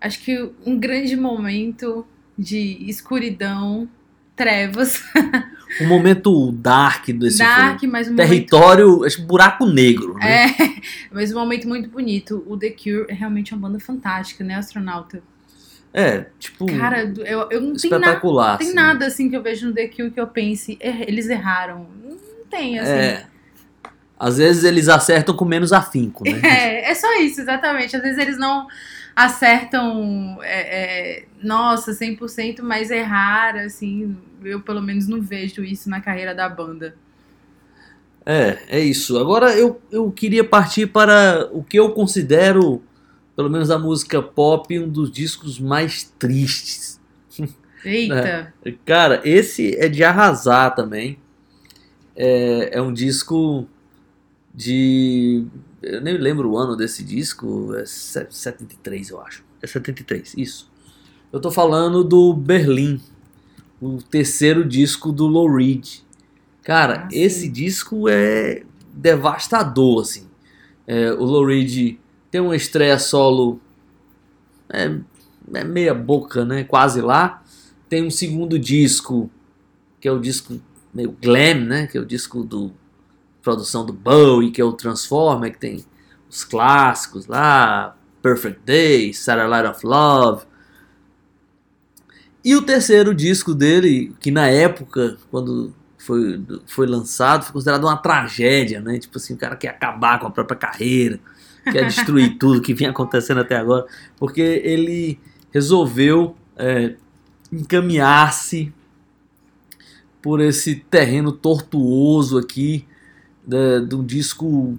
Acho 0.00 0.20
que 0.20 0.50
um 0.64 0.78
grande 0.78 1.16
momento 1.16 2.06
de 2.38 2.78
escuridão, 2.88 3.88
trevas. 4.36 5.02
Um 5.80 5.88
momento 5.88 6.52
dark 6.52 7.08
desse 7.08 7.38
dark, 7.38 7.80
filme. 7.80 7.92
mas 7.92 8.08
um 8.08 8.14
Território, 8.14 8.86
momento... 8.86 9.04
acho 9.04 9.22
buraco 9.26 9.66
negro. 9.66 10.14
Né? 10.14 10.46
É, 10.46 10.54
mas 11.12 11.32
um 11.32 11.38
momento 11.38 11.66
muito 11.66 11.90
bonito. 11.90 12.42
O 12.46 12.56
The 12.56 12.70
Cure 12.70 13.06
é 13.08 13.12
realmente 13.12 13.52
uma 13.52 13.68
banda 13.68 13.80
fantástica, 13.80 14.44
né, 14.44 14.54
astronauta? 14.54 15.20
É, 15.92 16.26
tipo. 16.38 16.66
Cara, 16.66 17.12
eu, 17.18 17.48
eu 17.50 17.60
não 17.60 17.72
espetacular. 17.72 18.58
Tem, 18.58 18.68
na, 18.68 18.72
tem 18.72 18.84
nada 18.92 19.06
assim 19.06 19.28
que 19.28 19.36
eu 19.36 19.42
vejo 19.42 19.66
no 19.66 19.74
The 19.74 19.88
Cure 19.88 20.12
que 20.12 20.20
eu 20.20 20.28
pense, 20.28 20.78
eles 20.80 21.28
erraram. 21.28 21.88
Não 22.02 22.16
tem, 22.48 22.78
assim. 22.78 22.92
É. 22.92 23.26
Às 24.18 24.38
vezes 24.38 24.64
eles 24.64 24.88
acertam 24.88 25.36
com 25.36 25.44
menos 25.44 25.72
afinco, 25.72 26.24
né? 26.24 26.40
É, 26.44 26.90
é 26.90 26.94
só 26.94 27.12
isso, 27.20 27.40
exatamente. 27.40 27.94
Às 27.96 28.02
vezes 28.02 28.18
eles 28.18 28.38
não 28.38 28.66
acertam, 29.14 30.38
é, 30.42 31.20
é, 31.20 31.24
nossa, 31.42 31.92
100%, 31.92 32.62
mas 32.62 32.90
errar, 32.90 33.56
assim, 33.56 34.16
eu 34.42 34.60
pelo 34.60 34.82
menos 34.82 35.06
não 35.06 35.20
vejo 35.20 35.62
isso 35.62 35.88
na 35.88 36.00
carreira 36.00 36.34
da 36.34 36.48
banda. 36.48 36.94
É, 38.24 38.58
é 38.68 38.80
isso. 38.80 39.18
Agora 39.18 39.56
eu, 39.56 39.80
eu 39.90 40.10
queria 40.10 40.42
partir 40.42 40.88
para 40.88 41.48
o 41.52 41.62
que 41.62 41.78
eu 41.78 41.92
considero, 41.92 42.82
pelo 43.36 43.48
menos 43.48 43.70
a 43.70 43.78
música 43.78 44.20
pop, 44.20 44.78
um 44.78 44.88
dos 44.88 45.10
discos 45.10 45.60
mais 45.60 46.02
tristes. 46.18 47.00
Eita! 47.84 48.52
É. 48.64 48.74
Cara, 48.84 49.20
esse 49.24 49.76
é 49.76 49.88
de 49.88 50.02
arrasar 50.02 50.74
também. 50.74 51.18
É, 52.16 52.70
é 52.72 52.82
um 52.82 52.92
disco 52.92 53.68
de. 54.56 55.44
Eu 55.82 56.00
nem 56.00 56.16
lembro 56.16 56.50
o 56.50 56.56
ano 56.56 56.74
desse 56.74 57.04
disco, 57.04 57.74
é 57.74 57.84
73, 57.84 59.10
eu 59.10 59.20
acho. 59.20 59.44
É 59.62 59.66
73, 59.66 60.34
isso. 60.36 60.70
Eu 61.30 61.38
tô 61.38 61.50
falando 61.50 62.02
do 62.02 62.32
Berlim, 62.32 63.00
o 63.80 63.98
terceiro 63.98 64.64
disco 64.64 65.12
do 65.12 65.26
Lou 65.26 65.54
Reed. 65.54 65.98
Cara, 66.62 67.04
ah, 67.04 67.08
esse 67.12 67.48
disco 67.48 68.08
é 68.08 68.62
devastador, 68.92 70.00
assim. 70.00 70.26
É, 70.86 71.12
o 71.12 71.22
Lou 71.22 71.44
Reed 71.44 71.98
tem 72.30 72.40
uma 72.40 72.56
estreia 72.56 72.98
solo 72.98 73.60
é, 74.68 74.98
é 75.54 75.64
meia 75.64 75.94
boca, 75.94 76.44
né? 76.44 76.64
Quase 76.64 77.00
lá. 77.00 77.42
Tem 77.88 78.04
um 78.04 78.10
segundo 78.10 78.58
disco, 78.58 79.30
que 80.00 80.08
é 80.08 80.12
o 80.12 80.18
disco 80.18 80.60
meio 80.92 81.14
glam, 81.20 81.60
né? 81.66 81.86
Que 81.86 81.98
é 81.98 82.00
o 82.00 82.06
disco 82.06 82.42
do 82.42 82.72
produção 83.46 83.86
do 83.86 83.92
Bowie, 83.92 84.50
que 84.50 84.60
é 84.60 84.64
o 84.64 84.72
Transformer, 84.72 85.52
que 85.52 85.58
tem 85.60 85.84
os 86.28 86.42
clássicos 86.42 87.28
lá, 87.28 87.96
Perfect 88.20 88.60
Day, 88.64 89.14
Satellite 89.14 89.68
of 89.68 89.86
Love. 89.86 90.44
E 92.44 92.56
o 92.56 92.62
terceiro 92.62 93.14
disco 93.14 93.54
dele, 93.54 94.12
que 94.18 94.32
na 94.32 94.48
época, 94.48 95.16
quando 95.30 95.72
foi, 95.96 96.44
foi 96.66 96.88
lançado, 96.88 97.44
foi 97.44 97.52
considerado 97.52 97.84
uma 97.84 97.96
tragédia, 97.96 98.80
né? 98.80 98.98
Tipo 98.98 99.18
assim, 99.18 99.34
o 99.34 99.36
cara 99.36 99.54
quer 99.54 99.68
acabar 99.68 100.18
com 100.18 100.26
a 100.26 100.30
própria 100.30 100.58
carreira, 100.58 101.20
quer 101.70 101.86
destruir 101.86 102.38
tudo 102.38 102.60
que 102.60 102.74
vinha 102.74 102.90
acontecendo 102.90 103.42
até 103.42 103.54
agora, 103.54 103.86
porque 104.18 104.40
ele 104.40 105.20
resolveu 105.52 106.36
é, 106.56 106.96
encaminhar-se 107.52 108.74
por 110.20 110.40
esse 110.40 110.74
terreno 110.74 111.30
tortuoso 111.30 112.38
aqui, 112.38 112.84
de, 113.46 113.86
de 113.86 113.94
um 113.94 114.04
disco 114.04 114.78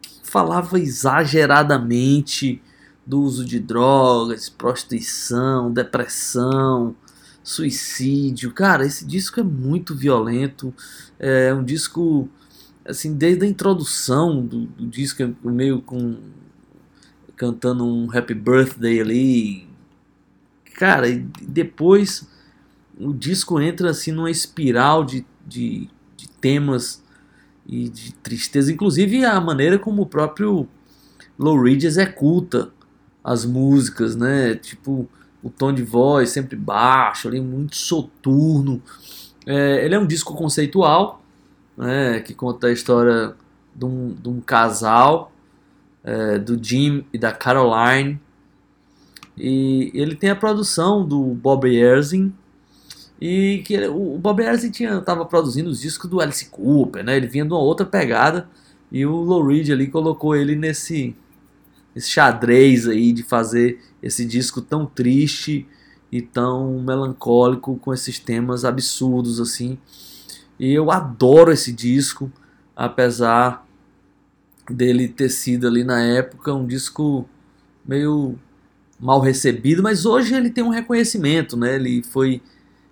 que 0.00 0.10
falava 0.22 0.80
exageradamente 0.80 2.62
do 3.06 3.20
uso 3.20 3.44
de 3.44 3.60
drogas, 3.60 4.48
prostituição, 4.48 5.72
depressão, 5.72 6.96
suicídio. 7.42 8.52
Cara, 8.52 8.84
esse 8.84 9.06
disco 9.06 9.38
é 9.38 9.44
muito 9.44 9.94
violento. 9.94 10.74
É 11.18 11.54
um 11.54 11.62
disco, 11.62 12.28
assim, 12.84 13.14
desde 13.14 13.44
a 13.44 13.48
introdução 13.48 14.44
do, 14.44 14.66
do 14.66 14.86
disco, 14.88 15.22
é 15.22 15.30
meio 15.44 15.80
com. 15.80 16.16
cantando 17.36 17.86
um 17.86 18.10
Happy 18.10 18.34
Birthday 18.34 19.00
ali. 19.00 19.68
Cara, 20.74 21.08
e 21.08 21.20
depois 21.40 22.26
o 22.98 23.12
disco 23.12 23.60
entra 23.60 23.90
assim 23.90 24.10
numa 24.10 24.30
espiral 24.30 25.04
de, 25.04 25.24
de, 25.46 25.88
de 26.16 26.28
temas 26.40 27.02
e 27.68 27.88
de 27.88 28.12
tristeza, 28.14 28.72
inclusive 28.72 29.24
a 29.24 29.40
maneira 29.40 29.78
como 29.78 30.02
o 30.02 30.06
próprio 30.06 30.68
Low 31.38 31.60
Reed 31.60 31.84
executa 31.84 32.70
as 33.22 33.44
músicas, 33.44 34.14
né? 34.14 34.54
Tipo, 34.54 35.08
o 35.42 35.50
tom 35.50 35.72
de 35.72 35.82
voz 35.82 36.30
sempre 36.30 36.56
baixo, 36.56 37.28
ali 37.28 37.40
muito 37.40 37.76
soturno. 37.76 38.80
É, 39.44 39.84
ele 39.84 39.94
é 39.94 39.98
um 39.98 40.06
disco 40.06 40.34
conceitual, 40.34 41.22
né? 41.76 42.20
Que 42.20 42.34
conta 42.34 42.68
a 42.68 42.72
história 42.72 43.34
de 43.74 43.84
um, 43.84 44.14
de 44.14 44.28
um 44.28 44.40
casal, 44.40 45.32
é, 46.04 46.38
do 46.38 46.62
Jim 46.62 47.04
e 47.12 47.18
da 47.18 47.32
Caroline. 47.32 48.20
E 49.36 49.90
ele 49.92 50.14
tem 50.14 50.30
a 50.30 50.36
produção 50.36 51.06
do 51.06 51.20
Bob 51.20 51.68
Erzin, 51.68 52.32
e 53.20 53.62
que 53.64 53.74
ele, 53.74 53.88
o 53.88 54.18
Bob 54.18 54.42
Erzin 54.42 54.70
tinha 54.70 54.98
estava 54.98 55.24
produzindo 55.24 55.70
os 55.70 55.80
discos 55.80 56.08
do 56.08 56.20
Alice 56.20 56.46
Cooper, 56.46 57.02
né? 57.02 57.16
Ele 57.16 57.26
vinha 57.26 57.44
de 57.44 57.50
uma 57.50 57.60
outra 57.60 57.86
pegada 57.86 58.48
e 58.92 59.06
o 59.06 59.16
Lou 59.16 59.46
Reed 59.46 59.70
ali 59.70 59.88
colocou 59.88 60.36
ele 60.36 60.54
nesse 60.54 61.14
esse 61.94 62.10
xadrez 62.10 62.86
aí 62.86 63.10
de 63.10 63.22
fazer 63.22 63.80
esse 64.02 64.26
disco 64.26 64.60
tão 64.60 64.84
triste 64.84 65.66
e 66.12 66.20
tão 66.20 66.78
melancólico 66.80 67.76
com 67.78 67.92
esses 67.92 68.18
temas 68.18 68.66
absurdos 68.66 69.40
assim. 69.40 69.78
E 70.58 70.72
eu 70.72 70.90
adoro 70.90 71.50
esse 71.50 71.72
disco, 71.72 72.30
apesar 72.74 73.66
dele 74.70 75.08
ter 75.08 75.30
sido 75.30 75.66
ali 75.66 75.84
na 75.84 76.02
época 76.02 76.52
um 76.52 76.66
disco 76.66 77.26
meio 77.84 78.38
mal 79.00 79.20
recebido, 79.20 79.82
mas 79.82 80.04
hoje 80.04 80.34
ele 80.34 80.50
tem 80.50 80.64
um 80.64 80.70
reconhecimento, 80.70 81.56
né? 81.56 81.76
Ele 81.76 82.02
foi 82.02 82.42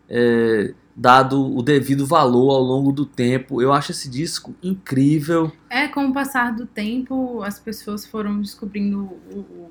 é, 0.08 0.74
dado 0.94 1.56
o 1.56 1.62
devido 1.62 2.06
valor 2.06 2.50
ao 2.50 2.62
longo 2.62 2.92
do 2.92 3.04
tempo. 3.04 3.60
Eu 3.60 3.72
acho 3.72 3.92
esse 3.92 4.08
disco 4.08 4.54
incrível. 4.62 5.50
É, 5.68 5.88
com 5.88 6.06
o 6.06 6.12
passar 6.12 6.54
do 6.54 6.66
tempo, 6.66 7.42
as 7.42 7.58
pessoas 7.58 8.06
foram 8.06 8.40
descobrindo, 8.40 9.00
o, 9.00 9.38
o 9.38 9.70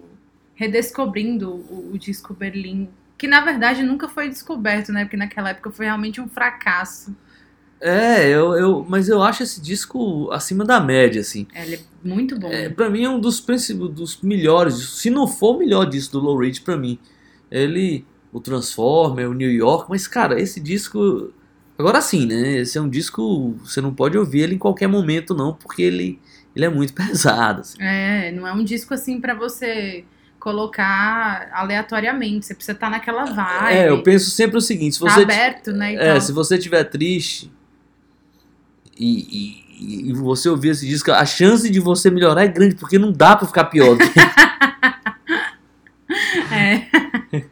redescobrindo 0.56 1.50
o, 1.50 1.92
o, 1.94 1.98
disco 1.98 2.34
Berlim, 2.34 2.90
que 3.18 3.28
na 3.28 3.42
verdade 3.42 3.84
nunca 3.84 4.10
foi 4.10 4.28
descoberto, 4.28 4.92
né? 4.92 5.06
Porque 5.06 5.18
naquela 5.18 5.52
época 5.52 5.72
foi 5.72 5.86
realmente 5.86 6.20
um 6.20 6.28
fracasso. 6.28 7.16
É, 7.80 8.30
eu, 8.30 8.54
eu, 8.54 8.86
mas 8.88 9.10
eu 9.10 9.22
acho 9.22 9.44
esse 9.44 9.62
disco 9.62 10.32
acima 10.32 10.64
da 10.64 10.80
média, 10.80 11.20
assim. 11.20 11.46
É, 11.54 11.66
ele 11.66 11.76
é 11.76 11.80
muito 12.02 12.40
bom. 12.40 12.48
É, 12.48 12.70
pra 12.70 12.90
mim 12.90 13.04
é 13.04 13.10
um 13.10 13.20
dos, 13.20 13.42
dos 13.42 14.22
melhores, 14.22 14.76
se 14.76 15.10
não 15.10 15.28
for 15.28 15.56
o 15.56 15.60
melhor 15.60 15.86
disco 15.86 16.14
do 16.14 16.24
Low 16.24 16.38
Reed 16.38 16.62
pra 16.62 16.78
mim. 16.78 16.98
Ele 17.52 18.06
o 18.34 18.40
Transformer, 18.42 19.30
o 19.30 19.34
New 19.34 19.52
York, 19.52 19.86
mas 19.90 20.08
cara, 20.08 20.42
esse 20.42 20.60
disco. 20.60 21.32
Agora 21.78 22.02
sim, 22.02 22.26
né? 22.26 22.58
Esse 22.58 22.80
é 22.80 22.82
um 22.82 22.90
disco. 22.90 23.56
Você 23.64 23.80
não 23.80 23.94
pode 23.94 24.18
ouvir 24.18 24.42
ele 24.42 24.56
em 24.56 24.58
qualquer 24.58 24.88
momento, 24.88 25.36
não, 25.36 25.54
porque 25.54 25.84
ele, 25.84 26.20
ele 26.56 26.66
é 26.66 26.70
muito 26.70 26.94
pesado. 26.96 27.62
Assim. 27.62 27.78
É, 27.80 28.32
não 28.32 28.48
é 28.48 28.52
um 28.52 28.64
disco 28.64 28.94
assim 28.94 29.22
para 29.22 29.36
você 29.36 30.04
colocar 30.40 31.48
aleatoriamente. 31.54 32.48
Você 32.48 32.56
precisa 32.56 32.72
estar 32.76 32.88
tá 32.88 32.92
naquela 32.92 33.26
vibe. 33.26 33.78
É, 33.78 33.90
eu 33.90 34.02
penso 34.02 34.32
sempre 34.32 34.58
o 34.58 34.62
seguinte: 34.62 34.96
se 34.96 35.02
tá 35.02 35.12
você. 35.12 35.22
aberto, 35.22 35.72
né? 35.72 35.94
É, 35.94 36.20
se 36.20 36.32
você 36.32 36.58
estiver 36.58 36.84
triste 36.86 37.52
e, 38.98 39.64
e, 39.80 40.10
e, 40.10 40.14
você 40.14 40.50
ouvir 40.50 40.70
esse 40.70 40.88
disco, 40.88 41.12
a 41.12 41.26
chance 41.26 41.70
de 41.70 41.80
você 41.80 42.10
melhorar 42.10 42.44
é 42.44 42.48
grande, 42.48 42.74
porque 42.76 42.98
não 42.98 43.12
dá 43.12 43.36
pra 43.36 43.46
ficar 43.46 43.66
pior. 43.66 43.96
é. 46.52 47.44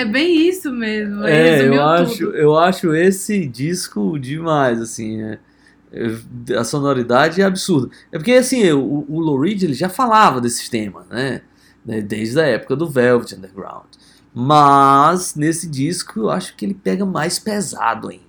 É 0.00 0.04
bem 0.04 0.48
isso 0.48 0.70
mesmo. 0.72 1.24
É, 1.24 1.66
eu 1.66 1.82
acho, 1.82 2.24
eu 2.24 2.58
acho 2.58 2.94
esse 2.94 3.46
disco 3.46 4.18
demais, 4.18 4.80
assim. 4.80 5.22
É, 5.22 5.38
é, 5.92 6.54
a 6.54 6.64
sonoridade 6.64 7.40
é 7.40 7.44
absurda. 7.44 7.94
É 8.12 8.18
porque, 8.18 8.32
assim, 8.32 8.70
o, 8.72 9.06
o 9.08 9.18
Lou 9.20 9.40
Reed 9.40 9.62
ele 9.62 9.74
já 9.74 9.88
falava 9.88 10.40
desses 10.40 10.68
temas, 10.68 11.06
né? 11.08 11.40
né? 11.84 12.00
Desde 12.00 12.38
a 12.38 12.44
época 12.44 12.76
do 12.76 12.88
Velvet 12.88 13.34
Underground. 13.34 13.86
Mas, 14.34 15.34
nesse 15.34 15.66
disco, 15.66 16.20
eu 16.20 16.30
acho 16.30 16.54
que 16.56 16.66
ele 16.66 16.74
pega 16.74 17.06
mais 17.06 17.38
pesado 17.38 18.08
ainda. 18.10 18.24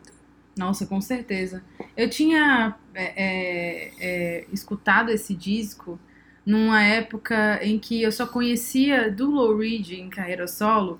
Nossa, 0.57 0.85
com 0.85 1.01
certeza. 1.01 1.61
Eu 1.95 2.09
tinha 2.09 2.75
é, 2.95 3.13
é, 3.15 3.91
é 3.99 4.45
escutado 4.53 5.09
esse 5.09 5.35
disco 5.35 5.99
numa 6.45 6.81
época 6.81 7.59
em 7.61 7.77
que 7.77 8.01
eu 8.01 8.11
só 8.11 8.25
conhecia 8.25 9.11
do 9.11 9.29
Low 9.29 9.57
Reed 9.57 9.91
em 9.91 10.09
carreira 10.09 10.47
solo, 10.47 10.97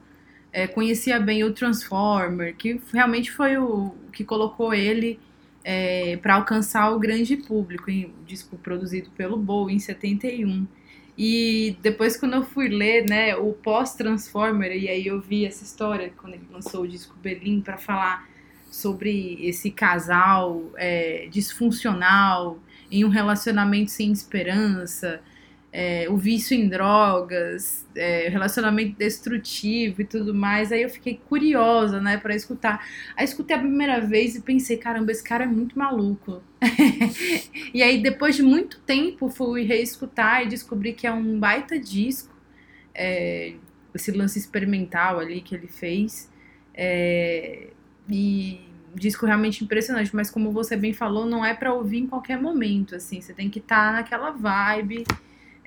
é, 0.58 0.66
conhecia 0.66 1.20
bem 1.20 1.44
o 1.44 1.54
Transformer, 1.54 2.56
que 2.56 2.82
realmente 2.92 3.32
foi 3.32 3.60
o 3.60 3.94
que 4.12 4.24
colocou 4.24 4.74
ele 4.74 5.20
é, 5.64 6.18
para 6.18 6.34
alcançar 6.34 6.90
o 6.90 6.98
grande 6.98 7.38
público, 7.38 7.92
em, 7.92 8.08
um 8.08 8.24
disco 8.26 8.58
produzido 8.58 9.12
pelo 9.12 9.38
Bowie 9.38 9.76
em 9.76 9.80
71. 9.80 10.66
E 11.16 11.78
depois 11.84 12.18
quando 12.18 12.34
eu 12.34 12.44
fui 12.44 12.70
ler, 12.70 13.08
né, 13.08 13.36
o 13.36 13.54
pós-Transformer, 13.54 14.72
e 14.72 14.90
aí 14.90 15.06
eu 15.06 15.22
vi 15.22 15.46
essa 15.46 15.64
história 15.64 16.12
quando 16.18 16.34
ele 16.34 16.48
lançou 16.52 16.82
o 16.82 16.88
disco 16.88 17.16
Berlim 17.22 17.62
para 17.62 17.78
falar 17.78 18.28
sobre 18.72 19.38
esse 19.40 19.70
casal 19.70 20.72
é, 20.76 21.28
disfuncional 21.30 22.58
em 22.90 23.06
um 23.06 23.10
relacionamento 23.10 23.92
sem 23.92 24.12
esperança, 24.12 25.22
é, 25.72 26.08
o 26.10 26.18
vício 26.18 26.56
em 26.56 26.68
drogas, 26.68 27.86
é, 27.96 28.30
relacionamento 28.30 28.98
destrutivo 28.98 30.02
e 30.02 30.06
tudo 30.06 30.34
mais. 30.34 30.72
Aí 30.72 30.82
eu 30.82 30.90
fiquei 30.90 31.20
curiosa, 31.28 32.00
né, 32.02 32.18
para 32.18 32.36
escutar. 32.36 32.86
Aí 33.16 33.26
escutei 33.26 33.56
a 33.56 33.60
primeira 33.60 34.00
vez 34.00 34.36
e 34.36 34.42
pensei, 34.42 34.78
caramba, 34.78 35.12
esse 35.12 35.24
cara 35.24 35.44
é 35.44 35.48
muito 35.48 35.78
maluco. 35.78 36.42
e 37.74 37.84
aí 37.84 38.02
depois 38.02 38.36
de 38.36 38.44
muito 38.44 38.80
tempo 38.80 39.30
fui 39.30 39.64
reescutar 39.64 40.44
e 40.44 40.48
descobri 40.48 40.94
que 40.94 41.06
é 41.06 41.12
um 41.12 41.40
baita 41.40 41.78
disco, 41.78 42.34
é, 42.96 43.54
esse 43.94 44.12
lance 44.12 44.40
experimental 44.40 45.20
ali 45.20 45.42
que 45.42 45.54
ele 45.54 45.68
fez. 45.68 46.32
É, 46.74 47.68
e 48.10 48.62
disco 48.96 49.26
realmente 49.26 49.64
impressionante, 49.64 50.16
mas 50.16 50.32
como 50.32 50.52
você 50.52 50.76
bem 50.76 50.94
falou, 50.94 51.26
não 51.26 51.46
é 51.46 51.54
para 51.54 51.74
ouvir 51.74 52.00
em 52.00 52.08
qualquer 52.08 52.42
momento, 52.42 52.96
assim, 52.96 53.22
você 53.22 53.34
tem 53.34 53.50
que 53.50 53.60
estar 53.60 53.88
tá 53.88 53.92
naquela 53.92 54.32
vibe 54.32 55.04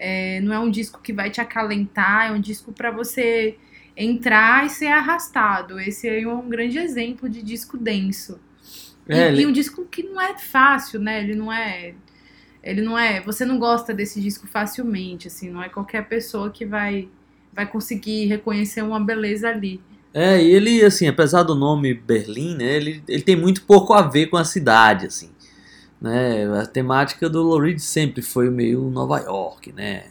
é, 0.03 0.41
não 0.41 0.55
é 0.55 0.59
um 0.59 0.71
disco 0.71 0.99
que 1.03 1.13
vai 1.13 1.29
te 1.29 1.43
acalentar, 1.43 2.29
é 2.29 2.33
um 2.33 2.41
disco 2.41 2.73
para 2.73 2.91
você 2.91 3.59
entrar 3.95 4.65
e 4.65 4.71
ser 4.71 4.87
arrastado. 4.87 5.79
Esse 5.79 6.09
é 6.09 6.27
um 6.27 6.49
grande 6.49 6.79
exemplo 6.79 7.29
de 7.29 7.43
disco 7.43 7.77
denso. 7.77 8.41
É, 9.07 9.27
e, 9.27 9.29
ele... 9.29 9.43
e 9.43 9.47
um 9.47 9.53
disco 9.53 9.85
que 9.85 10.03
não 10.03 10.19
é 10.19 10.39
fácil, 10.39 10.99
né? 10.99 11.23
Ele 11.23 11.35
não 11.35 11.53
é. 11.53 11.93
Ele 12.63 12.81
não 12.81 12.99
é. 12.99 13.21
Você 13.21 13.45
não 13.45 13.59
gosta 13.59 13.93
desse 13.93 14.23
disco 14.23 14.47
facilmente, 14.47 15.29
assim, 15.29 15.51
não 15.51 15.63
é 15.63 15.69
qualquer 15.69 16.09
pessoa 16.09 16.51
que 16.51 16.65
vai, 16.65 17.07
vai 17.53 17.67
conseguir 17.67 18.25
reconhecer 18.25 18.81
uma 18.81 19.01
beleza 19.01 19.51
ali. 19.51 19.83
É, 20.15 20.43
e 20.43 20.51
ele, 20.51 20.83
assim, 20.83 21.09
apesar 21.09 21.43
do 21.43 21.55
nome 21.55 21.93
Berlim, 21.93 22.57
né, 22.57 22.77
ele, 22.77 23.03
ele 23.07 23.23
tem 23.23 23.37
muito 23.37 23.63
pouco 23.63 23.93
a 23.93 24.03
ver 24.03 24.27
com 24.27 24.39
a 24.39 24.45
cidade, 24.45 25.07
assim. 25.07 25.31
Né? 26.01 26.47
A 26.61 26.67
temática 26.67 27.29
do 27.29 27.43
Lou 27.43 27.79
sempre 27.79 28.23
foi 28.23 28.49
meio 28.51 28.91
Nova 28.91 29.19
York, 29.19 29.73
né? 29.73 30.05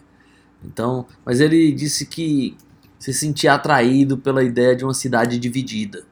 Então, 0.63 1.05
mas 1.25 1.39
ele 1.39 1.71
disse 1.71 2.05
que 2.05 2.55
se 2.99 3.13
sentia 3.13 3.53
atraído 3.53 4.17
pela 4.17 4.43
ideia 4.43 4.75
de 4.75 4.83
uma 4.83 4.93
cidade 4.93 5.39
dividida. 5.39 6.03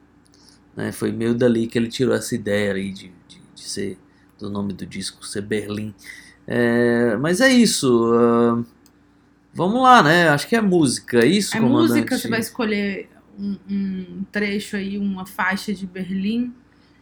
Né? 0.74 0.90
Foi 0.90 1.12
meio 1.12 1.34
dali 1.34 1.66
que 1.66 1.78
ele 1.78 1.88
tirou 1.88 2.14
essa 2.14 2.34
ideia 2.34 2.72
aí 2.72 2.90
de, 2.90 3.12
de, 3.28 3.40
de 3.54 3.62
ser 3.62 3.98
do 4.38 4.48
nome 4.48 4.72
do 4.72 4.86
disco 4.86 5.26
ser 5.26 5.42
Berlim. 5.42 5.94
É, 6.46 7.16
mas 7.16 7.40
é 7.40 7.48
isso. 7.48 8.10
Uh, 8.14 8.64
vamos 9.52 9.82
lá, 9.82 10.02
né? 10.02 10.28
Acho 10.28 10.48
que 10.48 10.56
é 10.56 10.60
música, 10.60 11.18
é 11.18 11.26
isso, 11.26 11.56
é 11.56 11.60
comandante? 11.60 11.90
música, 11.90 12.18
você 12.18 12.28
vai 12.28 12.40
escolher 12.40 13.10
um, 13.38 13.56
um 13.68 14.24
trecho 14.32 14.76
aí, 14.76 14.96
uma 14.96 15.26
faixa 15.26 15.74
de 15.74 15.86
Berlim. 15.86 16.54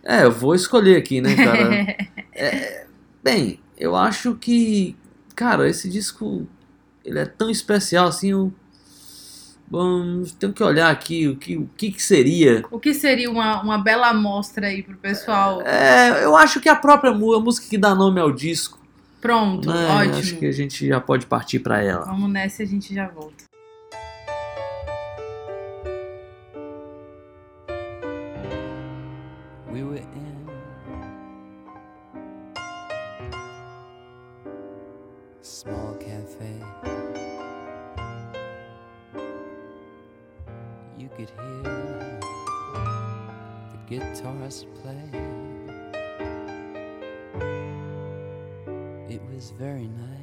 É, 0.07 0.23
eu 0.23 0.31
vou 0.31 0.55
escolher 0.55 0.97
aqui, 0.97 1.21
né, 1.21 1.35
cara? 1.35 1.97
É, 2.39 2.85
bem, 3.25 3.59
eu 3.79 3.97
acho 3.97 4.35
que, 4.35 4.95
cara, 5.35 5.67
esse 5.67 5.89
disco 5.89 6.47
ele 7.03 7.19
é 7.19 7.25
tão 7.25 7.49
especial 7.49 8.09
assim. 8.09 8.33
Eu, 8.33 8.53
bom, 9.67 10.23
tenho 10.39 10.53
que 10.53 10.63
olhar 10.63 10.91
aqui 10.91 11.27
o 11.27 11.37
que, 11.37 11.57
o 11.57 11.67
que, 11.79 11.93
que 11.93 12.03
seria. 12.03 12.63
o 12.71 12.79
que 12.79 12.93
seria 12.93 13.31
uma, 13.31 13.63
uma 13.63 13.79
bela 13.79 14.09
amostra 14.09 14.67
aí 14.67 14.83
pro 14.83 14.99
pessoal? 14.99 15.63
É, 15.63 16.23
eu 16.25 16.37
acho 16.37 16.61
que 16.61 16.69
a 16.69 16.77
própria 16.77 17.11
a 17.11 17.41
música 17.41 17.67
que 17.71 17.79
dá 17.79 17.95
nome 17.95 18.21
ao 18.21 18.31
disco, 18.31 18.79
Pronto, 19.19 19.73
né, 19.73 19.87
ótimo. 19.89 20.19
acho 20.19 20.37
que 20.37 20.45
a 20.45 20.53
gente 20.53 20.87
já 20.87 21.01
pode 21.01 21.25
partir 21.25 21.61
pra 21.61 21.83
ela. 21.83 22.05
Vamos 22.05 22.31
nessa 22.31 22.63
e 22.63 22.67
a 22.67 22.69
gente 22.69 22.95
já 22.95 23.09
volta. 23.09 23.46
Small 35.67 35.95
cafe. 35.95 36.53
You 40.97 41.09
could 41.17 41.31
hear 41.31 42.21
the 43.71 43.79
guitars 43.89 44.67
play. 44.81 45.11
It 49.09 49.21
was 49.33 49.51
very 49.59 49.87
nice. 49.87 50.23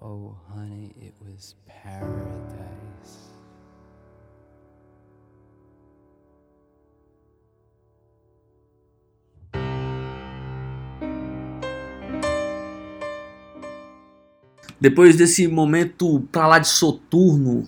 Oh, 0.00 0.36
honey, 0.54 0.94
it 1.00 1.14
was 1.20 1.56
paradise. 1.66 2.97
Depois 14.80 15.16
desse 15.16 15.46
momento 15.48 16.20
pra 16.30 16.46
lá 16.46 16.58
de 16.58 16.68
soturno, 16.68 17.66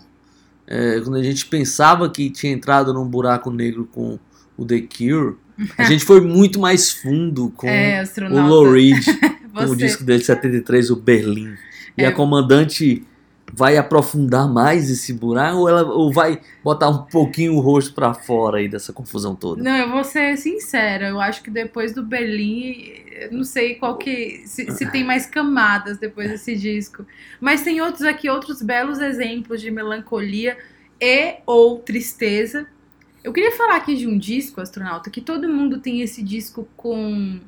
é, 0.67 1.01
quando 1.01 1.17
a 1.17 1.23
gente 1.23 1.47
pensava 1.47 2.09
que 2.09 2.31
tinha 2.31 2.53
entrado 2.53 2.95
num 2.95 3.05
buraco 3.05 3.51
negro 3.51 3.89
com 3.91 4.19
o 4.57 4.65
The 4.65 4.81
Cure, 4.81 5.37
a 5.77 5.85
gente 5.85 6.05
foi 6.05 6.21
muito 6.21 6.61
mais 6.61 6.91
fundo 6.91 7.53
com 7.57 7.67
é, 7.69 8.03
o. 8.03 8.47
Lou 8.47 8.73
Reed, 8.73 9.05
com 9.53 9.65
o 9.65 9.77
disco 9.77 10.05
dele 10.05 10.21
de 10.21 10.27
73, 10.27 10.91
o 10.91 10.97
Berlim. 10.97 11.55
E 11.99 12.05
É. 12.05 12.07
a 12.07 12.13
comandante 12.13 13.05
vai 13.53 13.77
aprofundar 13.77 14.49
mais 14.49 14.91
esse 14.91 15.13
buraco 15.13 15.59
ou 15.59 15.69
ela 15.69 15.83
ou 15.85 16.13
vai 16.13 16.41
botar 16.63 16.89
um 16.89 17.05
pouquinho 17.05 17.55
o 17.55 17.61
rosto 17.61 17.95
pra 17.95 18.15
fora 18.15 18.59
aí 18.59 18.69
dessa 18.69 18.93
confusão 18.93 19.35
toda? 19.35 19.63
Não, 19.63 19.77
eu 19.77 19.91
vou 19.91 20.05
ser 20.05 20.37
sincera. 20.37 21.09
Eu 21.09 21.21
acho 21.21 21.43
que 21.43 21.51
depois 21.51 21.93
do 21.95 22.03
Berlim, 22.03 22.95
não 23.31 23.45
sei 23.45 23.75
qual 23.75 23.97
que. 23.97 24.43
Se, 24.47 24.71
se 24.73 24.91
tem 24.91 25.05
mais 25.05 25.27
camadas 25.27 25.99
depois 25.99 26.31
desse 26.31 26.55
disco. 26.57 27.05
Mas 27.41 27.63
tem 27.63 27.81
outros 27.81 28.03
aqui, 28.03 28.29
outros 28.29 28.63
belos 28.63 28.99
exemplos 29.01 29.61
de 29.61 29.71
melancolia 29.71 30.57
e 31.01 31.37
ou 31.47 31.79
tristeza. 31.79 32.67
Eu 33.23 33.33
queria 33.33 33.53
falar 33.53 33.77
aqui 33.77 33.95
de 33.97 34.07
um 34.07 34.17
disco, 34.17 34.61
astronauta, 34.61 35.11
que 35.11 35.21
todo 35.21 35.49
mundo 35.49 35.79
tem 35.79 36.01
esse 36.01 36.23
disco 36.23 36.67
com. 36.77 37.41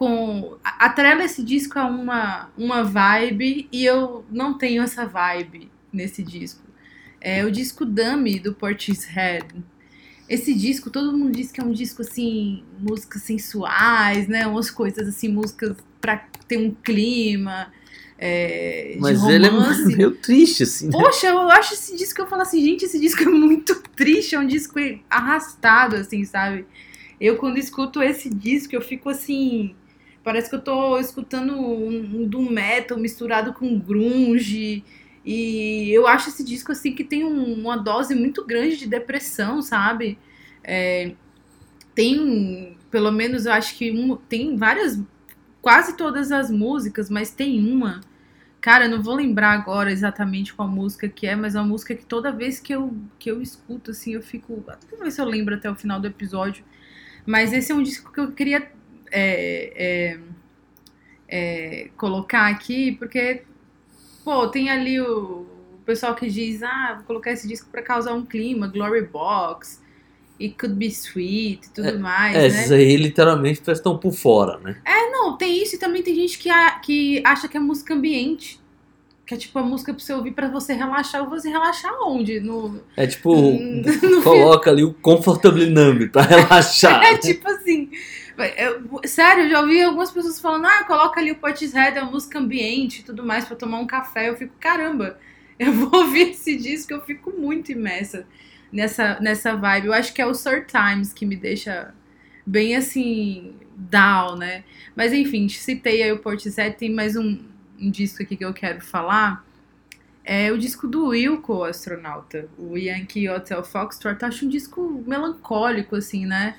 Com 0.00 0.56
a- 0.64 0.86
atrela 0.86 1.22
esse 1.22 1.42
disco 1.42 1.78
a 1.78 1.84
uma, 1.84 2.48
uma 2.56 2.82
vibe 2.82 3.68
e 3.70 3.84
eu 3.84 4.24
não 4.30 4.56
tenho 4.56 4.82
essa 4.82 5.04
vibe 5.04 5.70
nesse 5.92 6.22
disco. 6.22 6.62
É 7.20 7.44
o 7.44 7.50
disco 7.50 7.84
Dummy 7.84 8.40
do 8.40 8.54
Portishead. 8.54 9.46
Esse 10.26 10.54
disco, 10.54 10.88
todo 10.88 11.12
mundo 11.12 11.32
diz 11.32 11.52
que 11.52 11.60
é 11.60 11.64
um 11.64 11.70
disco 11.70 12.00
assim, 12.00 12.64
músicas 12.78 13.24
sensuais, 13.24 14.26
né? 14.26 14.46
Umas 14.46 14.70
coisas 14.70 15.06
assim, 15.06 15.28
músicas 15.28 15.76
pra 16.00 16.16
ter 16.48 16.56
um 16.56 16.70
clima 16.70 17.70
é, 18.16 18.92
de 18.94 19.00
Mas 19.00 19.22
ele 19.24 19.48
é 19.48 19.50
meio 19.84 20.12
triste, 20.12 20.62
assim. 20.62 20.86
né? 20.86 20.92
Poxa, 20.92 21.26
eu 21.26 21.50
acho 21.50 21.74
esse 21.74 21.94
disco, 21.94 22.22
eu 22.22 22.26
falo 22.26 22.40
assim, 22.40 22.64
gente, 22.64 22.86
esse 22.86 22.98
disco 22.98 23.22
é 23.22 23.26
muito 23.26 23.74
triste, 23.94 24.34
é 24.34 24.38
um 24.38 24.46
disco 24.46 24.78
arrastado, 25.10 25.96
assim, 25.96 26.24
sabe? 26.24 26.64
Eu, 27.20 27.36
quando 27.36 27.58
escuto 27.58 28.02
esse 28.02 28.30
disco, 28.30 28.74
eu 28.74 28.80
fico 28.80 29.10
assim. 29.10 29.76
Parece 30.22 30.50
que 30.50 30.56
eu 30.56 30.60
tô 30.60 30.98
escutando 30.98 31.54
um, 31.54 32.22
um 32.22 32.28
doom 32.28 32.50
metal 32.50 32.98
misturado 32.98 33.52
com 33.54 33.78
grunge. 33.78 34.84
E 35.24 35.90
eu 35.90 36.06
acho 36.06 36.28
esse 36.30 36.44
disco, 36.44 36.72
assim, 36.72 36.94
que 36.94 37.04
tem 37.04 37.24
um- 37.24 37.54
uma 37.54 37.76
dose 37.76 38.14
muito 38.14 38.44
grande 38.46 38.76
de 38.76 38.86
depressão, 38.86 39.62
sabe? 39.62 40.18
É, 40.64 41.12
tem, 41.94 42.76
pelo 42.90 43.10
menos, 43.10 43.46
eu 43.46 43.52
acho 43.52 43.76
que 43.76 43.90
um, 43.92 44.16
tem 44.16 44.56
várias. 44.56 45.00
Quase 45.62 45.96
todas 45.96 46.32
as 46.32 46.50
músicas, 46.50 47.10
mas 47.10 47.30
tem 47.32 47.60
uma 47.72 48.00
Cara, 48.60 48.86
eu 48.86 48.90
não 48.90 49.02
vou 49.02 49.14
lembrar 49.14 49.52
agora 49.52 49.92
exatamente 49.92 50.54
qual 50.54 50.68
música 50.68 51.08
que 51.08 51.26
é, 51.26 51.36
mas 51.36 51.54
é 51.54 51.60
uma 51.60 51.68
música 51.68 51.94
que 51.94 52.04
toda 52.04 52.32
vez 52.32 52.60
que 52.60 52.74
eu, 52.74 52.94
que 53.18 53.30
eu 53.30 53.40
escuto, 53.42 53.92
assim, 53.92 54.14
eu 54.14 54.22
fico. 54.22 54.64
Vamos 54.90 55.04
ver 55.04 55.10
se 55.12 55.20
eu 55.20 55.24
lembro 55.26 55.54
até 55.54 55.70
o 55.70 55.74
final 55.76 56.00
do 56.00 56.06
episódio. 56.06 56.64
Mas 57.26 57.52
esse 57.52 57.72
é 57.72 57.74
um 57.74 57.82
disco 57.82 58.12
que 58.12 58.20
eu 58.20 58.32
queria 58.32 58.70
é, 59.10 59.72
é, 59.76 60.18
é, 61.28 61.88
colocar 61.96 62.46
aqui, 62.48 62.92
porque, 62.92 63.42
pô, 64.24 64.48
tem 64.48 64.70
ali 64.70 65.00
o, 65.00 65.46
o 65.74 65.78
pessoal 65.84 66.14
que 66.14 66.28
diz: 66.28 66.62
ah, 66.62 66.94
vou 66.96 67.04
colocar 67.04 67.32
esse 67.32 67.46
disco 67.46 67.68
pra 67.70 67.82
causar 67.82 68.14
um 68.14 68.24
clima, 68.24 68.66
Glory 68.68 69.02
Box, 69.02 69.80
It 70.40 70.54
Could 70.58 70.74
Be 70.76 70.86
Sweet 70.86 71.66
e 71.68 71.70
tudo 71.70 71.98
mais, 72.00 72.34
É, 72.36 72.40
né? 72.40 72.46
esses 72.48 72.72
aí 72.72 72.96
literalmente 72.96 73.60
estão 73.70 73.96
por 73.98 74.12
fora, 74.12 74.58
né? 74.58 74.80
Não, 75.12 75.36
tem 75.36 75.62
isso 75.62 75.76
e 75.76 75.78
também 75.78 76.02
tem 76.02 76.14
gente 76.14 76.38
que, 76.38 76.48
a- 76.48 76.78
que 76.78 77.22
acha 77.26 77.46
que 77.46 77.56
é 77.56 77.60
música 77.60 77.92
ambiente. 77.92 78.58
Que 79.26 79.34
é 79.34 79.36
tipo 79.36 79.56
a 79.58 79.62
música 79.62 79.92
pra 79.92 80.02
você 80.02 80.12
ouvir 80.14 80.30
pra 80.32 80.48
você 80.48 80.72
relaxar. 80.72 81.28
Você 81.28 81.50
relaxar 81.50 81.92
onde? 82.02 82.40
No, 82.40 82.80
É 82.96 83.06
tipo, 83.06 83.32
Hum, 83.32 83.82
no 84.10 84.22
coloca 84.22 84.70
ali 84.70 84.82
o 84.82 84.94
Comfortably 84.94 85.68
Numb 85.68 86.08
pra 86.08 86.22
relaxar. 86.26 87.02
É 87.04 87.18
tipo 87.18 87.46
assim. 87.48 87.59
Eu- 88.42 89.00
sério, 89.06 89.44
eu 89.44 89.50
já 89.50 89.60
ouvi 89.60 89.82
algumas 89.82 90.10
pessoas 90.10 90.40
falando: 90.40 90.66
ah, 90.66 90.84
coloca 90.84 91.20
ali 91.20 91.32
o 91.32 91.36
Portishead, 91.36 91.98
a 91.98 92.04
música 92.04 92.38
ambiente 92.38 93.00
e 93.00 93.04
tudo 93.04 93.24
mais 93.24 93.44
pra 93.44 93.56
tomar 93.56 93.78
um 93.78 93.86
café. 93.86 94.28
Eu 94.28 94.36
fico, 94.36 94.54
caramba, 94.60 95.18
eu 95.58 95.72
vou 95.72 96.02
ouvir 96.02 96.30
esse 96.30 96.56
disco, 96.56 96.92
eu 96.92 97.00
fico 97.02 97.30
muito 97.32 97.72
imersa 97.72 98.26
nessa, 98.72 99.18
nessa 99.20 99.56
vibe. 99.56 99.86
Eu 99.88 99.92
acho 99.92 100.12
que 100.14 100.22
é 100.22 100.26
o 100.26 100.34
Sir 100.34 100.66
Times 100.66 101.12
que 101.12 101.26
me 101.26 101.36
deixa 101.36 101.94
bem 102.46 102.76
assim, 102.76 103.54
down, 103.76 104.36
né? 104.36 104.64
Mas 104.96 105.12
enfim, 105.12 105.48
citei 105.48 106.02
aí 106.02 106.12
o 106.12 106.18
Portishead, 106.18 106.76
tem 106.76 106.90
mais 106.92 107.16
um, 107.16 107.38
um 107.80 107.90
disco 107.90 108.22
aqui 108.22 108.36
que 108.36 108.44
eu 108.44 108.52
quero 108.54 108.80
falar. 108.80 109.44
É 110.24 110.52
o 110.52 110.58
disco 110.58 110.86
do 110.86 111.08
Wilco, 111.08 111.54
o 111.54 111.64
astronauta, 111.64 112.48
o 112.58 112.76
Yankee 112.76 113.28
Hotel 113.28 113.64
Foxtrot. 113.64 114.24
Acho 114.24 114.46
um 114.46 114.48
disco 114.48 115.02
melancólico, 115.06 115.96
assim, 115.96 116.26
né? 116.26 116.56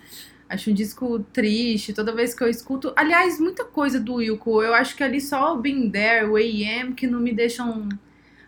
Acho 0.52 0.70
um 0.70 0.74
disco 0.74 1.20
triste, 1.32 1.94
toda 1.94 2.14
vez 2.14 2.34
que 2.34 2.44
eu 2.44 2.50
escuto. 2.50 2.92
Aliás, 2.98 3.40
muita 3.40 3.64
coisa 3.64 4.02
do 4.02 4.16
Wilco. 4.16 4.62
Eu 4.62 4.74
acho 4.74 4.98
que 4.98 5.04
ali 5.04 5.22
só 5.22 5.56
o 5.56 5.62
Been 5.62 5.90
There, 5.90 6.26
o 6.26 6.36
AM, 6.36 6.94
que 6.94 7.08
não 7.08 7.22
me 7.22 7.32
deixam 7.32 7.88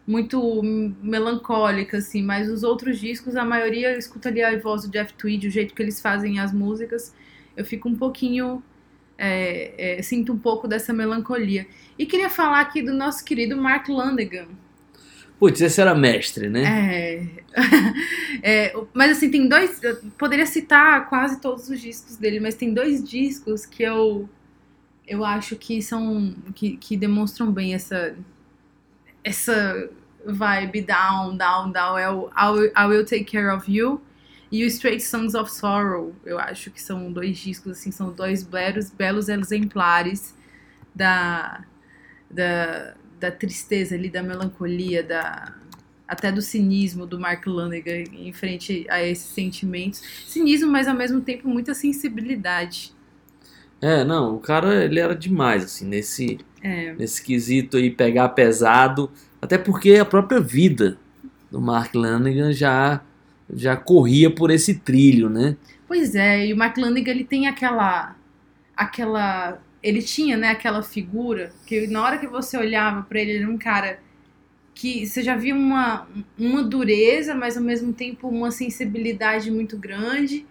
muito 0.06 0.62
melancólica, 1.02 2.00
assim. 2.00 2.22
Mas 2.22 2.50
os 2.50 2.62
outros 2.62 3.00
discos, 3.00 3.38
a 3.38 3.46
maioria, 3.46 3.94
eu 3.94 3.98
escuto 3.98 4.28
ali 4.28 4.44
a 4.44 4.60
voz 4.60 4.84
do 4.84 4.92
Jeff 4.92 5.14
Tweedy, 5.14 5.48
o 5.48 5.52
jeito 5.52 5.74
que 5.74 5.82
eles 5.82 6.02
fazem 6.02 6.40
as 6.40 6.52
músicas. 6.52 7.16
Eu 7.56 7.64
fico 7.64 7.88
um 7.88 7.96
pouquinho. 7.96 8.62
é, 9.18 10.00
é, 10.00 10.02
sinto 10.02 10.34
um 10.34 10.38
pouco 10.40 10.68
dessa 10.68 10.92
melancolia. 10.92 11.66
E 11.98 12.06
queria 12.06 12.30
falar 12.30 12.60
aqui 12.62 12.82
do 12.82 12.94
nosso 12.94 13.24
querido 13.24 13.56
Mark 13.56 13.88
Lanegan. 13.88 14.48
Putz, 15.44 15.60
esse 15.60 15.82
era 15.82 15.94
mestre, 15.94 16.50
né? 16.50 16.64
É. 16.64 17.44
É, 18.46 18.74
mas 18.94 19.12
assim, 19.12 19.30
tem 19.30 19.48
dois. 19.48 19.82
Eu 19.84 19.96
poderia 20.18 20.46
citar 20.46 21.08
quase 21.08 21.40
todos 21.40 21.70
os 21.70 21.80
discos 21.80 22.18
dele, 22.18 22.40
mas 22.40 22.56
tem 22.56 22.74
dois 22.74 23.02
discos 23.02 23.66
que 23.66 23.84
eu 23.84 24.28
eu 25.06 25.24
acho 25.24 25.56
que 25.58 25.82
são. 25.82 26.34
que, 26.56 26.78
que 26.78 26.96
demonstram 26.96 27.52
bem 27.52 27.74
essa. 27.74 28.16
essa 29.24 29.90
vibe 30.26 30.82
down, 30.82 31.36
down, 31.36 31.72
down. 31.72 31.98
É 31.98 32.10
o 32.10 32.30
I 32.30 32.50
Will, 32.50 32.72
I 32.76 32.86
Will 32.86 33.06
Take 33.06 33.26
Care 33.26 33.50
of 33.54 33.70
You 33.70 34.02
e 34.50 34.64
o 34.64 34.68
Straight 34.68 35.04
Songs 35.04 35.36
of 35.36 35.52
Sorrow. 35.52 36.16
Eu 36.26 36.40
acho 36.40 36.72
que 36.72 36.82
são 36.82 37.12
dois 37.12 37.38
discos, 37.38 37.74
assim, 37.74 37.92
são 37.92 38.14
dois 38.14 38.44
belos, 38.44 38.90
belos 38.92 39.28
exemplares 39.28 40.36
da. 40.96 41.66
da 42.32 42.96
da 43.24 43.32
tristeza 43.32 43.96
ali, 43.96 44.10
da 44.10 44.22
melancolia, 44.22 45.02
da 45.02 45.54
até 46.06 46.30
do 46.30 46.42
cinismo 46.42 47.06
do 47.06 47.18
Mark 47.18 47.48
Lanegan 47.48 48.04
em 48.12 48.34
frente 48.34 48.86
a 48.90 49.02
esses 49.02 49.28
sentimentos. 49.28 50.04
Cinismo, 50.28 50.70
mas 50.70 50.90
ao 50.90 50.94
mesmo 50.94 51.22
tempo 51.22 51.48
muita 51.48 51.74
sensibilidade. 51.74 52.94
É, 53.82 54.04
não, 54.04 54.36
o 54.36 54.40
cara 54.40 54.84
ele 54.84 55.00
era 55.00 55.16
demais, 55.16 55.64
assim, 55.64 55.86
nesse, 55.86 56.38
É, 56.62 56.94
nesse 56.94 57.24
quesito 57.24 57.78
aí, 57.78 57.90
pegar 57.90 58.30
pesado. 58.30 59.10
Até 59.42 59.58
porque 59.58 59.96
a 59.96 60.06
própria 60.06 60.42
vida 60.42 60.98
do 61.50 61.62
Mark 61.62 61.96
Lanegan 61.96 62.52
já 62.52 63.02
já 63.54 63.76
corria 63.76 64.30
por 64.30 64.52
esse 64.52 64.76
trilho, 64.76 65.30
né? 65.30 65.56
Pois 65.88 66.16
é, 66.16 66.48
e 66.48 66.54
o 66.54 66.58
Mark 66.58 66.78
Lanegan, 66.78 67.12
ele 67.12 67.24
tem 67.24 67.48
aquela 67.48 68.16
aquela 68.76 69.60
ele 69.84 70.02
tinha, 70.02 70.38
né, 70.38 70.50
aquela 70.50 70.82
figura 70.82 71.52
que 71.66 71.86
na 71.88 72.02
hora 72.02 72.18
que 72.18 72.26
você 72.26 72.58
olhava 72.58 73.04
pra 73.04 73.20
ele, 73.20 73.32
ele 73.32 73.44
era 73.44 73.52
um 73.52 73.58
cara 73.58 74.00
que 74.74 75.06
você 75.06 75.22
já 75.22 75.36
via 75.36 75.54
uma, 75.54 76.08
uma 76.40 76.64
dureza, 76.64 77.36
mas 77.36 77.58
ao 77.58 77.64
mesmo 77.64 77.94
tempo 77.94 78.28
uma 78.30 78.50
sensibilidade 78.50 79.52
muito 79.52 79.78
grande. 79.78 80.46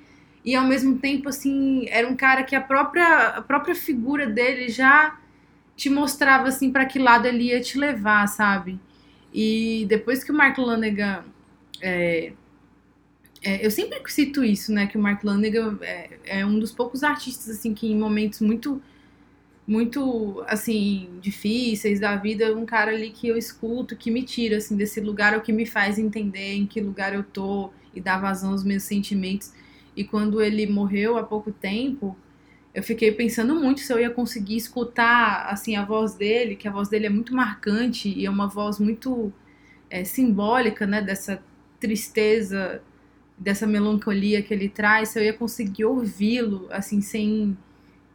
E 0.45 0.55
ao 0.55 0.64
mesmo 0.66 0.99
tempo, 0.99 1.28
assim, 1.28 1.87
era 1.89 2.07
um 2.07 2.16
cara 2.16 2.43
que 2.43 2.55
a 2.55 2.61
própria, 2.61 3.28
a 3.28 3.43
própria 3.43 3.74
figura 3.74 4.26
dele 4.26 4.68
já 4.68 5.18
te 5.76 5.89
mostrava, 5.89 6.49
assim, 6.49 6.70
para 6.70 6.85
que 6.85 6.99
lado 6.99 7.26
ele 7.26 7.45
ia 7.45 7.61
te 7.61 7.78
levar, 7.78 8.26
sabe? 8.26 8.78
E 9.33 9.87
depois 9.89 10.22
que 10.22 10.30
o 10.30 10.35
Mark 10.35 10.59
Lanegan. 10.59 11.24
É, 11.80 12.33
é, 13.43 13.64
eu 13.64 13.70
sempre 13.70 14.01
cito 14.09 14.45
isso, 14.45 14.72
né? 14.72 14.87
Que 14.87 14.99
o 14.99 15.01
Mark 15.01 15.22
Lanegan 15.24 15.78
é, 15.80 16.11
é 16.24 16.47
um 16.47 16.59
dos 16.59 16.72
poucos 16.72 17.03
artistas, 17.03 17.49
assim, 17.49 17.72
que 17.72 17.87
em 17.87 17.97
momentos 17.97 18.41
muito 18.41 18.83
muito, 19.66 20.42
assim, 20.48 21.08
difíceis 21.20 22.00
da 22.00 22.16
vida, 22.16 22.56
um 22.56 22.66
cara 22.66 22.90
ali 22.90 23.10
que 23.10 23.28
eu 23.28 23.36
escuto, 23.36 23.96
que 23.96 24.10
me 24.10 24.22
tira, 24.22 24.56
assim, 24.56 24.76
desse 24.76 25.00
lugar, 25.00 25.34
é 25.34 25.36
o 25.36 25.40
que 25.40 25.52
me 25.52 25.64
faz 25.66 25.98
entender 25.98 26.54
em 26.54 26.66
que 26.66 26.80
lugar 26.80 27.14
eu 27.14 27.22
tô 27.22 27.70
e 27.94 28.00
dar 28.00 28.20
vazão 28.20 28.52
aos 28.52 28.64
meus 28.64 28.82
sentimentos. 28.82 29.52
E 29.96 30.04
quando 30.04 30.42
ele 30.42 30.66
morreu 30.66 31.16
há 31.16 31.22
pouco 31.22 31.52
tempo, 31.52 32.16
eu 32.74 32.82
fiquei 32.82 33.12
pensando 33.12 33.54
muito 33.54 33.80
se 33.80 33.92
eu 33.92 34.00
ia 34.00 34.10
conseguir 34.10 34.56
escutar, 34.56 35.46
assim, 35.48 35.76
a 35.76 35.84
voz 35.84 36.14
dele, 36.14 36.56
que 36.56 36.66
a 36.66 36.70
voz 36.72 36.88
dele 36.88 37.06
é 37.06 37.10
muito 37.10 37.34
marcante 37.34 38.08
e 38.08 38.26
é 38.26 38.30
uma 38.30 38.48
voz 38.48 38.78
muito 38.78 39.32
é, 39.90 40.04
simbólica, 40.04 40.86
né, 40.86 41.02
dessa 41.02 41.42
tristeza, 41.78 42.82
dessa 43.38 43.66
melancolia 43.66 44.42
que 44.42 44.54
ele 44.54 44.68
traz, 44.68 45.10
se 45.10 45.18
eu 45.20 45.24
ia 45.24 45.32
conseguir 45.32 45.84
ouvi-lo, 45.84 46.66
assim, 46.70 47.00
sem 47.00 47.56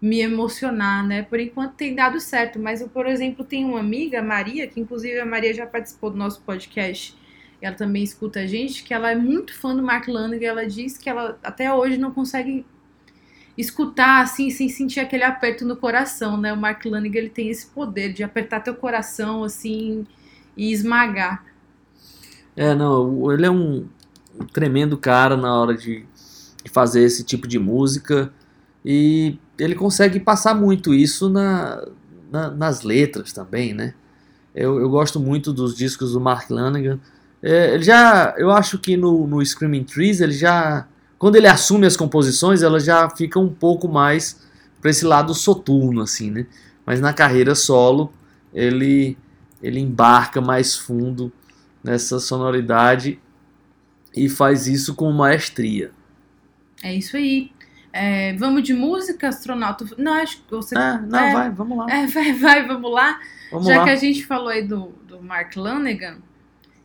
me 0.01 0.21
emocionar, 0.21 1.05
né? 1.05 1.23
Por 1.23 1.39
enquanto 1.39 1.73
tem 1.73 1.95
dado 1.95 2.19
certo, 2.19 2.59
mas 2.59 2.81
eu, 2.81 2.89
por 2.89 3.07
exemplo, 3.07 3.43
tenho 3.43 3.69
uma 3.69 3.79
amiga, 3.79 4.21
Maria, 4.21 4.67
que 4.67 4.79
inclusive 4.79 5.19
a 5.19 5.25
Maria 5.25 5.53
já 5.53 5.65
participou 5.65 6.11
do 6.11 6.17
nosso 6.17 6.41
podcast, 6.41 7.15
ela 7.61 7.75
também 7.75 8.03
escuta 8.03 8.41
a 8.41 8.45
gente, 8.45 8.83
que 8.83 8.93
ela 8.93 9.11
é 9.11 9.15
muito 9.15 9.53
fã 9.53 9.75
do 9.75 9.81
Mark 9.81 10.07
Lanegan, 10.07 10.47
ela 10.47 10.67
diz 10.67 10.97
que 10.97 11.09
ela 11.09 11.39
até 11.43 11.73
hoje 11.73 11.97
não 11.97 12.11
consegue 12.11 12.63
escutar 13.57 14.21
assim 14.21 14.51
sem 14.51 14.69
sentir 14.69 14.99
aquele 14.99 15.23
aperto 15.23 15.65
no 15.65 15.75
coração, 15.75 16.37
né? 16.37 16.53
O 16.53 16.57
Mark 16.57 16.85
Lanegan 16.85 17.17
ele 17.17 17.29
tem 17.29 17.49
esse 17.49 17.65
poder 17.65 18.13
de 18.13 18.23
apertar 18.23 18.59
teu 18.59 18.75
coração 18.75 19.43
assim 19.43 20.05
e 20.55 20.71
esmagar. 20.71 21.43
É, 22.55 22.75
não, 22.75 23.31
ele 23.31 23.47
é 23.47 23.51
um 23.51 23.87
tremendo 24.53 24.95
cara 24.95 25.35
na 25.35 25.59
hora 25.59 25.75
de 25.75 26.05
fazer 26.71 27.01
esse 27.01 27.23
tipo 27.23 27.47
de 27.47 27.57
música 27.57 28.31
e 28.84 29.38
ele 29.59 29.75
consegue 29.75 30.19
passar 30.19 30.53
muito 30.53 30.93
isso 30.93 31.30
na, 31.30 31.86
na, 32.32 32.49
nas 32.51 32.84
letras 32.84 33.34
também, 33.34 33.73
né? 33.73 33.93
Eu, 34.53 34.80
eu, 34.80 34.89
gosto 34.89 35.19
muito 35.19 35.53
dos 35.53 35.75
discos 35.75 36.13
do 36.13 36.19
Mark 36.19 36.49
Lanegan. 36.49 36.99
É, 37.43 37.75
ele 37.75 37.84
já, 37.84 38.34
eu 38.38 38.49
acho 38.49 38.80
que 38.80 38.97
no, 38.97 39.28
no 39.28 39.45
Screaming 39.45 39.84
Trees 39.84 40.19
ele 40.19 40.34
já, 40.34 40.88
quando 41.19 41.36
ele 41.36 41.47
assume 41.47 41.86
as 41.86 41.95
composições, 41.95 42.63
elas 42.63 42.84
já 42.84 43.07
ficam 43.09 43.43
um 43.43 43.53
pouco 43.53 43.88
mais 43.88 44.41
para 44.82 44.89
esse 44.89 45.05
lado 45.05 45.34
soturno, 45.34 46.01
assim, 46.01 46.32
né? 46.32 46.47
Mas 46.86 46.99
na 46.99 47.13
carreira 47.13 47.53
solo 47.53 48.11
ele 48.53 49.17
ele 49.61 49.80
embarca 49.80 50.39
mais 50.39 50.75
fundo 50.75 51.32
nessa 51.84 52.19
sonoridade 52.19 53.19
e 54.15 54.30
faz 54.30 54.67
isso 54.67 54.95
com 54.95 55.11
maestria. 55.11 55.91
É 56.84 56.93
isso 56.93 57.17
aí. 57.17 57.51
É, 57.99 58.33
vamos 58.33 58.61
de 58.61 58.75
música, 58.75 59.27
astronauta? 59.27 59.83
Não, 59.97 60.13
acho 60.13 60.37
que 60.43 60.51
você. 60.51 60.77
É, 60.77 60.99
não, 60.99 61.17
é, 61.19 61.33
vai, 61.33 61.49
vamos 61.49 61.77
lá. 61.79 61.85
É, 61.89 62.05
vai, 62.05 62.33
vai, 62.33 62.67
vamos 62.67 62.91
lá. 62.91 63.19
Vamos 63.51 63.65
Já 63.65 63.79
lá. 63.79 63.83
que 63.85 63.89
a 63.89 63.95
gente 63.95 64.23
falou 64.23 64.49
aí 64.49 64.61
do, 64.61 64.89
do 65.07 65.19
Mark 65.19 65.55
Lanegan, 65.55 66.19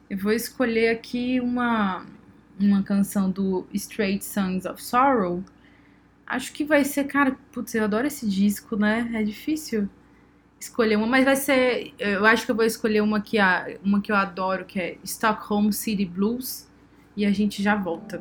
eu 0.08 0.16
vou 0.16 0.32
escolher 0.32 0.88
aqui 0.88 1.38
uma, 1.38 2.06
uma 2.58 2.82
canção 2.82 3.30
do 3.30 3.66
Straight 3.74 4.24
Sons 4.24 4.64
of 4.64 4.82
Sorrow. 4.82 5.44
Acho 6.26 6.50
que 6.50 6.64
vai 6.64 6.82
ser, 6.82 7.04
cara, 7.04 7.36
putz, 7.52 7.74
eu 7.74 7.84
adoro 7.84 8.06
esse 8.06 8.26
disco, 8.26 8.74
né? 8.74 9.10
É 9.12 9.22
difícil 9.22 9.86
escolher 10.58 10.96
uma, 10.96 11.06
mas 11.06 11.26
vai 11.26 11.36
ser. 11.36 11.92
Eu 11.98 12.24
acho 12.24 12.46
que 12.46 12.52
eu 12.52 12.56
vou 12.56 12.64
escolher 12.64 13.02
uma 13.02 13.20
que, 13.20 13.38
a, 13.38 13.66
uma 13.84 14.00
que 14.00 14.10
eu 14.10 14.16
adoro, 14.16 14.64
que 14.64 14.80
é 14.80 14.96
Stockholm 15.04 15.70
City 15.72 16.06
Blues. 16.06 16.70
E 17.14 17.26
a 17.26 17.30
gente 17.30 17.62
já 17.62 17.74
volta. 17.74 18.18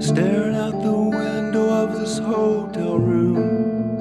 Staring 0.00 0.56
out 0.56 0.82
the 0.82 0.92
window 0.92 1.68
of 1.84 2.00
this 2.00 2.18
hotel 2.18 2.98
room. 2.98 3.98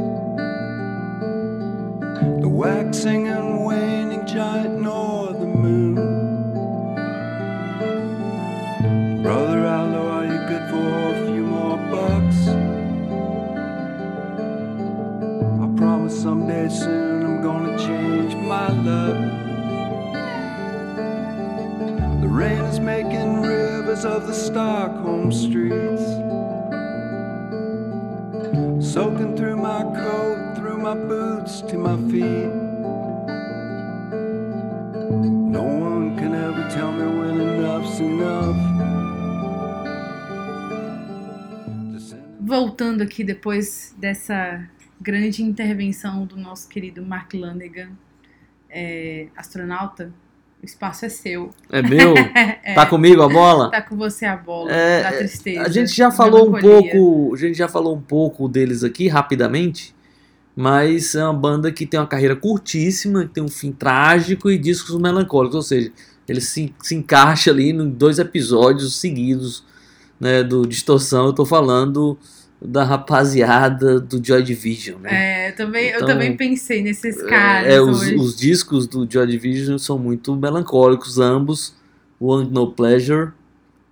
The 2.39 2.47
waxing 2.47 3.27
and 3.27 3.65
waning 3.65 4.25
giant 4.25 4.79
northern 4.79 5.59
moon. 5.59 5.95
Brother 9.21 9.65
Allo, 9.65 10.07
are 10.07 10.25
you 10.25 10.39
good 10.47 10.69
for 10.69 10.87
a 10.87 11.25
few 11.27 11.43
more 11.45 11.77
bucks? 11.91 12.47
I 15.59 15.67
promise 15.77 16.21
someday 16.21 16.69
soon 16.69 16.98
rivers 23.89 24.05
of 24.05 24.27
the 24.27 24.33
Stockholm 24.33 25.31
streets. 25.31 26.03
Soaking 28.93 29.35
through 29.35 29.57
my 29.57 29.81
coat, 29.83 30.53
through 30.55 30.77
my 30.77 30.93
boots 30.93 31.61
to 31.61 31.77
my 31.77 31.97
feet. 32.11 32.53
No 35.55 35.63
one 35.63 36.17
can 36.17 36.35
ever 36.35 36.69
tell 36.69 36.91
me 36.91 37.05
when 37.19 37.41
enough's 37.41 37.99
enough. 37.99 38.55
Voltando 42.39 43.03
aqui 43.03 43.23
depois 43.23 43.95
dessa 43.97 44.67
grande 45.01 45.43
intervenção 45.43 46.25
do 46.25 46.35
nosso 46.35 46.67
querido 46.67 47.01
Mark 47.03 47.33
Lanegan, 47.33 47.91
é, 48.69 49.29
astronauta, 49.35 50.11
o 50.61 50.65
espaço 50.65 51.05
é 51.05 51.09
seu. 51.09 51.51
É 51.71 51.81
meu? 51.81 52.13
É, 52.63 52.73
Tá 52.73 52.85
comigo 52.85 53.21
a 53.21 53.29
bola? 53.29 53.71
tá 53.71 53.81
com 53.81 53.95
você 53.95 54.25
a 54.25 54.35
bola 54.35 54.71
É, 54.71 55.03
da 55.03 55.11
tristeza. 55.17 55.61
A 55.61 55.69
gente 55.69 55.95
já 55.95 56.11
falou 56.11 56.49
um 56.49 56.59
pouco, 56.59 57.33
a 57.33 57.37
gente 57.37 57.57
já 57.57 57.67
falou 57.67 57.95
um 57.95 58.01
pouco 58.01 58.47
deles 58.47 58.83
aqui 58.83 59.07
rapidamente, 59.07 59.95
mas 60.55 61.15
é 61.15 61.23
uma 61.23 61.33
banda 61.33 61.71
que 61.71 61.85
tem 61.85 61.99
uma 61.99 62.05
carreira 62.07 62.35
curtíssima, 62.35 63.23
que 63.25 63.33
tem 63.33 63.43
um 63.43 63.47
fim 63.47 63.71
trágico 63.71 64.49
e 64.51 64.57
discos 64.57 64.99
melancólicos, 64.99 65.55
ou 65.55 65.61
seja, 65.61 65.91
ele 66.27 66.41
se, 66.41 66.73
se 66.83 66.93
encaixa 66.95 67.49
ali 67.49 67.71
em 67.71 67.89
dois 67.89 68.19
episódios 68.19 68.99
seguidos, 68.99 69.63
né, 70.19 70.43
do 70.43 70.67
Distorção. 70.67 71.27
Eu 71.27 71.33
tô 71.33 71.45
falando 71.45 72.17
da 72.61 72.83
rapaziada 72.83 73.99
do 73.99 74.23
Joy 74.23 74.43
Division, 74.43 74.99
né? 74.99 75.09
É, 75.11 75.49
eu 75.51 75.55
também, 75.55 75.85
eu 75.89 75.95
Então, 75.95 76.07
também 76.07 76.35
pensei 76.35 76.83
nesses 76.83 77.21
caras 77.23 77.71
É, 77.73 77.81
os, 77.81 78.01
os 78.11 78.35
discos 78.35 78.85
do 78.85 79.09
Joy 79.09 79.27
Division 79.27 79.77
são 79.77 79.97
muito 79.97 80.35
melancólicos, 80.35 81.19
ambos, 81.19 81.73
o 82.19 82.27
Want 82.33 82.51
No 82.51 82.71
Pleasure 82.71 83.31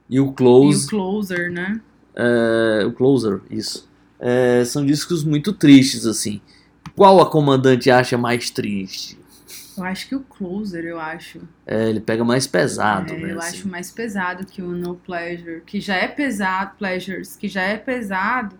e 0.09 0.19
o 0.19 0.29
E 0.29 0.33
Close. 0.33 0.85
o 0.85 0.89
Closer, 0.89 1.51
né? 1.51 1.79
É, 2.15 2.83
o 2.85 2.91
Closer, 2.91 3.39
isso. 3.49 3.87
É, 4.19 4.63
são 4.65 4.85
discos 4.85 5.23
muito 5.23 5.53
tristes, 5.53 6.05
assim. 6.05 6.41
Qual 6.95 7.21
a 7.21 7.29
comandante 7.29 7.89
acha 7.91 8.17
mais 8.17 8.49
triste? 8.49 9.17
Eu 9.77 9.83
acho 9.83 10.07
que 10.07 10.15
o 10.15 10.21
Closer, 10.21 10.83
eu 10.85 10.99
acho. 10.99 11.47
É, 11.65 11.89
ele 11.89 11.99
pega 11.99 12.23
mais 12.23 12.47
pesado, 12.47 13.13
É, 13.13 13.17
né? 13.17 13.33
eu 13.33 13.37
assim. 13.37 13.57
acho 13.59 13.67
mais 13.67 13.91
pesado 13.91 14.45
que 14.45 14.61
o 14.61 14.71
No 14.71 14.95
Pleasure, 14.95 15.61
que 15.61 15.79
já 15.79 15.95
é 15.95 16.07
pesado, 16.07 16.75
Pleasures, 16.77 17.35
que 17.35 17.47
já 17.47 17.61
é 17.61 17.77
pesado, 17.77 18.57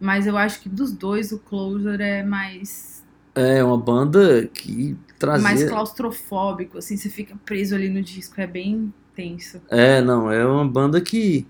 mas 0.00 0.26
eu 0.26 0.36
acho 0.36 0.60
que 0.60 0.68
dos 0.68 0.92
dois 0.92 1.32
o 1.32 1.38
Closer 1.38 2.00
é 2.00 2.22
mais 2.22 3.04
É 3.34 3.62
uma 3.62 3.78
banda 3.78 4.46
que 4.48 4.96
trazia. 5.18 5.42
mais 5.42 5.64
claustrofóbico, 5.64 6.78
assim, 6.78 6.96
você 6.96 7.08
fica 7.08 7.36
preso 7.44 7.74
ali 7.74 7.88
no 7.88 8.02
disco, 8.02 8.40
é 8.40 8.46
bem 8.46 8.92
tenso. 9.14 9.60
É, 9.68 10.00
não, 10.00 10.30
é 10.30 10.44
uma 10.46 10.66
banda 10.66 11.00
que 11.00 11.46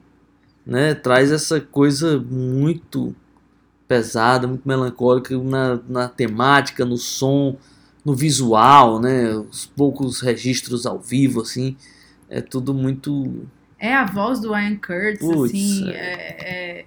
né, 0.67 0.95
traz 0.95 1.33
essa 1.33 1.61
coisa 1.61 2.19
muito 2.21 3.15
pesada, 3.89 4.47
muito 4.47 4.67
melancólica 4.69 5.37
na, 5.39 5.81
na 5.89 6.09
temática, 6.09 6.85
no 6.85 6.97
som, 6.97 7.57
no 8.05 8.15
visual, 8.15 9.01
né? 9.01 9.35
Os 9.35 9.67
poucos 9.67 10.21
registros 10.21 10.87
ao 10.87 10.99
vivo, 10.99 11.43
assim, 11.43 11.77
é 12.29 12.41
tudo 12.41 12.73
muito. 12.75 13.47
É 13.79 13.95
a 13.95 14.05
voz 14.05 14.41
do 14.41 14.57
Ian 14.57 14.77
Curtis, 14.77 15.21
Putz, 15.21 15.51
assim, 15.51 15.91
é- 15.91 16.85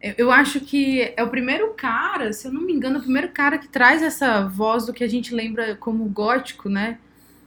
é- 0.00 0.14
eu 0.16 0.30
acho 0.30 0.60
que 0.60 1.12
é 1.16 1.22
o 1.22 1.28
primeiro 1.28 1.72
cara, 1.74 2.32
se 2.32 2.46
eu 2.46 2.52
não 2.52 2.62
me 2.62 2.72
engano, 2.72 2.96
é 2.96 2.98
o 2.98 3.02
primeiro 3.02 3.28
cara 3.30 3.58
que 3.58 3.68
traz 3.68 4.02
essa 4.02 4.46
voz 4.46 4.86
do 4.86 4.92
que 4.92 5.02
a 5.02 5.08
gente 5.08 5.34
lembra 5.34 5.74
como 5.76 6.04
gótico, 6.04 6.68
né? 6.68 6.98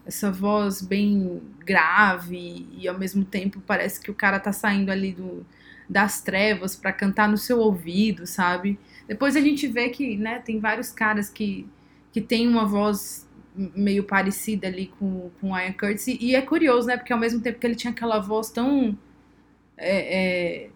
essa 0.05 0.31
voz 0.31 0.81
bem 0.81 1.41
grave 1.59 2.67
e 2.77 2.87
ao 2.87 2.97
mesmo 2.97 3.23
tempo 3.23 3.61
parece 3.65 3.99
que 4.01 4.09
o 4.09 4.15
cara 4.15 4.39
tá 4.39 4.51
saindo 4.51 4.91
ali 4.91 5.11
do, 5.13 5.45
das 5.87 6.21
trevas 6.21 6.75
para 6.75 6.91
cantar 6.91 7.29
no 7.29 7.37
seu 7.37 7.59
ouvido, 7.59 8.25
sabe? 8.25 8.79
Depois 9.07 9.35
a 9.35 9.41
gente 9.41 9.67
vê 9.67 9.89
que, 9.89 10.17
né, 10.17 10.39
tem 10.39 10.59
vários 10.59 10.91
caras 10.91 11.29
que, 11.29 11.67
que 12.11 12.21
tem 12.21 12.47
uma 12.47 12.65
voz 12.65 13.27
meio 13.55 14.03
parecida 14.03 14.67
ali 14.67 14.91
com, 14.99 15.29
com 15.39 15.51
o 15.51 15.59
Ian 15.59 15.73
Curtis 15.73 16.07
e, 16.07 16.35
é 16.35 16.41
curioso, 16.41 16.87
né, 16.87 16.97
porque 16.97 17.11
ao 17.11 17.19
mesmo 17.19 17.41
tempo 17.41 17.59
que 17.59 17.67
ele 17.67 17.75
tinha 17.75 17.91
aquela 17.91 18.19
voz 18.19 18.49
tão 18.49 18.97
é, 19.77 20.65
é, 20.65 20.69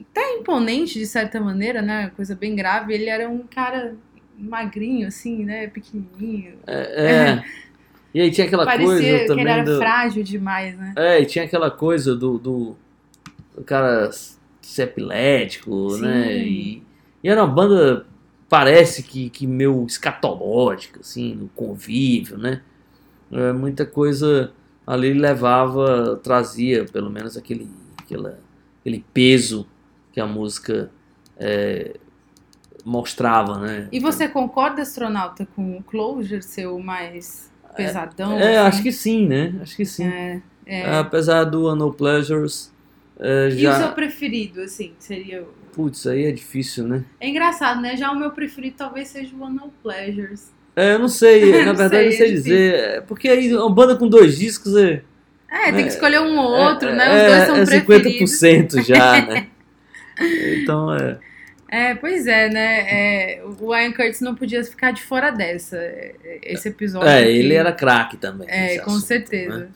até 0.00 0.36
imponente 0.36 0.98
de 0.98 1.06
certa 1.06 1.40
maneira, 1.40 1.82
né, 1.82 2.12
coisa 2.14 2.34
bem 2.34 2.54
grave, 2.54 2.94
ele 2.94 3.08
era 3.08 3.28
um 3.28 3.40
cara 3.40 3.96
magrinho 4.38 5.08
assim, 5.08 5.44
né, 5.44 5.66
pequenininho. 5.66 6.54
É, 6.66 7.06
é. 7.06 7.44
E 8.14 8.20
aí 8.20 8.30
tinha 8.30 8.46
aquela 8.46 8.64
Parecia 8.64 8.86
coisa 8.86 9.18
que 9.18 9.24
também 9.26 9.44
ele 9.44 9.50
era 9.50 9.64
do... 9.64 9.78
frágil 9.78 10.22
demais, 10.22 10.76
né? 10.76 10.92
É, 10.96 11.20
e 11.20 11.26
tinha 11.26 11.44
aquela 11.44 11.70
coisa 11.70 12.14
do, 12.14 12.38
do, 12.38 12.76
do 13.56 13.64
cara 13.64 14.10
ser 14.60 14.82
epilético, 14.82 15.90
Sim. 15.90 16.02
né? 16.02 16.36
E, 16.36 16.82
e 17.24 17.28
era 17.28 17.42
uma 17.42 17.52
banda, 17.52 18.06
parece 18.52 19.02
que, 19.02 19.30
que 19.30 19.46
meio 19.46 19.82
escatológica, 19.86 21.00
assim, 21.00 21.34
no 21.34 21.48
convívio, 21.48 22.36
né? 22.36 22.60
É, 23.32 23.50
muita 23.50 23.86
coisa 23.86 24.52
ali 24.86 25.14
levava, 25.14 26.20
trazia 26.22 26.84
pelo 26.84 27.08
menos 27.08 27.34
aquele, 27.34 27.66
aquela, 27.96 28.38
aquele 28.78 29.02
peso 29.14 29.66
que 30.12 30.20
a 30.20 30.26
música 30.26 30.90
é, 31.38 31.96
mostrava, 32.84 33.58
né? 33.58 33.88
E 33.90 33.98
você 33.98 34.28
concorda, 34.28 34.82
astronauta, 34.82 35.48
com 35.56 35.78
o 35.78 35.82
Closure 35.82 36.42
ser 36.42 36.66
o 36.66 36.78
mais 36.78 37.50
pesadão? 37.74 38.38
É, 38.38 38.58
assim? 38.58 38.68
acho 38.68 38.82
que 38.82 38.92
sim, 38.92 39.26
né? 39.26 39.58
Acho 39.62 39.74
que 39.74 39.86
sim. 39.86 40.04
É, 40.04 40.42
é. 40.66 40.98
Apesar 40.98 41.44
do 41.44 41.74
No 41.74 41.90
Pleasures, 41.90 42.70
é, 43.18 43.48
E 43.48 43.54
o 43.54 43.60
já... 43.60 43.78
seu 43.78 43.92
preferido, 43.92 44.60
assim, 44.60 44.92
seria. 44.98 45.42
Putz, 45.72 46.06
aí 46.06 46.24
é 46.26 46.32
difícil, 46.32 46.86
né? 46.86 47.04
É 47.20 47.28
engraçado, 47.28 47.80
né? 47.80 47.96
Já 47.96 48.10
o 48.12 48.18
meu 48.18 48.30
preferido 48.30 48.76
talvez 48.76 49.08
seja 49.08 49.34
o 49.34 49.48
No 49.48 49.72
Pleasures. 49.82 50.52
É, 50.76 50.94
eu 50.94 50.98
não 50.98 51.08
sei, 51.08 51.50
na 51.64 51.72
Não 51.72 51.74
verdade 51.76 52.06
eu 52.06 52.12
sei, 52.12 52.18
sei 52.18 52.28
é 52.28 52.32
dizer. 52.32 52.74
é, 52.74 53.00
Porque 53.00 53.28
aí 53.28 53.54
uma 53.54 53.70
banda 53.74 53.96
com 53.96 54.08
dois 54.08 54.38
discos 54.38 54.76
é. 54.76 55.02
É, 55.50 55.70
tem 55.72 55.82
que 55.84 55.90
escolher 55.92 56.20
um 56.20 56.38
ou 56.38 56.50
outro, 56.50 56.88
é, 56.88 56.94
né? 56.94 57.06
Os 57.16 57.26
dois 57.26 57.44
são 57.46 57.56
é 57.56 57.80
preferidos. 57.84 58.30
50% 58.32 58.82
já, 58.84 59.26
né? 59.26 59.46
Então 60.62 60.94
é. 60.94 61.18
É, 61.70 61.94
pois 61.94 62.26
é, 62.26 62.50
né? 62.50 62.80
É, 63.38 63.42
o 63.60 63.74
Ian 63.74 63.92
Curtis 63.92 64.20
não 64.20 64.34
podia 64.34 64.62
ficar 64.62 64.90
de 64.92 65.02
fora 65.02 65.30
dessa. 65.30 65.76
é, 65.78 66.14
Esse 66.42 66.68
episódio. 66.68 67.08
É, 67.08 67.20
aqui. 67.22 67.30
ele 67.30 67.54
era 67.54 67.72
craque 67.72 68.18
também. 68.18 68.46
É, 68.50 68.76
com 68.78 68.90
assunto, 68.90 69.06
certeza. 69.06 69.58
né? 69.58 69.68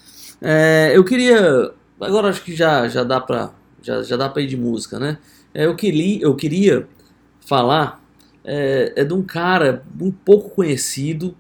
É, 0.42 0.92
eu 0.94 1.03
queria. 1.05 1.72
Agora 1.99 2.28
acho 2.28 2.42
que 2.42 2.55
já, 2.55 2.86
já 2.86 3.03
dá 3.03 3.18
pra. 3.18 3.51
Já, 3.82 4.03
já 4.03 4.14
dá 4.16 4.28
pra 4.28 4.42
ir 4.42 4.47
de 4.47 4.59
música, 4.59 4.99
né? 4.99 5.16
É, 5.57 5.65
eu, 5.65 5.75
queria, 5.75 6.21
eu 6.21 6.37
queria 6.37 6.87
falar 7.41 8.05
é, 8.45 8.93
é 8.95 9.05
de 9.05 9.15
um 9.15 9.23
cara 9.23 9.83
um 9.99 10.13
pouco 10.13 10.51
conhecido, 10.51 11.35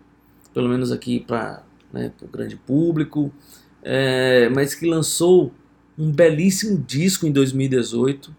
pelo 0.54 0.70
menos 0.70 0.90
aqui 0.90 1.20
para 1.20 1.62
né, 1.92 2.10
o 2.22 2.26
grande 2.26 2.56
público, 2.56 3.30
é, 3.82 4.48
mas 4.48 4.74
que 4.74 4.86
lançou 4.86 5.52
um 5.98 6.10
belíssimo 6.10 6.78
disco 6.78 7.26
em 7.26 7.30
2018. 7.30 8.34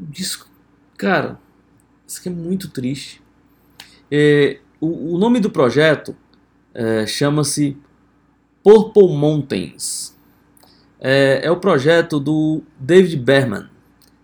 Um 0.00 0.04
disco, 0.04 0.48
cara, 0.96 1.40
isso 2.06 2.20
aqui 2.20 2.28
é 2.28 2.32
muito 2.32 2.68
triste. 2.68 3.20
É, 4.12 4.60
o, 4.80 5.16
o 5.16 5.18
nome 5.18 5.40
do 5.40 5.50
projeto 5.50 6.16
é, 6.72 7.04
chama-se 7.04 7.76
Purple 8.62 9.08
Mountains. 9.08 10.16
É, 11.00 11.40
é 11.42 11.50
o 11.50 11.56
projeto 11.56 12.20
do 12.20 12.62
David 12.78 13.16
Berman. 13.16 13.79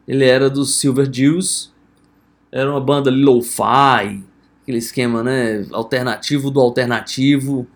Ele 0.06 0.24
era 0.24 0.48
do 0.48 0.64
Silver 0.64 1.08
Jews. 1.08 1.72
Era 2.50 2.70
uma 2.70 2.80
banda 2.80 3.10
lo-fi, 3.10 4.24
aquele 4.62 4.78
esquema 4.78 5.22
né, 5.22 5.66
alternativo 5.72 6.50
do 6.50 6.60
alternativo 6.60 7.66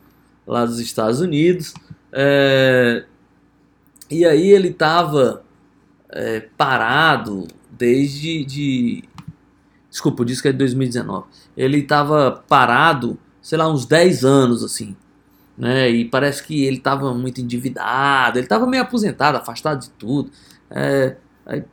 lá 0.47 0.65
dos 0.65 0.79
Estados 0.79 1.21
Unidos. 1.21 1.75
É, 2.13 3.05
e 4.11 4.25
aí 4.25 4.51
ele 4.51 4.69
estava 4.69 5.43
parado 6.57 7.47
desde 7.71 8.45
de, 8.45 9.05
desculpa, 9.89 10.23
o 10.23 10.25
disco 10.25 10.49
é 10.49 10.53
de 10.53 10.59
2019. 10.59 11.27
Ele 11.57 11.79
estava 11.79 12.43
parado, 12.49 13.19
sei 13.43 13.59
lá, 13.59 13.71
uns 13.71 13.87
10 13.87 14.25
anos 14.25 14.65
assim 14.65 14.97
né? 15.61 15.91
E 15.91 16.07
parece 16.07 16.43
que 16.43 16.65
ele 16.65 16.79
estava 16.79 17.13
muito 17.13 17.39
endividado, 17.39 18.39
ele 18.39 18.47
estava 18.47 18.67
meio 18.67 18.83
aposentado, 18.83 19.37
afastado 19.37 19.83
de 19.83 19.91
tudo. 19.91 20.31
É, 20.71 21.17
aí, 21.51 21.65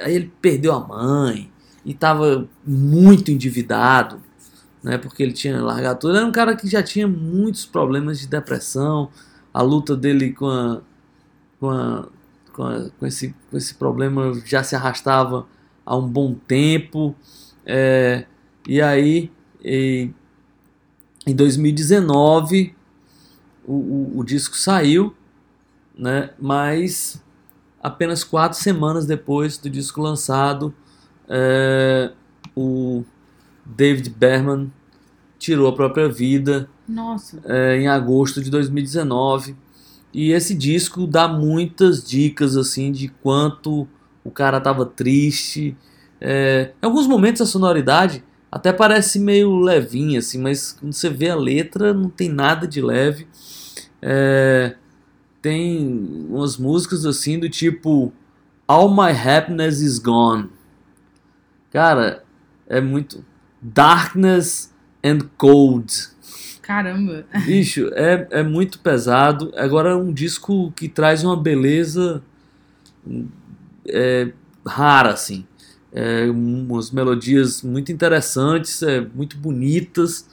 aí 0.00 0.14
ele 0.14 0.32
perdeu 0.40 0.72
a 0.72 0.80
mãe 0.80 1.50
e 1.84 1.90
estava 1.90 2.48
muito 2.64 3.30
endividado, 3.30 4.22
né? 4.82 4.96
Porque 4.98 5.22
ele 5.22 5.32
tinha 5.32 5.60
largado 5.60 6.00
tudo. 6.00 6.16
Era 6.16 6.26
um 6.26 6.32
cara 6.32 6.54
que 6.56 6.68
já 6.68 6.82
tinha 6.82 7.08
muitos 7.08 7.66
problemas 7.66 8.20
de 8.20 8.26
depressão, 8.26 9.10
a 9.52 9.62
luta 9.62 9.96
dele 9.96 10.32
com 10.32 10.48
a, 10.48 10.80
com, 11.58 11.70
a, 11.70 12.08
com, 12.52 12.62
a, 12.62 12.90
com, 12.98 13.06
esse, 13.06 13.34
com 13.50 13.56
esse 13.56 13.74
problema 13.74 14.32
já 14.44 14.62
se 14.62 14.76
arrastava 14.76 15.46
há 15.84 15.96
um 15.96 16.08
bom 16.08 16.34
tempo. 16.34 17.14
É, 17.64 18.26
e 18.68 18.80
aí, 18.80 19.30
e, 19.64 20.10
em 21.26 21.34
2019 21.34 22.74
o, 23.66 23.72
o, 23.72 24.18
o, 24.18 24.24
disco 24.24 24.56
saiu, 24.56 25.12
né? 25.98 26.30
Mas 26.38 27.20
apenas 27.86 28.24
quatro 28.24 28.58
semanas 28.58 29.06
depois 29.06 29.56
do 29.58 29.70
disco 29.70 30.02
lançado, 30.02 30.74
é, 31.28 32.10
o 32.52 33.04
David 33.64 34.10
Berman 34.10 34.72
tirou 35.38 35.68
a 35.68 35.72
própria 35.72 36.08
vida 36.08 36.68
é, 37.44 37.76
em 37.76 37.86
agosto 37.86 38.42
de 38.42 38.50
2019. 38.50 39.54
E 40.12 40.32
esse 40.32 40.52
disco 40.52 41.06
dá 41.06 41.28
muitas 41.28 42.02
dicas 42.02 42.56
assim 42.56 42.90
de 42.90 43.06
quanto 43.06 43.86
o 44.24 44.32
cara 44.32 44.58
estava 44.58 44.84
triste. 44.84 45.76
É, 46.20 46.72
em 46.82 46.86
alguns 46.86 47.06
momentos 47.06 47.40
a 47.40 47.46
sonoridade 47.46 48.24
até 48.50 48.72
parece 48.72 49.20
meio 49.20 49.60
levinha 49.60 50.18
assim, 50.18 50.40
mas 50.40 50.72
quando 50.72 50.92
você 50.92 51.08
vê 51.08 51.28
a 51.28 51.36
letra 51.36 51.94
não 51.94 52.10
tem 52.10 52.28
nada 52.28 52.66
de 52.66 52.80
leve. 52.80 53.28
É, 54.02 54.74
tem 55.46 56.26
umas 56.28 56.56
músicas 56.56 57.06
assim 57.06 57.38
do 57.38 57.48
tipo 57.48 58.12
All 58.66 58.90
My 58.90 59.12
Happiness 59.12 59.80
Is 59.80 60.00
Gone. 60.00 60.50
Cara, 61.70 62.24
é 62.66 62.80
muito. 62.80 63.24
Darkness 63.62 64.74
and 65.04 65.20
Cold. 65.38 65.94
Caramba. 66.60 67.24
Bicho, 67.44 67.90
é, 67.92 68.26
é 68.32 68.42
muito 68.42 68.80
pesado. 68.80 69.52
Agora 69.56 69.90
é 69.90 69.94
um 69.94 70.12
disco 70.12 70.72
que 70.72 70.88
traz 70.88 71.22
uma 71.22 71.40
beleza 71.40 72.20
é, 73.88 74.32
rara, 74.66 75.10
assim. 75.10 75.46
É, 75.92 76.28
umas 76.28 76.90
melodias 76.90 77.62
muito 77.62 77.92
interessantes, 77.92 78.82
é, 78.82 79.00
muito 79.00 79.36
bonitas. 79.36 80.28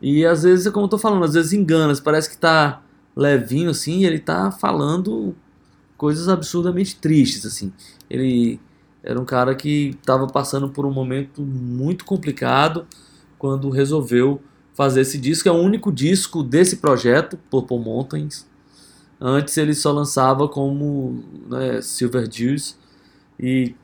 E 0.00 0.24
às 0.24 0.44
vezes, 0.44 0.68
como 0.68 0.84
eu 0.84 0.90
tô 0.90 0.98
falando, 0.98 1.24
às 1.24 1.34
vezes 1.34 1.52
engana. 1.52 1.92
Parece 2.00 2.30
que 2.30 2.38
tá 2.38 2.85
levinho 3.16 3.70
assim, 3.70 4.04
ele 4.04 4.18
tá 4.18 4.50
falando 4.50 5.34
coisas 5.96 6.28
absurdamente 6.28 6.96
tristes 6.96 7.46
assim. 7.46 7.72
Ele 8.08 8.60
era 9.02 9.20
um 9.20 9.24
cara 9.24 9.54
que 9.54 9.96
estava 10.00 10.26
passando 10.26 10.68
por 10.68 10.84
um 10.84 10.92
momento 10.92 11.40
muito 11.42 12.04
complicado 12.04 12.86
quando 13.38 13.70
resolveu 13.70 14.42
fazer 14.74 15.00
esse 15.00 15.16
disco. 15.18 15.48
É 15.48 15.52
o 15.52 15.54
único 15.54 15.90
disco 15.90 16.42
desse 16.42 16.76
projeto, 16.76 17.38
Purple 17.50 17.78
Mountains. 17.78 18.46
Antes 19.18 19.56
ele 19.56 19.74
só 19.74 19.92
lançava 19.92 20.46
como 20.46 21.24
né, 21.48 21.80
Silver 21.80 22.28
Jews 22.28 22.76
e 23.40 23.74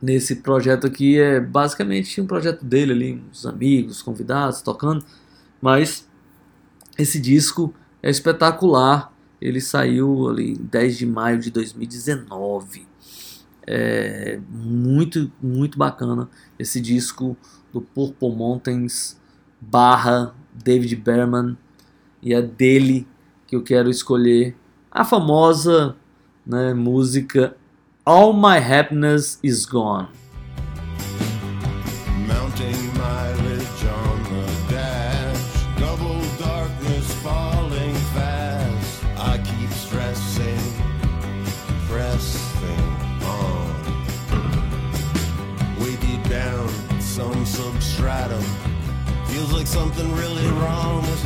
nesse 0.00 0.36
projeto 0.36 0.86
aqui 0.86 1.18
é 1.18 1.40
basicamente 1.40 2.20
um 2.20 2.26
projeto 2.26 2.64
dele 2.64 2.92
ali, 2.92 3.22
uns 3.30 3.44
amigos, 3.44 4.00
convidados 4.00 4.62
tocando, 4.62 5.04
mas 5.60 6.08
esse 6.96 7.20
disco 7.20 7.74
é 8.02 8.10
espetacular. 8.10 9.12
Ele 9.40 9.60
saiu 9.60 10.28
ali 10.28 10.52
em 10.52 10.64
10 10.64 10.98
de 10.98 11.06
maio 11.06 11.38
de 11.38 11.50
2019. 11.50 12.86
É 13.66 14.40
muito, 14.48 15.30
muito 15.42 15.78
bacana 15.78 16.28
esse 16.58 16.80
disco 16.80 17.36
do 17.72 17.80
Purple 17.80 18.34
Mountains 18.34 19.20
barra 19.60 20.34
David 20.52 20.96
Berman. 20.96 21.56
E 22.22 22.34
é 22.34 22.42
dele 22.42 23.06
que 23.46 23.54
eu 23.54 23.62
quero 23.62 23.88
escolher 23.90 24.56
a 24.90 25.04
famosa 25.04 25.96
né, 26.44 26.74
música 26.74 27.56
All 28.04 28.32
My 28.32 28.58
Happiness 28.58 29.38
Is 29.42 29.64
Gone. 29.64 30.08
Something 49.78 50.12
really 50.16 50.48
wrong 50.60 51.17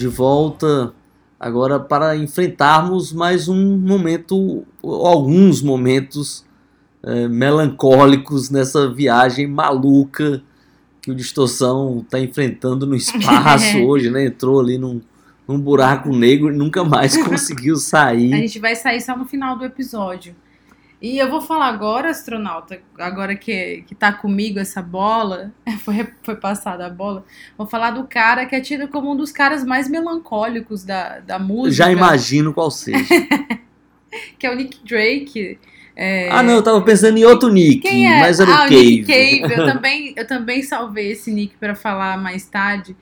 de 0.00 0.08
volta 0.08 0.94
agora 1.38 1.78
para 1.78 2.16
enfrentarmos 2.16 3.12
mais 3.12 3.48
um 3.48 3.76
momento, 3.78 4.64
alguns 4.82 5.60
momentos 5.60 6.42
eh, 7.02 7.28
melancólicos 7.28 8.48
nessa 8.50 8.90
viagem 8.90 9.46
maluca 9.46 10.42
que 11.02 11.10
o 11.10 11.14
Distorção 11.14 12.00
está 12.02 12.18
enfrentando 12.18 12.86
no 12.86 12.94
espaço 12.94 13.78
hoje, 13.84 14.10
né? 14.10 14.24
Entrou 14.26 14.58
ali 14.60 14.78
num, 14.78 15.00
num 15.46 15.58
buraco 15.58 16.10
negro 16.14 16.50
e 16.50 16.56
nunca 16.56 16.82
mais 16.82 17.16
conseguiu 17.22 17.74
A 17.74 17.78
sair. 17.78 18.30
gente 18.30 18.58
vai 18.58 18.74
sair 18.74 19.00
só 19.02 19.16
no 19.16 19.26
final 19.26 19.56
do 19.56 19.64
episódio. 19.64 20.34
E 21.00 21.18
eu 21.18 21.30
vou 21.30 21.40
falar 21.40 21.68
agora, 21.68 22.10
astronauta, 22.10 22.78
agora 22.98 23.34
que, 23.34 23.84
que 23.86 23.94
tá 23.94 24.12
comigo 24.12 24.58
essa 24.58 24.82
bola, 24.82 25.50
foi, 25.80 26.06
foi 26.22 26.36
passada 26.36 26.86
a 26.86 26.90
bola, 26.90 27.24
vou 27.56 27.66
falar 27.66 27.92
do 27.92 28.04
cara 28.04 28.44
que 28.44 28.54
é 28.54 28.60
tido 28.60 28.86
como 28.88 29.12
um 29.12 29.16
dos 29.16 29.32
caras 29.32 29.64
mais 29.64 29.88
melancólicos 29.88 30.84
da, 30.84 31.20
da 31.20 31.38
música. 31.38 31.84
Já 31.84 31.90
imagino 31.90 32.52
qual 32.52 32.70
seja. 32.70 32.98
Que 34.40 34.44
é 34.44 34.50
o 34.50 34.56
Nick 34.56 34.84
Drake. 34.84 35.56
É, 35.94 36.28
Ah, 36.30 36.42
não, 36.42 36.54
eu 36.54 36.62
tava 36.64 36.82
pensando 36.82 37.16
em 37.16 37.24
outro 37.24 37.48
Nick, 37.48 37.78
Quem 37.80 38.12
é? 38.12 38.18
mas 38.18 38.40
era 38.40 38.50
ah, 38.50 38.66
o 38.66 38.68
Cave. 38.68 38.74
Nick 38.74 39.06
Cave. 39.06 39.54
Eu 39.54 39.66
também, 39.72 40.14
eu 40.16 40.26
também 40.26 40.62
salvei 40.62 41.12
esse 41.12 41.30
Nick 41.30 41.56
pra 41.58 41.76
falar 41.76 42.18
mais 42.18 42.44
tarde. 42.44 42.96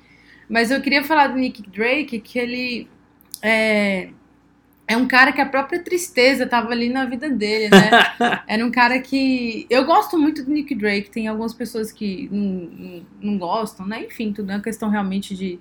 Mas 0.49 0.71
eu 0.71 0.83
queria 0.83 1.03
falar 1.03 1.29
do 1.29 1.39
Nick 1.39 1.63
Drake, 1.71 2.21
que 2.21 2.39
ele 2.39 2.89
é, 3.41 4.09
é 4.89 4.97
um 4.97 5.07
cara 5.07 5.33
que 5.33 5.41
a 5.41 5.45
própria 5.45 5.83
tristeza 5.83 6.47
tava 6.47 6.73
ali 6.73 6.89
na 6.89 7.05
vida 7.05 7.29
dele, 7.29 7.69
né? 7.69 7.91
Era 8.49 8.65
um 8.65 8.71
cara 8.71 8.99
que. 8.99 9.67
Eu 9.69 9.85
gosto 9.85 10.19
muito 10.19 10.43
do 10.43 10.51
Nick 10.51 10.75
Drake. 10.75 11.11
Tem 11.11 11.29
algumas 11.29 11.53
pessoas 11.53 11.93
que 11.93 12.27
não, 12.33 12.43
não, 12.43 13.07
não 13.21 13.39
gostam, 13.39 13.87
né? 13.87 14.07
Enfim, 14.07 14.33
tudo 14.33 14.51
é 14.51 14.55
uma 14.55 14.63
questão 14.63 14.89
realmente 14.89 15.35
de, 15.35 15.59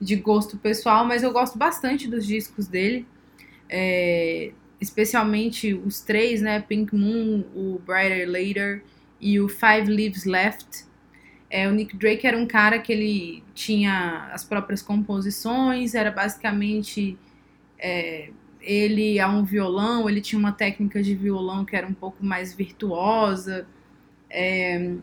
de 0.00 0.14
gosto 0.14 0.56
pessoal, 0.56 1.04
mas 1.04 1.24
eu 1.24 1.32
gosto 1.32 1.58
bastante 1.58 2.06
dos 2.06 2.24
discos 2.24 2.68
dele. 2.68 3.04
É, 3.68 4.52
especialmente 4.80 5.74
os 5.74 6.00
três, 6.00 6.40
né? 6.40 6.60
Pink 6.60 6.94
Moon, 6.94 7.42
o 7.52 7.80
Brighter 7.84 8.30
Later 8.30 8.84
e 9.20 9.40
o 9.40 9.48
Five 9.48 9.90
Leaves 9.90 10.24
Left. 10.24 10.84
É, 11.50 11.66
o 11.66 11.72
Nick 11.72 11.96
Drake 11.96 12.24
era 12.24 12.38
um 12.38 12.46
cara 12.46 12.78
que 12.78 12.92
ele 12.92 13.42
tinha 13.52 14.30
as 14.32 14.44
próprias 14.44 14.80
composições, 14.80 15.96
era 15.96 16.12
basicamente 16.12 17.18
é, 17.76 18.30
ele 18.70 19.18
a 19.18 19.28
um 19.28 19.44
violão, 19.44 20.08
ele 20.08 20.20
tinha 20.20 20.38
uma 20.38 20.52
técnica 20.52 21.02
de 21.02 21.14
violão 21.14 21.64
que 21.64 21.74
era 21.74 21.86
um 21.86 21.92
pouco 21.92 22.24
mais 22.24 22.54
virtuosa. 22.54 23.66
É, 24.30 24.94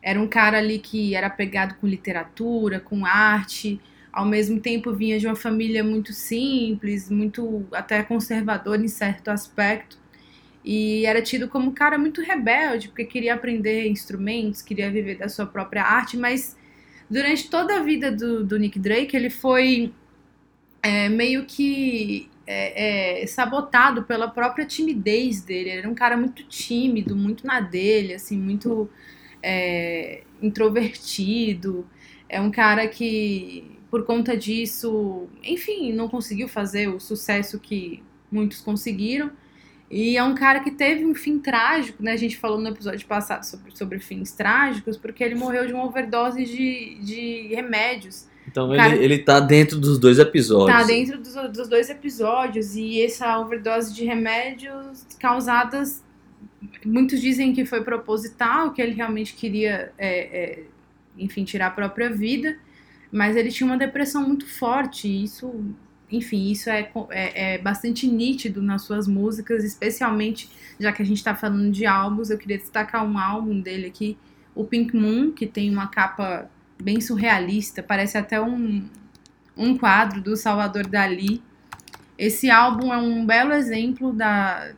era 0.00 0.18
um 0.18 0.26
cara 0.26 0.58
ali 0.58 0.78
que 0.78 1.14
era 1.14 1.28
pegado 1.28 1.74
com 1.74 1.86
literatura, 1.86 2.80
com 2.80 3.04
arte, 3.04 3.78
ao 4.10 4.24
mesmo 4.24 4.60
tempo 4.60 4.94
vinha 4.94 5.18
de 5.18 5.26
uma 5.26 5.36
família 5.36 5.84
muito 5.84 6.12
simples, 6.12 7.10
muito 7.10 7.66
até 7.72 8.02
conservadora 8.02 8.82
em 8.82 8.88
certo 8.88 9.28
aspecto. 9.28 9.98
E 10.64 11.04
era 11.04 11.20
tido 11.20 11.48
como 11.48 11.68
um 11.70 11.74
cara 11.74 11.98
muito 11.98 12.22
rebelde, 12.22 12.88
porque 12.88 13.04
queria 13.04 13.34
aprender 13.34 13.88
instrumentos, 13.88 14.62
queria 14.62 14.90
viver 14.90 15.18
da 15.18 15.28
sua 15.28 15.44
própria 15.44 15.82
arte, 15.82 16.16
mas 16.16 16.56
durante 17.10 17.50
toda 17.50 17.76
a 17.76 17.82
vida 17.82 18.10
do, 18.10 18.44
do 18.44 18.58
Nick 18.58 18.78
Drake, 18.78 19.14
ele 19.14 19.28
foi 19.28 19.92
é, 20.82 21.08
meio 21.08 21.44
que 21.44 22.31
é, 22.52 23.22
é, 23.22 23.26
sabotado 23.26 24.02
pela 24.02 24.28
própria 24.28 24.66
timidez 24.66 25.42
dele. 25.42 25.70
Ele 25.70 25.78
era 25.78 25.88
um 25.88 25.94
cara 25.94 26.16
muito 26.16 26.44
tímido, 26.44 27.16
muito 27.16 27.46
na 27.46 27.60
dele, 27.60 28.14
assim, 28.14 28.38
muito 28.38 28.90
é, 29.42 30.22
introvertido. 30.40 31.86
É 32.28 32.40
um 32.40 32.50
cara 32.50 32.86
que, 32.86 33.78
por 33.90 34.04
conta 34.04 34.36
disso, 34.36 35.28
enfim, 35.42 35.92
não 35.92 36.08
conseguiu 36.08 36.46
fazer 36.46 36.88
o 36.88 37.00
sucesso 37.00 37.58
que 37.58 38.02
muitos 38.30 38.60
conseguiram. 38.60 39.30
E 39.90 40.16
é 40.16 40.22
um 40.22 40.34
cara 40.34 40.60
que 40.60 40.70
teve 40.70 41.04
um 41.04 41.14
fim 41.14 41.38
trágico, 41.38 42.02
né? 42.02 42.12
A 42.12 42.16
gente 42.16 42.36
falou 42.36 42.58
no 42.58 42.68
episódio 42.68 43.06
passado 43.06 43.44
sobre, 43.44 43.76
sobre 43.76 43.98
fins 43.98 44.32
trágicos, 44.32 44.96
porque 44.96 45.22
ele 45.22 45.34
morreu 45.34 45.66
de 45.66 45.72
uma 45.72 45.84
overdose 45.84 46.44
de, 46.44 46.98
de 47.00 47.54
remédios. 47.54 48.26
Então 48.46 48.74
Cara- 48.74 48.94
ele, 48.94 49.04
ele 49.04 49.18
tá 49.18 49.40
dentro 49.40 49.78
dos 49.78 49.98
dois 49.98 50.18
episódios. 50.18 50.78
Tá 50.78 50.84
dentro 50.84 51.18
dos, 51.18 51.34
dos 51.52 51.68
dois 51.68 51.88
episódios. 51.88 52.74
E 52.74 53.00
essa 53.02 53.38
overdose 53.38 53.94
de 53.94 54.04
remédios 54.04 55.06
causadas. 55.18 56.02
Muitos 56.84 57.20
dizem 57.20 57.52
que 57.52 57.64
foi 57.64 57.82
proposital, 57.82 58.72
que 58.72 58.80
ele 58.82 58.92
realmente 58.92 59.34
queria, 59.34 59.92
é, 59.98 60.08
é, 60.08 60.64
enfim, 61.16 61.44
tirar 61.44 61.68
a 61.68 61.70
própria 61.70 62.10
vida. 62.10 62.56
Mas 63.10 63.36
ele 63.36 63.50
tinha 63.50 63.66
uma 63.66 63.78
depressão 63.78 64.26
muito 64.26 64.46
forte. 64.46 65.06
E 65.06 65.24
isso, 65.24 65.64
enfim, 66.10 66.50
isso 66.50 66.68
é, 66.68 66.90
é, 67.10 67.54
é 67.54 67.58
bastante 67.58 68.06
nítido 68.06 68.60
nas 68.60 68.82
suas 68.82 69.06
músicas, 69.06 69.64
especialmente 69.64 70.50
já 70.80 70.92
que 70.92 71.02
a 71.02 71.06
gente 71.06 71.22
tá 71.22 71.34
falando 71.34 71.70
de 71.70 71.86
álbuns. 71.86 72.30
Eu 72.30 72.38
queria 72.38 72.58
destacar 72.58 73.06
um 73.06 73.18
álbum 73.18 73.60
dele 73.60 73.86
aqui, 73.86 74.16
o 74.54 74.64
Pink 74.64 74.96
Moon, 74.96 75.30
que 75.30 75.46
tem 75.46 75.70
uma 75.70 75.86
capa 75.86 76.50
bem 76.82 77.00
surrealista, 77.00 77.82
parece 77.82 78.18
até 78.18 78.40
um, 78.40 78.88
um 79.56 79.78
quadro 79.78 80.20
do 80.20 80.36
Salvador 80.36 80.86
Dali. 80.86 81.42
Esse 82.18 82.50
álbum 82.50 82.92
é 82.92 82.98
um 82.98 83.24
belo 83.24 83.52
exemplo 83.52 84.12
da, 84.12 84.72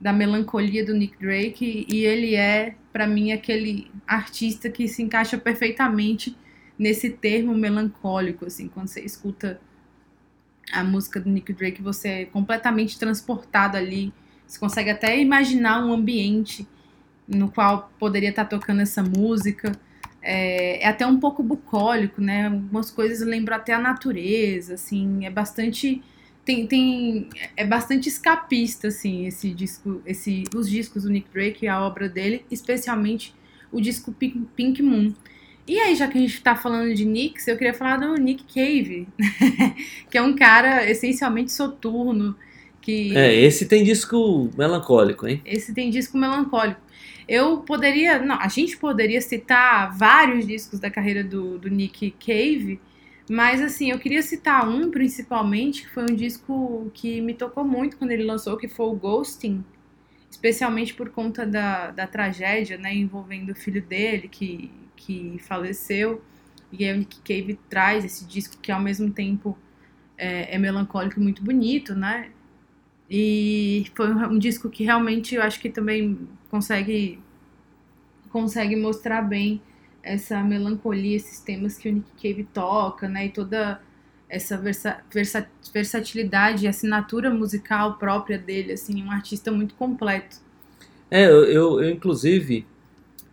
da 0.00 0.12
melancolia 0.12 0.84
do 0.84 0.94
Nick 0.94 1.18
Drake 1.18 1.86
e 1.88 2.04
ele 2.04 2.34
é, 2.34 2.74
pra 2.92 3.06
mim, 3.06 3.32
aquele 3.32 3.90
artista 4.06 4.68
que 4.68 4.88
se 4.88 5.02
encaixa 5.02 5.38
perfeitamente 5.38 6.36
nesse 6.78 7.10
termo 7.10 7.54
melancólico, 7.54 8.46
assim, 8.46 8.68
quando 8.68 8.88
você 8.88 9.00
escuta 9.00 9.60
a 10.72 10.82
música 10.82 11.20
do 11.20 11.28
Nick 11.28 11.52
Drake, 11.52 11.82
você 11.82 12.08
é 12.08 12.24
completamente 12.24 12.98
transportado 12.98 13.76
ali, 13.76 14.12
você 14.46 14.58
consegue 14.58 14.90
até 14.90 15.20
imaginar 15.20 15.84
um 15.84 15.92
ambiente 15.92 16.66
no 17.28 17.50
qual 17.50 17.92
poderia 17.98 18.30
estar 18.30 18.44
tocando 18.44 18.80
essa 18.80 19.02
música. 19.02 19.72
É, 20.22 20.82
é 20.84 20.88
até 20.88 21.06
um 21.06 21.18
pouco 21.18 21.42
bucólico, 21.42 22.20
né? 22.20 22.46
Algumas 22.46 22.90
coisas 22.90 23.26
lembram 23.26 23.56
até 23.56 23.72
a 23.72 23.78
natureza, 23.78 24.74
assim, 24.74 25.24
é 25.24 25.30
bastante 25.30 26.02
tem, 26.44 26.66
tem 26.66 27.28
é 27.56 27.64
bastante 27.64 28.08
escapista 28.08 28.88
assim 28.88 29.26
esse 29.26 29.50
disco, 29.50 30.02
esse 30.06 30.44
os 30.54 30.68
discos 30.68 31.04
do 31.04 31.10
Nick 31.10 31.28
Drake 31.32 31.64
e 31.64 31.68
a 31.68 31.80
obra 31.84 32.08
dele, 32.08 32.44
especialmente 32.50 33.34
o 33.72 33.80
disco 33.80 34.12
Pink, 34.12 34.46
Pink 34.56 34.82
Moon. 34.82 35.12
E 35.66 35.78
aí, 35.78 35.94
já 35.94 36.08
que 36.08 36.18
a 36.18 36.20
gente 36.20 36.40
tá 36.40 36.56
falando 36.56 36.92
de 36.92 37.04
Nicks, 37.04 37.46
eu 37.46 37.56
queria 37.56 37.72
falar 37.72 37.98
do 37.98 38.14
Nick 38.14 38.42
Cave, 38.52 39.06
que 40.10 40.18
é 40.18 40.22
um 40.22 40.34
cara 40.34 40.90
essencialmente 40.90 41.52
soturno, 41.52 42.34
que 42.80 43.16
É, 43.16 43.32
esse 43.32 43.66
tem 43.66 43.84
disco 43.84 44.50
melancólico, 44.56 45.28
hein? 45.28 45.40
esse 45.44 45.72
tem 45.72 45.90
disco 45.90 46.18
melancólico. 46.18 46.80
Eu 47.30 47.58
poderia, 47.58 48.18
não, 48.18 48.34
a 48.40 48.48
gente 48.48 48.76
poderia 48.76 49.20
citar 49.20 49.96
vários 49.96 50.44
discos 50.44 50.80
da 50.80 50.90
carreira 50.90 51.22
do, 51.22 51.60
do 51.60 51.70
Nick 51.70 52.10
Cave, 52.18 52.80
mas 53.30 53.62
assim, 53.62 53.92
eu 53.92 54.00
queria 54.00 54.20
citar 54.20 54.68
um 54.68 54.90
principalmente, 54.90 55.82
que 55.82 55.94
foi 55.94 56.02
um 56.10 56.16
disco 56.16 56.90
que 56.92 57.20
me 57.20 57.32
tocou 57.32 57.64
muito 57.64 57.96
quando 57.96 58.10
ele 58.10 58.24
lançou, 58.24 58.56
que 58.56 58.66
foi 58.66 58.86
o 58.86 58.96
Ghosting, 58.96 59.64
especialmente 60.28 60.92
por 60.92 61.10
conta 61.10 61.46
da, 61.46 61.92
da 61.92 62.04
tragédia, 62.04 62.76
né, 62.76 62.92
envolvendo 62.92 63.50
o 63.50 63.54
filho 63.54 63.80
dele, 63.80 64.26
que, 64.26 64.68
que 64.96 65.36
faleceu. 65.38 66.20
E 66.72 66.84
aí 66.84 66.92
o 66.92 66.98
Nick 66.98 67.20
Cave 67.20 67.56
traz 67.68 68.04
esse 68.04 68.26
disco 68.26 68.58
que 68.60 68.72
ao 68.72 68.80
mesmo 68.80 69.08
tempo 69.12 69.56
é, 70.18 70.56
é 70.56 70.58
melancólico 70.58 71.20
e 71.20 71.22
muito 71.22 71.44
bonito, 71.44 71.94
né? 71.94 72.30
E 73.08 73.86
foi 73.94 74.12
um, 74.12 74.32
um 74.32 74.38
disco 74.38 74.68
que 74.68 74.82
realmente 74.82 75.36
eu 75.36 75.42
acho 75.42 75.60
que 75.60 75.70
também 75.70 76.28
consegue 76.50 77.18
consegue 78.30 78.76
mostrar 78.76 79.22
bem 79.22 79.60
essa 80.02 80.42
melancolia, 80.42 81.16
esses 81.16 81.40
temas 81.40 81.76
que 81.76 81.88
o 81.88 81.92
Nick 81.92 82.08
Cave 82.20 82.44
toca, 82.44 83.08
né? 83.08 83.26
E 83.26 83.28
toda 83.30 83.80
essa 84.28 84.56
versa, 84.56 84.98
versa, 85.12 85.46
versatilidade 85.72 86.64
e 86.64 86.68
assinatura 86.68 87.28
musical 87.28 87.94
própria 87.98 88.38
dele, 88.38 88.72
assim, 88.72 89.02
um 89.02 89.10
artista 89.10 89.50
muito 89.50 89.74
completo. 89.74 90.36
É, 91.10 91.26
eu, 91.26 91.44
eu, 91.44 91.82
eu, 91.82 91.90
inclusive 91.90 92.64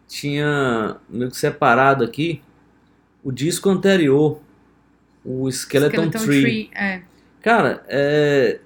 tinha 0.08 0.98
meio 1.08 1.30
que 1.30 1.38
separado 1.38 2.04
aqui 2.04 2.42
o 3.24 3.32
disco 3.32 3.70
anterior, 3.70 4.42
o 5.24 5.50
Skeleton, 5.50 6.06
Skeleton 6.06 6.26
Tree. 6.26 6.42
Tree, 6.42 6.70
é. 6.74 7.02
Cara, 7.42 7.86
é, 7.88 8.60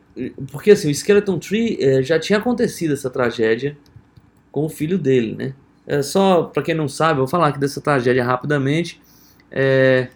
porque 0.52 0.72
assim, 0.72 0.90
o 0.90 0.96
Skeleton 0.96 1.40
Tree 1.40 1.78
é, 1.82 2.02
já 2.02 2.18
tinha 2.18 2.40
acontecido 2.40 2.94
essa 2.94 3.10
tragédia 3.10 3.78
com 4.52 4.66
o 4.66 4.70
filho 4.70 4.98
dele, 4.98 5.36
né? 5.36 5.54
É, 5.86 6.02
só 6.02 6.44
para 6.44 6.64
quem 6.64 6.76
não 6.76 6.88
sabe, 6.88 7.14
eu 7.14 7.24
vou 7.24 7.28
falar 7.28 7.48
aqui 7.48 7.60
dessa 7.60 7.82
tragédia 7.82 8.24
rapidamente. 8.24 9.02
É, 9.50 10.10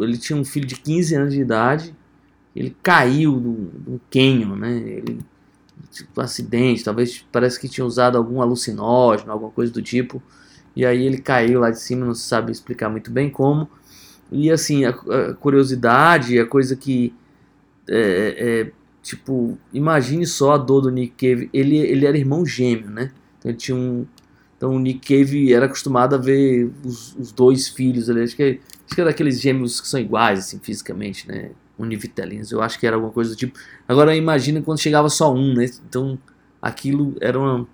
ele 0.00 0.18
tinha 0.18 0.38
um 0.38 0.44
filho 0.44 0.66
de 0.66 0.76
15 0.76 1.14
anos 1.14 1.34
de 1.34 1.40
idade, 1.40 1.94
ele 2.54 2.76
caiu 2.82 3.32
num 3.32 4.00
canyon, 4.10 4.56
né? 4.56 4.76
Ele, 4.76 5.20
tipo, 5.90 6.20
um 6.20 6.24
acidente, 6.24 6.84
talvez 6.84 7.24
parece 7.30 7.58
que 7.58 7.68
tinha 7.68 7.84
usado 7.84 8.18
algum 8.18 8.42
alucinógeno, 8.42 9.32
alguma 9.32 9.50
coisa 9.50 9.72
do 9.72 9.80
tipo. 9.80 10.22
E 10.74 10.84
aí 10.84 11.04
ele 11.04 11.18
caiu 11.18 11.60
lá 11.60 11.70
de 11.70 11.80
cima, 11.80 12.06
não 12.06 12.14
se 12.14 12.26
sabe 12.26 12.52
explicar 12.52 12.88
muito 12.88 13.10
bem 13.10 13.30
como. 13.30 13.68
E 14.30 14.50
assim, 14.50 14.84
a, 14.84 14.90
a 14.90 15.34
curiosidade, 15.34 16.38
a 16.38 16.46
coisa 16.46 16.76
que 16.76 17.14
é, 17.88 18.66
é, 18.68 18.72
tipo, 19.02 19.58
imagine 19.72 20.26
só 20.26 20.52
a 20.52 20.58
dor 20.58 20.82
do 20.82 20.90
Nick 20.90 21.14
Cave. 21.16 21.50
Ele, 21.52 21.76
ele 21.78 22.06
era 22.06 22.16
irmão 22.16 22.44
gêmeo, 22.44 22.90
né? 22.90 23.10
Então 23.38 23.50
ele 23.50 23.58
tinha 23.58 23.76
um. 23.76 24.06
Então 24.56 24.74
o 24.74 24.78
Nick 24.78 25.08
Cave 25.08 25.52
era 25.52 25.66
acostumado 25.66 26.14
a 26.14 26.18
ver 26.18 26.70
os, 26.84 27.16
os 27.16 27.32
dois 27.32 27.68
filhos 27.68 28.10
ali. 28.10 28.22
Acho 28.22 28.36
que, 28.36 28.60
acho 28.86 28.94
que 28.94 29.00
era 29.00 29.10
daqueles 29.10 29.40
gêmeos 29.40 29.80
que 29.80 29.88
são 29.88 29.98
iguais, 29.98 30.40
assim, 30.40 30.58
fisicamente, 30.58 31.26
né? 31.26 31.50
Univitelinos. 31.78 32.52
Eu 32.52 32.60
acho 32.60 32.78
que 32.78 32.86
era 32.86 32.96
alguma 32.96 33.12
coisa 33.12 33.30
do 33.30 33.36
tipo. 33.36 33.58
Agora 33.88 34.14
imagina 34.14 34.60
quando 34.60 34.80
chegava 34.80 35.08
só 35.08 35.32
um, 35.32 35.54
né? 35.54 35.66
Então 35.88 36.18
aquilo 36.60 37.16
era 37.20 37.38
uma. 37.38 37.66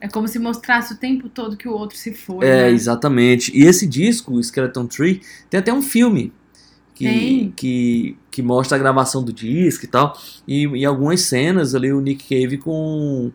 É 0.00 0.08
como 0.08 0.26
se 0.26 0.38
mostrasse 0.38 0.92
o 0.92 0.96
tempo 0.96 1.28
todo 1.28 1.56
que 1.56 1.68
o 1.68 1.72
outro 1.72 1.96
se 1.96 2.12
foi. 2.12 2.44
É, 2.44 2.62
né? 2.62 2.70
exatamente. 2.70 3.56
E 3.56 3.64
esse 3.64 3.86
disco, 3.86 4.38
Skeleton 4.42 4.86
Tree, 4.86 5.22
tem 5.48 5.60
até 5.60 5.72
um 5.72 5.80
filme 5.80 6.32
que, 6.96 7.52
que, 7.54 8.16
que 8.30 8.42
mostra 8.42 8.76
a 8.76 8.78
gravação 8.78 9.22
do 9.22 9.32
disco 9.32 9.84
e 9.84 9.88
tal. 9.88 10.18
E 10.48 10.64
em 10.64 10.84
algumas 10.86 11.20
cenas 11.20 11.74
ali 11.74 11.92
o 11.92 12.00
Nick 12.00 12.24
Cave 12.24 12.56
com, 12.56 13.30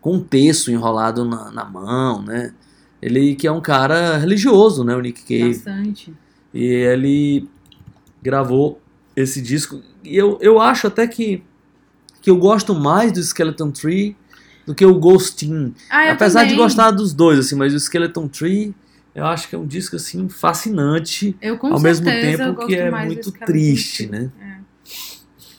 com 0.00 0.14
um 0.14 0.22
terço 0.22 0.70
enrolado 0.70 1.24
na, 1.24 1.50
na 1.50 1.64
mão, 1.64 2.22
né? 2.22 2.54
Ele 3.00 3.34
que 3.34 3.48
é 3.48 3.52
um 3.52 3.60
cara 3.60 4.16
religioso, 4.18 4.84
né? 4.84 4.94
O 4.94 5.00
Nick 5.00 5.22
Cave. 5.22 5.54
Bastante. 5.54 6.14
E 6.54 6.64
ele 6.64 7.48
gravou 8.22 8.80
esse 9.16 9.42
disco. 9.42 9.82
E 10.04 10.16
eu, 10.16 10.38
eu 10.40 10.60
acho 10.60 10.86
até 10.86 11.04
que, 11.08 11.42
que 12.20 12.30
eu 12.30 12.36
gosto 12.36 12.72
mais 12.72 13.10
do 13.10 13.20
Skeleton 13.20 13.72
Tree 13.72 14.16
do 14.64 14.76
que 14.76 14.86
o 14.86 14.94
Ghostin. 14.94 15.74
Ah, 15.90 16.06
eu 16.06 16.12
Apesar 16.12 16.44
de 16.44 16.50
também. 16.50 16.64
gostar 16.64 16.92
dos 16.92 17.12
dois, 17.12 17.40
assim, 17.40 17.56
mas 17.56 17.74
o 17.74 17.80
Skeleton 17.80 18.28
Tree 18.28 18.72
eu 19.14 19.24
acho 19.26 19.48
que 19.48 19.54
é 19.54 19.58
um 19.58 19.66
disco 19.66 19.96
assim 19.96 20.28
fascinante, 20.28 21.36
Eu 21.40 21.58
com 21.58 21.68
ao 21.68 21.80
mesmo 21.80 22.04
certeza 22.06 22.44
tempo 22.44 22.54
gosto 22.56 22.68
que 22.68 22.76
é 22.76 22.90
muito 22.90 23.32
triste, 23.32 24.06
né? 24.06 24.30
É. 24.40 24.62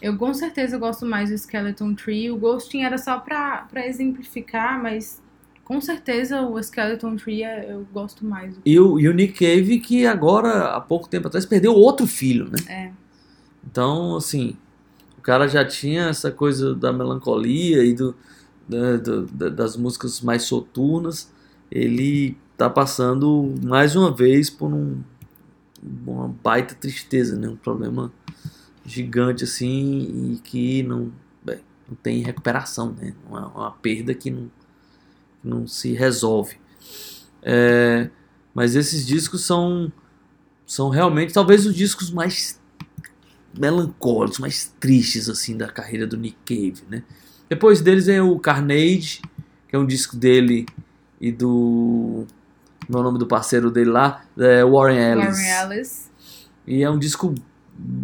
Eu 0.01 0.17
com 0.17 0.33
certeza 0.33 0.77
gosto 0.77 1.05
mais 1.05 1.29
do 1.29 1.35
Skeleton 1.37 1.93
Tree. 1.93 2.29
O 2.29 2.35
Ghosting 2.37 2.83
era 2.83 2.97
só 2.97 3.17
pra 3.19 3.67
exemplificar, 3.87 4.81
mas 4.81 5.21
com 5.63 5.79
certeza 5.79 6.41
o 6.41 6.59
Skeleton 6.61 7.15
Tree 7.15 7.41
é- 7.43 7.71
eu 7.71 7.87
gosto 7.93 8.25
mais. 8.25 8.53
E 8.65 8.77
o, 8.77 8.99
e 8.99 9.07
o 9.07 9.13
Nick 9.13 9.33
Cave 9.39 9.79
que 9.79 10.05
agora 10.05 10.75
há 10.75 10.81
pouco 10.81 11.07
tempo 11.07 11.27
atrás 11.29 11.45
perdeu 11.45 11.73
outro 11.73 12.05
filho, 12.05 12.49
né? 12.49 12.57
É. 12.67 12.91
Então, 13.65 14.17
assim, 14.17 14.57
o 15.17 15.21
cara 15.21 15.47
já 15.47 15.63
tinha 15.63 16.09
essa 16.09 16.29
coisa 16.29 16.75
da 16.75 16.91
melancolia 16.91 17.85
e 17.85 17.93
do, 17.93 18.13
da- 18.67 18.97
do- 18.97 19.25
da- 19.27 19.49
das 19.49 19.77
músicas 19.77 20.19
mais 20.19 20.43
soturnas. 20.43 21.31
Ele 21.71 22.35
tá 22.63 22.69
passando 22.69 23.53
mais 23.61 23.93
uma 23.93 24.09
vez 24.09 24.49
por 24.49 24.71
um, 24.71 25.01
uma 25.83 26.29
baita 26.29 26.73
tristeza, 26.73 27.37
né? 27.37 27.49
Um 27.49 27.57
problema 27.57 28.09
gigante 28.85 29.43
assim 29.43 30.31
e 30.31 30.39
que 30.41 30.81
não, 30.83 31.11
bem, 31.43 31.59
não 31.89 31.95
tem 31.97 32.23
recuperação, 32.23 32.93
né? 32.93 33.13
Uma, 33.27 33.47
uma 33.47 33.71
perda 33.71 34.13
que 34.13 34.31
não, 34.31 34.49
não 35.43 35.67
se 35.67 35.91
resolve. 35.91 36.55
É, 37.41 38.09
mas 38.53 38.77
esses 38.77 39.05
discos 39.05 39.41
são 39.41 39.91
são 40.65 40.87
realmente 40.87 41.33
talvez 41.33 41.65
os 41.65 41.75
discos 41.75 42.09
mais 42.09 42.61
melancólicos, 43.59 44.39
mais 44.39 44.73
tristes 44.79 45.27
assim 45.27 45.57
da 45.57 45.67
carreira 45.67 46.07
do 46.07 46.15
Nick 46.15 46.37
Cave, 46.45 46.83
né? 46.89 47.03
Depois 47.49 47.81
deles 47.81 48.07
é 48.07 48.21
o 48.21 48.39
Carnage, 48.39 49.21
que 49.67 49.75
é 49.75 49.77
um 49.77 49.85
disco 49.85 50.15
dele 50.15 50.65
e 51.19 51.29
do 51.29 52.25
meu 52.89 53.03
nome 53.03 53.17
do 53.17 53.25
parceiro 53.25 53.71
dele 53.71 53.89
lá, 53.89 54.23
é 54.37 54.63
Warren 54.63 54.99
Ellis. 54.99 55.37
Warren 55.37 55.73
Ellis. 55.73 56.11
E 56.65 56.83
é 56.83 56.89
um 56.89 56.97
disco 56.97 57.33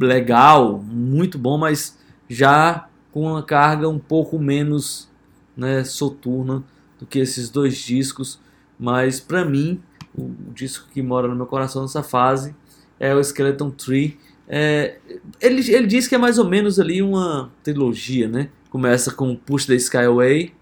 legal, 0.01 0.82
muito 0.84 1.38
bom, 1.38 1.57
mas 1.57 1.97
já 2.27 2.88
com 3.11 3.32
uma 3.32 3.43
carga 3.43 3.88
um 3.88 3.99
pouco 3.99 4.38
menos 4.38 5.09
né, 5.55 5.84
soturna 5.84 6.63
do 6.99 7.05
que 7.05 7.19
esses 7.19 7.49
dois 7.49 7.77
discos. 7.77 8.39
Mas 8.80 9.19
pra 9.19 9.43
mim, 9.43 9.82
o, 10.15 10.23
o 10.23 10.53
disco 10.53 10.88
que 10.91 11.01
mora 11.01 11.27
no 11.27 11.36
meu 11.36 11.45
coração 11.45 11.82
nessa 11.82 12.03
fase 12.03 12.55
é 12.99 13.13
o 13.13 13.23
Skeleton 13.23 13.71
Tree. 13.71 14.17
É, 14.47 14.97
ele, 15.39 15.69
ele 15.71 15.88
diz 15.88 16.07
que 16.07 16.15
é 16.15 16.17
mais 16.17 16.38
ou 16.38 16.45
menos 16.45 16.80
ali 16.80 17.01
uma 17.01 17.51
trilogia, 17.63 18.27
né? 18.27 18.49
Começa 18.69 19.11
com 19.11 19.36
Push 19.36 19.65
the 19.65 19.75
Sky 19.75 19.97
Away, 19.97 20.53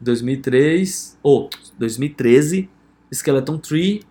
2003, 0.00 1.18
ou 1.22 1.50
2013, 1.78 2.68
Skeleton 3.12 3.58
Tree, 3.58 4.02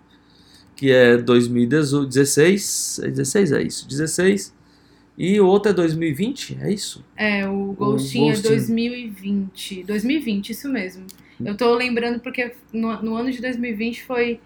que 0.76 0.92
é 0.92 1.18
2016, 1.18 3.02
é 3.04 3.08
16 3.10 3.52
é 3.52 3.62
isso, 3.64 3.88
16, 3.88 4.54
e 5.18 5.40
o 5.42 5.46
outro 5.46 5.72
é 5.72 5.74
2020, 5.74 6.60
é 6.62 6.72
isso? 6.72 7.04
É, 7.18 7.46
o 7.48 7.74
Ghosting 7.74 8.30
é 8.30 8.32
Ghosting. 8.32 8.48
2020. 8.48 9.84
2020, 9.84 10.50
isso 10.52 10.70
mesmo. 10.70 11.06
Eu 11.44 11.58
tô 11.58 11.74
lembrando 11.76 12.20
porque 12.20 12.54
no, 12.72 13.02
no 13.02 13.16
ano 13.16 13.32
de 13.32 13.42
2020 13.42 14.04
foi 14.04 14.40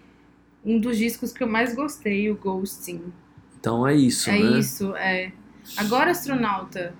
um 0.64 0.80
dos 0.80 0.98
discos 0.98 1.32
que 1.32 1.42
eu 1.42 1.46
mais 1.46 1.74
gostei, 1.74 2.30
o 2.30 2.34
Ghosting. 2.34 3.02
Então 3.58 3.86
é 3.86 3.94
isso, 3.94 4.28
é 4.30 4.38
né? 4.38 4.58
isso, 4.58 4.96
é. 4.96 5.32
Agora, 5.76 6.10
astronauta, 6.10 6.94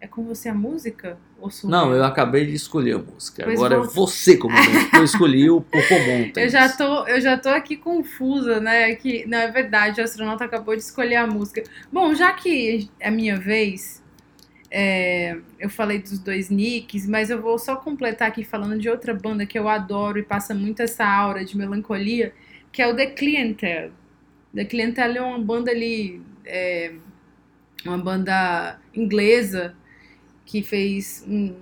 é 0.00 0.06
com 0.06 0.24
você 0.24 0.48
a 0.48 0.54
música? 0.54 1.18
Não, 1.64 1.94
eu 1.94 2.04
acabei 2.04 2.46
de 2.46 2.54
escolher 2.54 2.94
a 2.94 2.98
música. 2.98 3.44
Pois 3.44 3.58
Agora 3.58 3.76
é 3.76 3.78
você, 3.80 4.36
comandante. 4.36 4.90
eu 4.94 5.04
escolhi 5.04 5.50
o 5.50 5.60
Popo 5.60 5.94
Mountains. 5.94 6.36
Eu 6.36 6.48
já 6.48 6.68
tô, 6.68 7.06
eu 7.06 7.20
já 7.20 7.36
tô 7.36 7.48
aqui 7.48 7.76
confusa, 7.76 8.60
né? 8.60 8.94
Que 8.94 9.26
não 9.26 9.38
é 9.38 9.50
verdade, 9.50 10.00
o 10.00 10.04
astronauta 10.04 10.44
acabou 10.44 10.76
de 10.76 10.82
escolher 10.82 11.16
a 11.16 11.26
música. 11.26 11.62
Bom, 11.90 12.14
já 12.14 12.32
que 12.32 12.88
é 13.00 13.10
minha 13.10 13.38
vez, 13.38 14.02
é, 14.70 15.36
eu 15.58 15.68
falei 15.68 15.98
dos 15.98 16.18
dois 16.18 16.48
nicks, 16.48 17.06
mas 17.06 17.28
eu 17.28 17.42
vou 17.42 17.58
só 17.58 17.76
completar 17.76 18.28
aqui 18.28 18.44
falando 18.44 18.78
de 18.78 18.88
outra 18.88 19.12
banda 19.12 19.44
que 19.44 19.58
eu 19.58 19.68
adoro 19.68 20.18
e 20.18 20.22
passa 20.22 20.54
muito 20.54 20.80
essa 20.80 21.04
aura 21.04 21.44
de 21.44 21.56
melancolia, 21.56 22.32
que 22.70 22.80
é 22.80 22.86
o 22.86 22.94
The 22.94 23.06
Clientele. 23.06 23.92
The 24.54 24.64
Clientele 24.64 25.18
é 25.18 25.22
uma 25.22 25.38
banda 25.38 25.70
ali, 25.70 26.22
é, 26.44 26.92
uma 27.84 27.98
banda 27.98 28.78
inglesa 28.94 29.74
que 30.52 30.62
fez 30.62 31.24
um, 31.26 31.54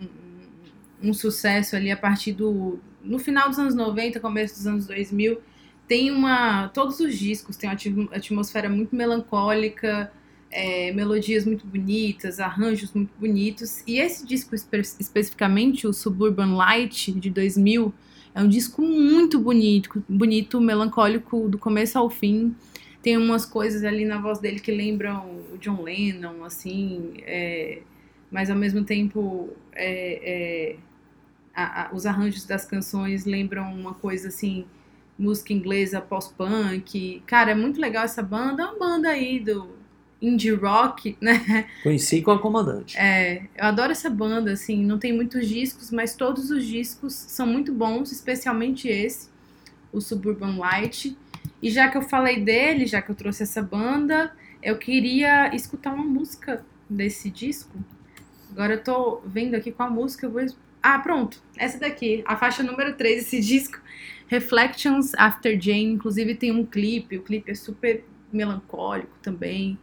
um 1.00 1.14
sucesso 1.14 1.76
ali 1.76 1.92
a 1.92 1.96
partir 1.96 2.32
do 2.32 2.80
no 3.04 3.20
final 3.20 3.48
dos 3.48 3.56
anos 3.56 3.72
90, 3.72 4.18
começo 4.18 4.56
dos 4.56 4.66
anos 4.66 4.84
2000, 4.84 5.40
tem 5.86 6.10
uma 6.10 6.66
todos 6.74 6.98
os 6.98 7.16
discos 7.16 7.56
têm 7.56 7.70
uma 7.70 8.08
atmosfera 8.12 8.68
muito 8.68 8.94
melancólica, 8.96 10.10
é, 10.50 10.92
melodias 10.92 11.46
muito 11.46 11.64
bonitas, 11.64 12.40
arranjos 12.40 12.92
muito 12.92 13.12
bonitos. 13.16 13.84
E 13.86 14.00
esse 14.00 14.26
disco 14.26 14.56
espe- 14.56 14.80
especificamente, 14.80 15.86
o 15.86 15.92
Suburban 15.92 16.56
Light 16.56 17.12
de 17.12 17.30
2000, 17.30 17.94
é 18.34 18.42
um 18.42 18.48
disco 18.48 18.82
muito 18.82 19.38
bonito, 19.38 20.04
bonito, 20.08 20.60
melancólico 20.60 21.48
do 21.48 21.58
começo 21.58 21.96
ao 21.96 22.10
fim. 22.10 22.56
Tem 23.02 23.16
umas 23.16 23.46
coisas 23.46 23.84
ali 23.84 24.04
na 24.04 24.20
voz 24.20 24.40
dele 24.40 24.58
que 24.58 24.72
lembram 24.72 25.24
o 25.54 25.58
John 25.58 25.80
Lennon, 25.80 26.44
assim, 26.44 27.12
é, 27.22 27.82
mas 28.30 28.50
ao 28.50 28.56
mesmo 28.56 28.84
tempo 28.84 29.50
é, 29.72 30.72
é, 30.74 30.76
a- 31.54 31.82
a- 31.88 31.94
os 31.94 32.06
arranjos 32.06 32.44
das 32.44 32.64
canções 32.64 33.24
lembram 33.24 33.72
uma 33.74 33.94
coisa 33.94 34.28
assim, 34.28 34.64
música 35.18 35.52
inglesa 35.52 36.00
pós-punk. 36.00 37.22
Cara, 37.26 37.50
é 37.50 37.54
muito 37.54 37.80
legal 37.80 38.04
essa 38.04 38.22
banda, 38.22 38.62
é 38.62 38.66
uma 38.66 38.78
banda 38.78 39.08
aí 39.10 39.40
do 39.40 39.68
indie 40.22 40.50
rock, 40.54 41.16
né? 41.20 41.66
Conheci 41.82 42.22
com 42.22 42.30
a 42.30 42.38
comandante. 42.38 42.96
É, 42.98 43.42
eu 43.56 43.64
adoro 43.64 43.92
essa 43.92 44.08
banda, 44.10 44.52
assim, 44.52 44.84
não 44.84 44.98
tem 44.98 45.12
muitos 45.12 45.48
discos, 45.48 45.90
mas 45.90 46.14
todos 46.14 46.50
os 46.50 46.64
discos 46.64 47.12
são 47.14 47.46
muito 47.46 47.72
bons, 47.72 48.12
especialmente 48.12 48.88
esse, 48.88 49.28
o 49.92 50.00
Suburban 50.00 50.56
Light. 50.58 51.16
E 51.62 51.70
já 51.70 51.88
que 51.88 51.96
eu 51.98 52.02
falei 52.02 52.40
dele, 52.40 52.86
já 52.86 53.02
que 53.02 53.10
eu 53.10 53.14
trouxe 53.14 53.42
essa 53.42 53.62
banda, 53.62 54.32
eu 54.62 54.76
queria 54.78 55.54
escutar 55.54 55.92
uma 55.94 56.04
música 56.04 56.64
desse 56.88 57.30
disco. 57.30 57.76
Agora 58.60 58.74
eu 58.74 58.84
tô 58.84 59.22
vendo 59.24 59.54
aqui 59.54 59.72
qual 59.72 59.90
música 59.90 60.26
eu 60.26 60.30
vou. 60.30 60.44
Ah, 60.82 60.98
pronto. 60.98 61.42
Essa 61.56 61.78
daqui, 61.78 62.22
a 62.26 62.36
faixa 62.36 62.62
número 62.62 62.94
3 62.94 63.24
desse 63.24 63.40
disco, 63.40 63.80
Reflections 64.28 65.14
After 65.14 65.58
Jane. 65.58 65.94
Inclusive 65.94 66.34
tem 66.34 66.52
um 66.52 66.66
clipe, 66.66 67.16
o 67.16 67.22
clipe 67.22 67.50
é 67.50 67.54
super 67.54 68.04
melancólico 68.30 69.16
também. 69.22 69.78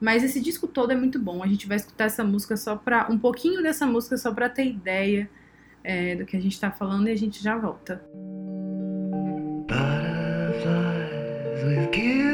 Mas 0.00 0.24
esse 0.24 0.40
disco 0.40 0.66
todo 0.66 0.92
é 0.92 0.96
muito 0.96 1.18
bom. 1.18 1.42
A 1.42 1.46
gente 1.46 1.68
vai 1.68 1.76
escutar 1.76 2.06
essa 2.06 2.24
música 2.24 2.56
só 2.56 2.74
pra. 2.74 3.06
um 3.10 3.18
pouquinho 3.18 3.62
dessa 3.62 3.84
música 3.84 4.16
só 4.16 4.32
pra 4.32 4.48
ter 4.48 4.64
ideia 4.64 5.28
é, 5.84 6.16
do 6.16 6.24
que 6.24 6.34
a 6.34 6.40
gente 6.40 6.58
tá 6.58 6.70
falando 6.70 7.08
e 7.08 7.12
a 7.12 7.16
gente 7.16 7.44
já 7.44 7.58
volta. 7.58 8.02
Butterflies 9.68 11.64
with 11.66 11.92
gilded 11.92 12.31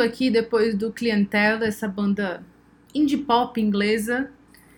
Voltando 0.00 0.02
aqui 0.02 0.30
depois 0.30 0.74
do 0.74 0.90
Clientele, 0.90 1.64
essa 1.64 1.86
banda 1.86 2.42
indie 2.94 3.18
pop 3.18 3.60
inglesa. 3.60 4.30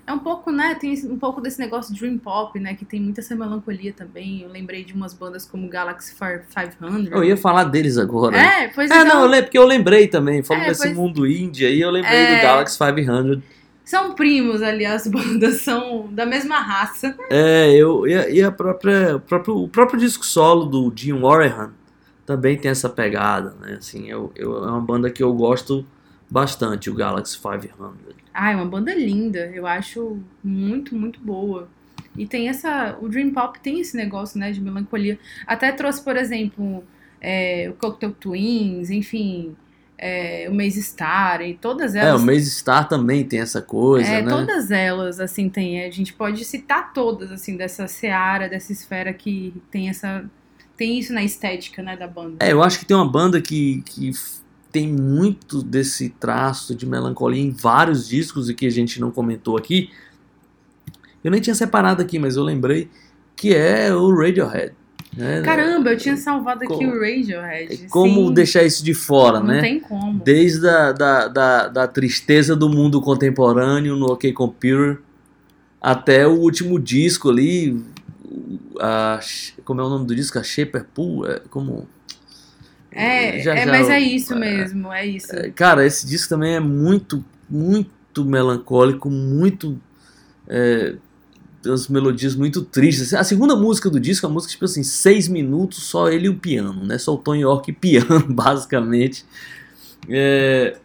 É 0.05 0.13
um 0.13 0.19
pouco, 0.19 0.51
né? 0.51 0.75
Tem 0.75 0.93
um 1.07 1.17
pouco 1.17 1.41
desse 1.41 1.61
negócio 1.61 1.95
dream 1.95 2.19
pop, 2.19 2.59
né? 2.59 2.75
Que 2.75 2.85
tem 2.85 3.01
muita 3.01 3.21
essa 3.21 3.37
melancolia 3.37 3.93
também. 3.93 4.43
Eu 4.43 4.49
lembrei 4.49 4.83
de 4.85 4.93
umas 4.93 5.15
bandas 5.15 5.47
como 5.47 5.69
Galaxy 5.69 6.13
500. 6.13 7.11
Eu 7.13 7.23
ia 7.23 7.37
falar 7.37 7.65
deles 7.65 7.97
agora. 7.97 8.37
É, 8.37 8.69
pois 8.69 8.91
É, 8.91 8.95
então, 9.01 9.07
não, 9.07 9.23
eu 9.23 9.29
lembro, 9.29 9.45
porque 9.47 9.59
eu 9.59 9.67
lembrei 9.67 10.09
também. 10.09 10.43
Falando 10.43 10.65
É, 10.65 10.69
desse 10.69 10.83
pois- 10.83 10.97
mundo 10.97 11.25
indie 11.27 11.67
aí, 11.67 11.81
eu 11.81 11.91
lembrei 11.91 12.17
É. 12.19 12.37
do 12.37 12.43
Galaxy 12.43 12.77
500. 12.77 13.39
São 13.85 14.15
primos 14.15 14.61
ali, 14.61 14.85
as 14.85 15.07
bandas 15.09 15.63
são 15.63 16.09
da 16.13 16.27
mesma 16.27 16.59
raça. 16.59 17.17
É, 17.31 17.71
eu, 17.73 18.07
e, 18.09 18.15
a- 18.15 18.29
e 18.29 18.43
a 18.43 18.51
própria, 18.51 19.17
o, 19.17 19.21
próprio, 19.21 19.57
o 19.57 19.69
próprio 19.69 20.01
disco 20.01 20.27
solo 20.27 20.65
do 20.65 20.93
Jim 20.95 21.21
Warren 21.21 21.71
também 22.27 22.57
tem 22.57 22.71
essa 22.71 22.89
pegada, 22.89 23.55
né? 23.61 23.75
Assim, 23.79 24.09
eu, 24.09 24.33
eu, 24.37 24.65
é 24.65 24.71
uma 24.71 24.81
banda 24.81 25.11
que 25.11 25.23
eu 25.23 25.33
gosto 25.35 25.85
bastante, 26.31 26.89
o 26.91 26.95
Galaxy 26.95 27.39
500. 27.39 27.73
Ah, 28.33 28.53
é 28.53 28.57
uma 28.57 28.65
banda 28.67 28.95
linda. 28.95 29.51
Eu 29.55 29.67
acho 29.67 30.19
muito, 30.43 30.95
muito 30.95 31.21
boa. 31.21 31.69
E 32.17 32.27
tem 32.27 32.49
essa. 32.49 32.97
O 33.01 33.09
Dream 33.09 33.31
Pop 33.33 33.59
tem 33.61 33.81
esse 33.81 33.97
negócio, 33.97 34.39
né, 34.39 34.53
de 34.53 34.61
melancolia. 34.61 35.19
Até 35.47 35.73
trouxe, 35.73 36.03
por 36.03 36.17
exemplo, 36.17 36.85
é, 37.21 37.69
o 37.71 37.75
Cocktail 37.75 38.13
Twins, 38.13 38.91
enfim, 38.91 39.57
é, 39.99 40.47
o 40.51 40.55
Maze 40.55 40.83
Star 40.83 41.41
e 41.43 41.55
todas 41.55 41.95
É, 41.95 42.01
elas. 42.01 42.23
o 42.23 42.27
Maze 42.27 42.51
Star 42.51 42.89
também 42.89 43.25
tem 43.25 43.41
essa 43.41 43.63
coisa, 43.63 44.09
É, 44.09 44.23
né? 44.23 44.29
todas 44.31 44.71
elas, 44.71 45.21
assim, 45.21 45.49
tem. 45.49 45.85
A 45.85 45.91
gente 45.91 46.13
pode 46.13 46.45
citar 46.45 46.93
todas, 46.93 47.31
assim, 47.33 47.57
dessa 47.57 47.87
seara, 47.87 48.49
dessa 48.49 48.73
esfera 48.73 49.13
que 49.13 49.55
tem 49.71 49.89
essa. 49.89 50.25
Tem 50.77 50.99
isso 50.99 51.13
na 51.13 51.23
estética, 51.23 51.83
né, 51.83 51.97
da 51.97 52.07
banda. 52.07 52.37
É, 52.41 52.53
eu 52.53 52.63
acho 52.63 52.79
que 52.79 52.85
tem 52.85 52.97
uma 52.97 53.09
banda 53.09 53.41
que, 53.41 53.83
que 53.87 54.11
tem 54.71 54.89
muito 54.89 55.63
desse 55.63 56.09
traço 56.09 56.75
de 56.75 56.87
melancolia 56.87 57.41
em 57.41 57.51
vários 57.51 58.09
discos 58.09 58.49
e 58.49 58.55
que 58.55 58.67
a 58.67 58.71
gente 58.71 59.01
não 59.01 59.11
comentou 59.11 59.57
aqui. 59.57 59.91
Eu 61.23 61.31
nem 61.31 61.41
tinha 61.41 61.55
separado 61.55 62.03
aqui, 62.03 62.19
mas 62.19 62.37
eu 62.37 62.43
lembrei 62.43 62.89
que 63.37 63.55
é 63.55 63.95
o 63.95 64.15
Radiohead. 64.15 64.73
Né? 65.17 65.43
Caramba, 65.43 65.91
eu 65.91 65.97
tinha 65.99 66.17
salvado 66.17 66.65
aqui 66.65 66.73
Como- 66.75 66.93
o 66.97 67.01
Radiohead. 67.01 67.87
Como 67.91 68.29
sim. 68.29 68.35
deixar 68.35 68.63
isso 68.63 68.83
de 68.83 68.95
fora, 68.95 69.41
Não 69.41 69.47
né? 69.49 69.61
tem 69.61 69.79
como. 69.79 70.19
Desde 70.19 70.67
a 70.67 70.91
da, 70.93 71.29
da, 71.29 71.69
da 71.69 71.87
tristeza 71.87 72.57
do 72.57 72.69
mundo 72.69 73.01
contemporâneo 73.01 73.95
no 73.95 74.07
OK 74.07 74.33
Computer 74.33 74.99
até 75.81 76.27
o 76.27 76.33
último 76.33 76.79
disco 76.79 77.29
ali, 77.29 77.79
a, 78.81 79.21
como 79.65 79.81
é 79.81 79.85
o 79.85 79.89
nome 79.89 80.07
do 80.07 80.15
disco? 80.15 80.39
A 80.39 80.43
Shaper 80.43 80.85
Pool? 80.95 81.27
É, 81.27 81.41
como... 81.51 81.89
É, 82.91 83.41
Já- 83.41 83.55
é 83.55 83.65
já- 83.65 83.71
mas 83.73 83.89
é 83.89 83.99
isso 84.01 84.37
mesmo, 84.37 84.93
é 84.93 85.07
isso. 85.07 85.35
É, 85.35 85.51
Cara, 85.51 85.87
esse 85.87 86.07
disco 86.07 86.29
também 86.29 86.55
é 86.55 86.61
muito, 86.61 87.25
muito 87.49 88.25
melancólico, 88.25 89.09
muito. 89.11 89.81
É, 90.47 90.95
umas 91.65 91.89
melodias 91.89 92.35
muito 92.35 92.63
tristes. 92.63 93.15
A 93.15 93.23
segunda 93.25 93.55
música 93.57 93.89
do 93.89 94.01
disco 94.01 94.27
é 94.27 94.29
uma 94.29 94.35
música, 94.35 94.53
tipo 94.53 94.65
assim, 94.65 94.83
seis 94.83 95.29
minutos, 95.29 95.85
só 95.85 96.09
ele 96.09 96.27
e 96.27 96.29
o 96.29 96.35
piano, 96.37 96.85
né? 96.85 96.99
Só 96.99 97.15
o 97.15 97.19
Tony 97.19 97.41
York 97.43 97.71
e 97.71 97.75
piano, 97.75 98.27
basicamente. 98.29 99.25
É, 100.09 100.77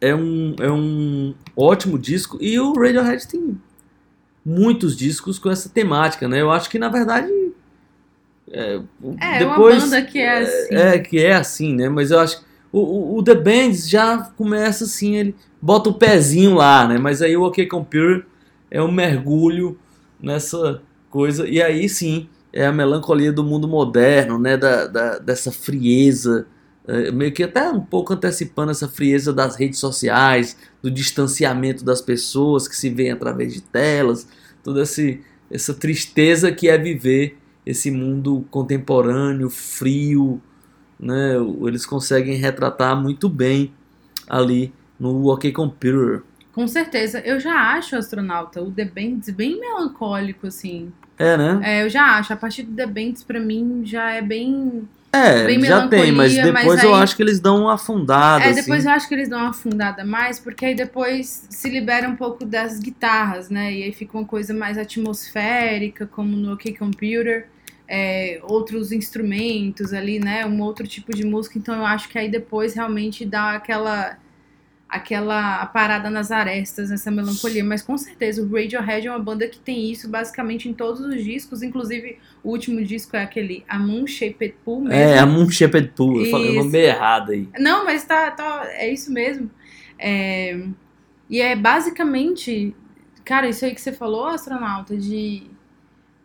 é, 0.00 0.14
um, 0.14 0.54
é 0.60 0.70
um 0.70 1.34
ótimo 1.56 1.98
disco. 1.98 2.38
E 2.40 2.60
o 2.60 2.74
Radiohead 2.74 3.26
tem 3.26 3.58
muitos 4.44 4.96
discos 4.96 5.38
com 5.38 5.50
essa 5.50 5.68
temática, 5.68 6.28
né? 6.28 6.40
Eu 6.40 6.50
acho 6.50 6.68
que, 6.70 6.78
na 6.78 6.88
verdade. 6.88 7.28
É, 8.50 8.74
É, 9.20 9.42
é 9.42 9.44
uma 9.46 9.54
depois, 9.54 9.82
banda 9.84 10.02
que 10.02 10.18
é 10.18 10.38
assim. 10.38 10.74
É, 10.74 10.98
que 10.98 11.18
é 11.18 11.34
assim, 11.34 11.74
né? 11.74 11.88
Mas 11.88 12.10
eu 12.10 12.20
acho 12.20 12.38
que 12.40 12.44
o, 12.72 13.16
o, 13.18 13.22
The 13.22 13.34
Bands 13.34 13.88
já 13.88 14.18
começa 14.36 14.84
assim, 14.84 15.16
ele 15.16 15.34
bota 15.60 15.88
o 15.90 15.94
pezinho 15.94 16.54
lá, 16.54 16.86
né? 16.86 16.98
Mas 16.98 17.22
aí 17.22 17.36
o 17.36 17.42
OK 17.44 17.66
Computer 17.66 18.24
é 18.70 18.82
um 18.82 18.90
mergulho 18.92 19.78
nessa 20.20 20.82
coisa. 21.10 21.48
E 21.48 21.62
aí 21.62 21.88
sim, 21.88 22.28
é 22.52 22.66
a 22.66 22.72
melancolia 22.72 23.32
do 23.32 23.44
mundo 23.44 23.66
moderno, 23.68 24.38
né? 24.38 24.56
Da, 24.56 24.86
da- 24.86 25.18
dessa 25.18 25.50
frieza, 25.50 26.46
é, 26.46 26.46
meio 27.12 27.32
que 27.32 27.42
até 27.42 27.70
um 27.70 27.80
pouco 27.80 28.12
antecipando 28.12 28.70
essa 28.70 28.88
frieza 28.88 29.32
das 29.32 29.56
redes 29.56 29.78
sociais, 29.78 30.56
do 30.82 30.90
distanciamento 30.90 31.84
das 31.84 32.00
pessoas 32.00 32.68
que 32.68 32.76
se 32.76 32.90
veem 32.90 33.10
através 33.10 33.54
de 33.54 33.62
telas, 33.62 34.28
toda 34.62 34.82
essa 34.82 35.74
tristeza 35.74 36.52
que 36.52 36.68
é 36.68 36.76
viver 36.76 37.38
esse 37.64 37.90
mundo 37.90 38.46
contemporâneo, 38.50 39.48
frio, 39.48 40.40
né? 41.00 41.34
Eles 41.66 41.86
conseguem 41.86 42.36
retratar 42.36 43.00
muito 43.00 43.28
bem 43.28 43.72
ali 44.28 44.72
no 45.00 45.26
OK 45.30 45.50
Computer. 45.52 46.22
Com 46.52 46.68
certeza. 46.68 47.18
Eu 47.20 47.40
já 47.40 47.72
acho, 47.72 47.96
astronauta, 47.96 48.62
o 48.62 48.70
The 48.70 48.84
Bands 48.84 49.28
bem 49.30 49.58
melancólico, 49.58 50.46
assim. 50.46 50.92
É, 51.18 51.36
né? 51.36 51.60
É, 51.62 51.82
eu 51.84 51.88
já 51.88 52.16
acho. 52.16 52.32
A 52.32 52.36
partir 52.36 52.62
do 52.62 52.76
The 52.76 52.86
Bands, 52.86 53.24
pra 53.24 53.40
mim, 53.40 53.82
já 53.84 54.12
é 54.12 54.22
bem. 54.22 54.88
É, 55.14 55.44
bem 55.46 55.60
já 55.64 55.86
tem, 55.88 56.10
mas 56.12 56.34
depois 56.34 56.52
mas 56.66 56.82
eu 56.82 56.94
aí- 56.94 57.02
acho 57.02 57.14
que 57.16 57.22
eles 57.22 57.38
dão 57.40 57.62
uma 57.62 57.74
afundada, 57.74 58.44
É, 58.44 58.48
assim. 58.50 58.60
depois 58.62 58.84
eu 58.84 58.90
acho 58.90 59.08
que 59.08 59.14
eles 59.14 59.28
dão 59.28 59.38
uma 59.40 59.50
afundada 59.50 60.04
mais, 60.04 60.38
porque 60.38 60.64
aí 60.66 60.74
depois 60.74 61.46
se 61.48 61.68
libera 61.68 62.08
um 62.08 62.16
pouco 62.16 62.44
das 62.44 62.78
guitarras, 62.78 63.48
né? 63.50 63.72
E 63.72 63.82
aí 63.84 63.92
fica 63.92 64.16
uma 64.18 64.26
coisa 64.26 64.52
mais 64.52 64.76
atmosférica, 64.76 66.06
como 66.06 66.36
no 66.36 66.52
OK 66.54 66.74
Computer. 66.76 67.46
é, 67.86 68.40
outros 68.44 68.92
instrumentos 68.92 69.92
ali, 69.92 70.18
né? 70.18 70.46
Um 70.46 70.62
outro 70.62 70.86
tipo 70.86 71.14
de 71.14 71.22
música. 71.26 71.58
Então 71.58 71.74
eu 71.74 71.84
acho 71.84 72.08
que 72.08 72.18
aí 72.18 72.30
depois 72.30 72.72
realmente 72.74 73.26
dá 73.26 73.52
aquela 73.52 74.16
aquela 74.88 75.66
parada 75.66 76.08
nas 76.08 76.30
arestas, 76.30 76.90
essa 76.90 77.10
melancolia. 77.10 77.64
Mas 77.64 77.82
com 77.82 77.96
certeza 77.98 78.40
o 78.42 78.50
Radiohead 78.50 79.06
é 79.06 79.10
uma 79.10 79.18
banda 79.18 79.46
que 79.48 79.58
tem 79.58 79.90
isso 79.90 80.08
basicamente 80.08 80.68
em 80.68 80.72
todos 80.72 81.00
os 81.00 81.22
discos. 81.22 81.62
Inclusive 81.62 82.18
o 82.44 82.50
último 82.50 82.84
disco 82.84 83.16
é 83.16 83.22
aquele 83.22 83.64
A 83.66 83.78
Moon 83.78 84.06
Shaped 84.06 84.54
Pool 84.62 84.82
mesmo. 84.82 84.94
É, 84.94 85.18
a 85.18 85.24
Moon 85.24 85.48
Shepherd 85.48 85.92
Pool, 85.96 86.20
eu 86.20 86.30
falei 86.30 86.50
o 86.50 86.62
nome 86.62 86.78
errado 86.78 87.32
aí. 87.32 87.48
Não, 87.58 87.84
mas 87.86 88.04
tá, 88.04 88.30
tá 88.30 88.66
é 88.66 88.92
isso 88.92 89.10
mesmo. 89.10 89.50
É, 89.98 90.62
e 91.28 91.40
é 91.40 91.56
basicamente, 91.56 92.76
cara, 93.24 93.48
isso 93.48 93.64
aí 93.64 93.74
que 93.74 93.80
você 93.80 93.92
falou, 93.92 94.26
astronauta, 94.26 94.94
de 94.94 95.44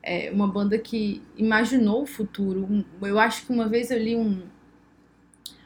é, 0.03 0.30
uma 0.30 0.47
banda 0.47 0.78
que 0.78 1.24
imaginou 1.38 2.03
o 2.03 2.05
futuro. 2.05 2.86
Eu 3.01 3.17
acho 3.17 3.45
que 3.45 3.53
uma 3.53 3.70
vez 3.70 3.89
eu 3.89 3.97
li 3.97 4.15
um, 4.15 4.43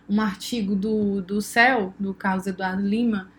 um 0.08 0.22
artigo 0.22 0.76
do, 0.76 1.20
do 1.20 1.42
Céu, 1.42 1.96
do 2.00 2.14
Carlos 2.14 2.46
Eduardo 2.46 2.84
Lima, 2.84 3.32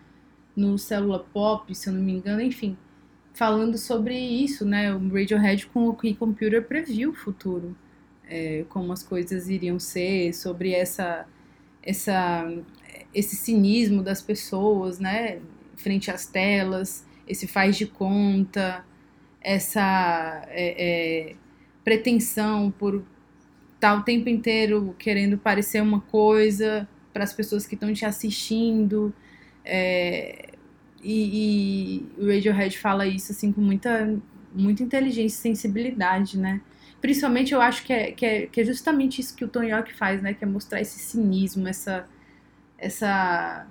no 0.53 0.77
Célula 0.77 1.19
Pop, 1.19 1.73
se 1.73 1.87
eu 1.87 1.93
não 1.93 2.01
me 2.01 2.13
engano, 2.13 2.41
enfim, 2.41 2.77
falando 3.35 3.77
sobre 3.77 4.17
isso, 4.17 4.65
né? 4.65 4.93
O 4.93 5.09
Radiohead 5.09 5.67
com 5.67 5.87
o 5.87 5.95
Key 5.95 6.15
Computer 6.15 6.63
previu 6.63 7.11
o 7.11 7.13
futuro, 7.13 7.75
é, 8.27 8.65
como 8.69 8.91
as 8.91 9.03
coisas 9.03 9.49
iriam 9.49 9.77
ser, 9.77 10.33
sobre 10.33 10.71
essa, 10.71 11.27
essa, 11.83 12.49
esse 13.13 13.35
cinismo 13.35 14.01
das 14.01 14.21
pessoas, 14.21 14.99
né? 14.99 15.39
Frente 15.75 16.09
às 16.09 16.25
telas, 16.25 17.05
esse 17.27 17.45
faz 17.45 17.75
de 17.75 17.85
conta, 17.85 18.85
essa 19.41 20.43
é, 20.47 21.31
é, 21.31 21.35
pretensão, 21.83 22.71
por 22.71 23.03
estar 23.75 23.95
o 23.95 24.03
tempo 24.03 24.29
inteiro 24.29 24.95
querendo 24.97 25.37
parecer 25.37 25.81
uma 25.81 25.99
coisa 25.99 26.87
para 27.11 27.25
as 27.25 27.33
pessoas 27.33 27.67
que 27.67 27.75
estão 27.75 27.93
te 27.93 28.05
assistindo. 28.05 29.13
É, 29.63 30.54
e, 31.05 32.05
e 32.19 32.23
o 32.23 32.27
Radiohead 32.27 32.77
fala 32.77 33.05
isso 33.05 33.31
assim 33.31 33.51
com 33.51 33.61
muita, 33.61 34.17
muita 34.53 34.83
inteligência 34.83 35.37
e 35.37 35.55
sensibilidade, 35.55 36.37
né? 36.39 36.61
Principalmente 37.01 37.53
eu 37.53 37.61
acho 37.61 37.83
que 37.83 37.93
é, 37.93 38.11
que, 38.11 38.25
é, 38.25 38.47
que 38.47 38.61
é 38.61 38.63
justamente 38.63 39.21
isso 39.21 39.35
que 39.35 39.45
o 39.45 39.47
Tony 39.47 39.69
York 39.69 39.93
faz, 39.93 40.21
né? 40.21 40.33
Que 40.33 40.43
é 40.43 40.47
mostrar 40.47 40.81
esse 40.81 40.97
cinismo, 40.99 41.67
essa, 41.67 42.05
essa, 42.77 43.67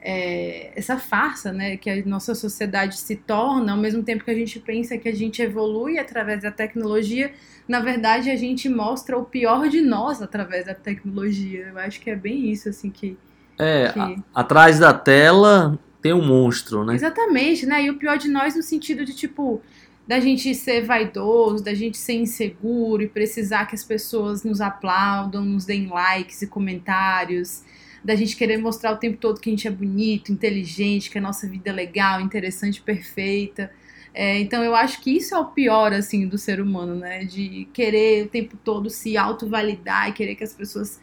é, 0.00 0.72
essa 0.76 0.98
farsa, 0.98 1.52
né? 1.52 1.76
Que 1.76 1.88
a 1.90 2.04
nossa 2.04 2.34
sociedade 2.34 2.98
se 2.98 3.16
torna, 3.16 3.72
ao 3.72 3.78
mesmo 3.78 4.02
tempo 4.02 4.24
que 4.24 4.30
a 4.30 4.34
gente 4.34 4.60
pensa 4.60 4.98
que 4.98 5.08
a 5.08 5.14
gente 5.14 5.40
evolui 5.42 5.98
através 5.98 6.42
da 6.42 6.50
tecnologia, 6.50 7.32
na 7.66 7.80
verdade 7.80 8.30
a 8.30 8.36
gente 8.36 8.68
mostra 8.68 9.16
o 9.18 9.24
pior 9.24 9.68
de 9.68 9.80
nós 9.80 10.20
através 10.22 10.66
da 10.66 10.74
tecnologia. 10.74 11.68
Eu 11.72 11.78
acho 11.78 12.00
que 12.00 12.10
é 12.10 12.16
bem 12.16 12.50
isso, 12.50 12.68
assim, 12.68 12.90
que... 12.90 13.16
É, 13.58 13.90
que- 13.92 13.98
a- 13.98 14.16
atrás 14.34 14.78
da 14.78 14.92
tela 14.92 15.78
tem 16.08 16.14
um 16.14 16.24
monstro, 16.24 16.84
né? 16.84 16.94
Exatamente, 16.94 17.66
né? 17.66 17.84
E 17.84 17.90
o 17.90 17.98
pior 17.98 18.16
de 18.16 18.28
nós 18.28 18.56
no 18.56 18.62
sentido 18.62 19.04
de, 19.04 19.14
tipo, 19.14 19.60
da 20.06 20.18
gente 20.18 20.54
ser 20.54 20.82
vaidoso, 20.86 21.62
da 21.62 21.74
gente 21.74 21.98
ser 21.98 22.14
inseguro 22.14 23.02
e 23.02 23.08
precisar 23.08 23.66
que 23.66 23.74
as 23.74 23.84
pessoas 23.84 24.42
nos 24.42 24.60
aplaudam, 24.60 25.44
nos 25.44 25.66
deem 25.66 25.86
likes 25.88 26.40
e 26.40 26.46
comentários, 26.46 27.62
da 28.02 28.14
gente 28.14 28.36
querer 28.36 28.56
mostrar 28.56 28.92
o 28.92 28.96
tempo 28.96 29.18
todo 29.18 29.38
que 29.38 29.50
a 29.50 29.52
gente 29.52 29.68
é 29.68 29.70
bonito, 29.70 30.32
inteligente, 30.32 31.10
que 31.10 31.18
a 31.18 31.20
nossa 31.20 31.46
vida 31.46 31.68
é 31.68 31.72
legal, 31.72 32.22
interessante, 32.22 32.80
perfeita. 32.80 33.70
É, 34.14 34.38
então 34.40 34.64
eu 34.64 34.74
acho 34.74 35.02
que 35.02 35.14
isso 35.14 35.34
é 35.34 35.38
o 35.38 35.44
pior, 35.44 35.92
assim, 35.92 36.26
do 36.26 36.38
ser 36.38 36.58
humano, 36.58 36.94
né? 36.94 37.24
De 37.24 37.68
querer 37.74 38.24
o 38.24 38.28
tempo 38.28 38.56
todo 38.64 38.88
se 38.88 39.16
auto-validar 39.18 40.08
e 40.08 40.12
querer 40.12 40.34
que 40.34 40.44
as 40.44 40.54
pessoas 40.54 40.98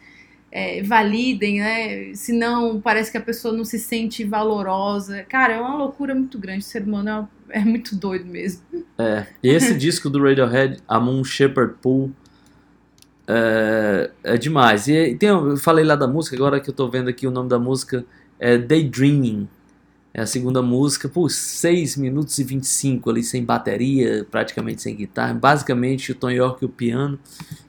é, 0.58 0.82
validem, 0.82 1.60
né? 1.60 2.14
Senão 2.14 2.80
parece 2.80 3.10
que 3.10 3.18
a 3.18 3.20
pessoa 3.20 3.52
não 3.52 3.62
se 3.64 3.78
sente 3.78 4.24
valorosa. 4.24 5.22
Cara, 5.28 5.52
é 5.54 5.60
uma 5.60 5.76
loucura 5.76 6.14
muito 6.14 6.38
grande. 6.38 6.60
O 6.60 6.62
ser 6.62 6.82
humano 6.82 7.08
é, 7.10 7.12
uma- 7.18 7.30
é 7.50 7.60
muito 7.60 7.94
doido 7.94 8.24
mesmo. 8.24 8.62
É, 8.96 9.26
e 9.42 9.48
esse 9.50 9.74
disco 9.76 10.08
do 10.08 10.22
Radiohead, 10.22 10.78
A 10.88 10.98
Moon 10.98 11.22
Shepherd 11.22 11.74
Pool, 11.82 12.10
é, 13.26 14.10
é 14.24 14.36
demais. 14.38 14.88
E 14.88 15.14
tem, 15.16 15.28
eu 15.28 15.56
falei 15.58 15.84
lá 15.84 15.94
da 15.96 16.06
música, 16.06 16.36
agora 16.36 16.60
que 16.60 16.70
eu 16.70 16.74
tô 16.74 16.88
vendo 16.88 17.08
aqui 17.10 17.26
o 17.26 17.30
nome 17.30 17.48
da 17.48 17.58
música 17.58 18.04
é 18.38 18.56
Daydreaming. 18.56 19.48
É 20.14 20.22
a 20.22 20.26
segunda 20.26 20.62
música, 20.62 21.10
por 21.10 21.30
6 21.30 21.94
minutos 21.98 22.38
e 22.38 22.44
25 22.44 23.10
ali, 23.10 23.22
sem 23.22 23.44
bateria, 23.44 24.26
praticamente 24.30 24.80
sem 24.80 24.96
guitarra. 24.96 25.34
Basicamente 25.34 26.12
o 26.12 26.14
Tom 26.14 26.30
York 26.30 26.64
e 26.64 26.66
o 26.66 26.70
piano, 26.70 27.18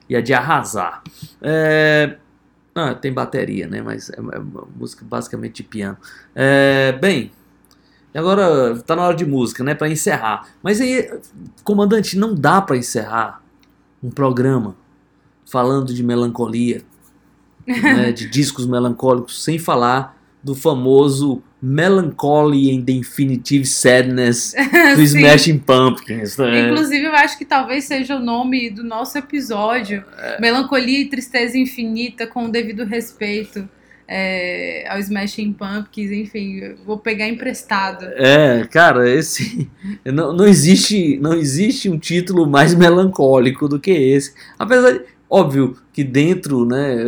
e 0.08 0.16
é 0.16 0.22
de 0.22 0.32
arrasar. 0.32 1.02
É, 1.42 2.16
ah, 2.78 2.94
tem 2.94 3.12
bateria, 3.12 3.66
né? 3.66 3.82
Mas 3.82 4.10
é 4.10 4.20
uma 4.20 4.66
música 4.76 5.04
basicamente 5.04 5.62
de 5.62 5.62
piano. 5.64 5.96
É, 6.34 6.92
bem, 6.92 7.30
agora 8.14 8.78
tá 8.80 8.96
na 8.96 9.02
hora 9.02 9.16
de 9.16 9.26
música, 9.26 9.62
né? 9.62 9.74
Pra 9.74 9.88
encerrar. 9.88 10.48
Mas 10.62 10.80
aí, 10.80 11.10
comandante, 11.62 12.18
não 12.18 12.34
dá 12.34 12.60
pra 12.60 12.76
encerrar 12.76 13.42
um 14.02 14.10
programa 14.10 14.76
falando 15.50 15.94
de 15.94 16.02
melancolia, 16.02 16.82
né, 17.66 18.12
de 18.12 18.28
discos 18.28 18.66
melancólicos, 18.66 19.42
sem 19.42 19.58
falar 19.58 20.17
do 20.42 20.54
famoso 20.54 21.42
Melancholy 21.60 22.76
and 22.76 22.84
the 22.84 22.92
Infinitive 22.92 23.66
Sadness 23.66 24.54
do. 24.96 25.02
Smashing 25.02 25.58
Pumpkins. 25.58 26.36
Né? 26.36 26.70
Inclusive, 26.70 27.04
eu 27.04 27.14
acho 27.14 27.36
que 27.36 27.44
talvez 27.44 27.84
seja 27.84 28.16
o 28.16 28.20
nome 28.20 28.70
do 28.70 28.84
nosso 28.84 29.18
episódio. 29.18 30.04
Melancolia 30.40 31.00
e 31.00 31.08
Tristeza 31.08 31.58
Infinita, 31.58 32.26
com 32.26 32.44
o 32.44 32.48
devido 32.48 32.84
respeito 32.84 33.68
é, 34.08 34.86
ao 34.88 34.98
Smashing 34.98 35.52
Pumpkins. 35.52 36.10
Enfim, 36.10 36.76
vou 36.86 36.98
pegar 36.98 37.28
emprestado. 37.28 38.06
É, 38.14 38.66
cara, 38.70 39.08
esse 39.08 39.70
não, 40.06 40.32
não 40.32 40.46
existe 40.46 41.18
não 41.20 41.34
existe 41.34 41.90
um 41.90 41.98
título 41.98 42.46
mais 42.46 42.74
melancólico 42.74 43.68
do 43.68 43.78
que 43.78 43.90
esse. 43.90 44.32
Apesar 44.58 44.92
de, 44.92 45.02
óbvio 45.28 45.76
que 45.92 46.02
dentro, 46.02 46.64
né, 46.64 47.04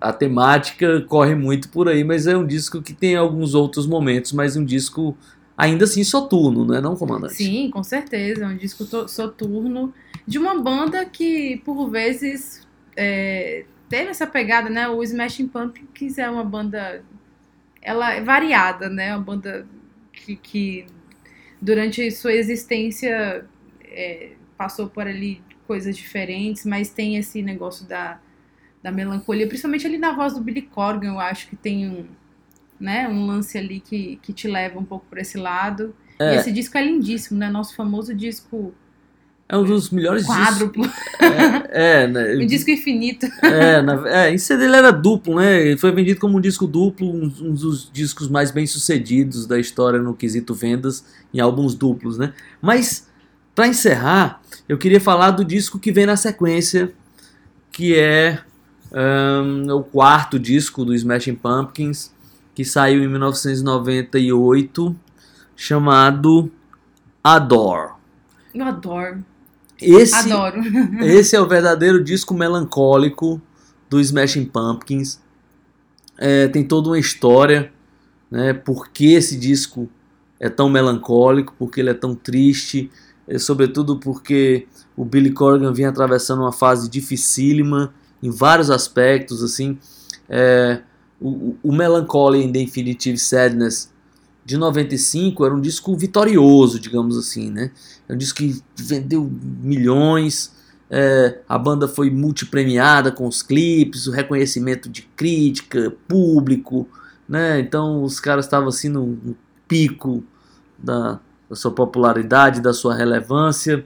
a 0.00 0.12
temática 0.12 1.00
corre 1.02 1.34
muito 1.34 1.68
por 1.68 1.88
aí, 1.88 2.04
mas 2.04 2.26
é 2.26 2.36
um 2.36 2.46
disco 2.46 2.82
que 2.82 2.92
tem 2.92 3.16
alguns 3.16 3.54
outros 3.54 3.86
momentos, 3.86 4.32
mas 4.32 4.56
um 4.56 4.64
disco 4.64 5.16
ainda 5.56 5.84
assim 5.84 6.04
soturno, 6.04 6.64
não 6.64 6.74
é 6.74 6.80
não, 6.80 6.96
comandante? 6.96 7.34
Sim, 7.34 7.70
com 7.70 7.82
certeza. 7.82 8.44
É 8.44 8.48
um 8.48 8.56
disco 8.56 8.84
soturno 9.08 9.92
de 10.26 10.38
uma 10.38 10.60
banda 10.60 11.04
que, 11.04 11.58
por 11.64 11.88
vezes, 11.88 12.66
é, 12.96 13.64
teve 13.88 14.10
essa 14.10 14.26
pegada, 14.26 14.68
né? 14.68 14.88
O 14.88 15.02
Smashing 15.02 15.48
Pumpkins 15.48 16.18
é 16.18 16.28
uma 16.28 16.44
banda. 16.44 17.02
Ela 17.80 18.14
é 18.14 18.20
variada, 18.20 18.88
né? 18.88 19.14
Uma 19.14 19.22
banda 19.22 19.66
que, 20.12 20.36
que 20.36 20.86
durante 21.60 22.10
sua 22.10 22.32
existência 22.32 23.44
é, 23.84 24.32
passou 24.56 24.88
por 24.88 25.06
ali 25.06 25.42
coisas 25.66 25.96
diferentes, 25.96 26.64
mas 26.64 26.90
tem 26.90 27.16
esse 27.16 27.42
negócio 27.42 27.86
da, 27.86 28.18
da 28.82 28.90
melancolia, 28.92 29.46
principalmente 29.46 29.86
ali 29.86 29.98
na 29.98 30.12
voz 30.12 30.34
do 30.34 30.40
Billy 30.40 30.62
Corgan, 30.62 31.08
eu 31.08 31.20
acho 31.20 31.48
que 31.48 31.56
tem 31.56 31.88
um, 31.88 32.06
né, 32.80 33.08
um 33.08 33.26
lance 33.26 33.56
ali 33.56 33.80
que, 33.80 34.18
que 34.22 34.32
te 34.32 34.48
leva 34.48 34.78
um 34.78 34.84
pouco 34.84 35.06
por 35.08 35.18
esse 35.18 35.38
lado. 35.38 35.94
É. 36.18 36.32
E 36.32 36.36
esse 36.36 36.52
disco 36.52 36.76
é 36.78 36.84
lindíssimo, 36.84 37.38
né? 37.38 37.48
Nosso 37.50 37.74
famoso 37.74 38.14
disco 38.14 38.72
É 39.48 39.56
um 39.56 39.64
dos 39.64 39.90
melhores 39.90 40.26
discos. 40.26 40.36
quádruplo, 40.36 40.84
É, 41.70 42.06
né? 42.06 42.36
um 42.42 42.46
disco 42.46 42.70
infinito. 42.70 43.26
É, 43.42 43.82
na, 43.82 44.08
é, 44.08 44.30
em 44.32 44.38
CD 44.38 44.64
ele 44.64 44.76
era 44.76 44.90
duplo, 44.90 45.36
né? 45.36 45.60
Ele 45.68 45.76
foi 45.76 45.92
vendido 45.92 46.20
como 46.20 46.38
um 46.38 46.40
disco 46.40 46.66
duplo, 46.66 47.08
um, 47.08 47.24
um 47.40 47.54
dos 47.54 47.90
discos 47.92 48.28
mais 48.28 48.50
bem 48.50 48.66
sucedidos 48.66 49.46
da 49.46 49.58
história 49.58 49.98
no 50.00 50.14
quesito 50.14 50.54
vendas 50.54 51.04
em 51.34 51.40
álbuns 51.40 51.74
duplos, 51.74 52.18
né? 52.18 52.32
Mas, 52.60 53.08
pra 53.54 53.66
encerrar, 53.66 54.40
eu 54.68 54.78
queria 54.78 55.00
falar 55.00 55.32
do 55.32 55.44
disco 55.44 55.78
que 55.78 55.92
vem 55.92 56.06
na 56.06 56.16
sequência, 56.16 56.92
que 57.70 57.98
é 57.98 58.40
ahn, 58.92 59.70
o 59.74 59.82
quarto 59.82 60.38
disco 60.38 60.84
do 60.84 60.94
Smashing 60.94 61.34
Pumpkins, 61.34 62.12
que 62.54 62.64
saiu 62.64 63.02
em 63.02 63.08
1998, 63.08 64.94
chamado 65.56 66.50
Adore. 67.24 67.92
Eu 68.54 68.66
adoro, 68.66 69.24
Esse, 69.80 70.30
adoro. 70.30 70.60
esse 71.02 71.34
é 71.34 71.40
o 71.40 71.48
verdadeiro 71.48 72.04
disco 72.04 72.34
melancólico 72.34 73.40
do 73.88 73.98
Smashing 74.00 74.44
Pumpkins. 74.44 75.20
É, 76.18 76.48
tem 76.48 76.62
toda 76.62 76.88
uma 76.90 76.98
história, 76.98 77.72
né? 78.30 78.52
Por 78.52 78.88
que 78.88 79.14
esse 79.14 79.38
disco 79.38 79.88
é 80.38 80.48
tão 80.50 80.68
melancólico, 80.68 81.54
porque 81.58 81.80
ele 81.80 81.90
é 81.90 81.94
tão 81.94 82.14
triste, 82.14 82.90
sobretudo 83.38 83.98
porque 83.98 84.66
o 84.96 85.04
Billy 85.04 85.30
Corgan 85.32 85.72
vinha 85.72 85.88
atravessando 85.88 86.40
uma 86.42 86.52
fase 86.52 86.88
dificílima 86.88 87.92
em 88.22 88.30
vários 88.30 88.70
aspectos, 88.70 89.42
assim. 89.42 89.78
É, 90.28 90.80
o, 91.20 91.54
o- 91.62 91.72
Melancholy 91.72 92.44
and 92.44 92.52
the 92.52 92.60
Infinitive 92.60 93.18
Sadness 93.18 93.90
de 94.44 94.56
95 94.56 95.44
era 95.44 95.54
um 95.54 95.60
disco 95.60 95.96
vitorioso, 95.96 96.78
digamos 96.80 97.16
assim, 97.16 97.50
né? 97.50 97.70
É 98.08 98.14
um 98.14 98.16
disco 98.16 98.38
que 98.38 98.60
vendeu 98.76 99.30
milhões, 99.62 100.52
é, 100.90 101.38
a 101.48 101.56
banda 101.56 101.86
foi 101.88 102.10
multipremiada 102.10 103.12
com 103.12 103.26
os 103.26 103.40
clipes, 103.42 104.06
o 104.06 104.10
reconhecimento 104.10 104.88
de 104.88 105.02
crítica, 105.16 105.92
público, 106.08 106.88
né? 107.28 107.60
Então 107.60 108.02
os 108.02 108.18
caras 108.20 108.44
estavam 108.46 108.68
assim 108.68 108.88
no, 108.88 109.06
no 109.06 109.36
pico 109.68 110.24
da, 110.76 111.20
da 111.52 111.56
sua 111.56 111.70
popularidade, 111.70 112.62
da 112.62 112.72
sua 112.72 112.94
relevância. 112.94 113.84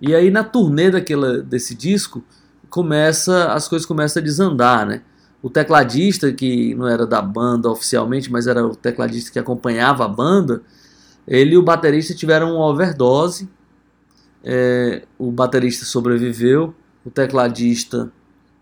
E 0.00 0.14
aí 0.14 0.30
na 0.30 0.42
turnê 0.42 0.90
daquela, 0.90 1.42
desse 1.42 1.74
disco, 1.74 2.24
começa 2.70 3.52
as 3.52 3.68
coisas 3.68 3.84
começam 3.84 4.22
a 4.22 4.24
desandar, 4.24 4.86
né? 4.86 5.02
O 5.42 5.50
tecladista, 5.50 6.32
que 6.32 6.74
não 6.74 6.88
era 6.88 7.06
da 7.06 7.20
banda 7.20 7.68
oficialmente, 7.68 8.32
mas 8.32 8.46
era 8.46 8.66
o 8.66 8.74
tecladista 8.74 9.30
que 9.30 9.38
acompanhava 9.38 10.06
a 10.06 10.08
banda, 10.08 10.62
ele 11.28 11.54
e 11.54 11.58
o 11.58 11.62
baterista 11.62 12.14
tiveram 12.14 12.54
uma 12.54 12.66
overdose. 12.66 13.46
É, 14.42 15.02
o 15.18 15.30
baterista 15.30 15.84
sobreviveu, 15.84 16.74
o 17.04 17.10
tecladista 17.10 18.10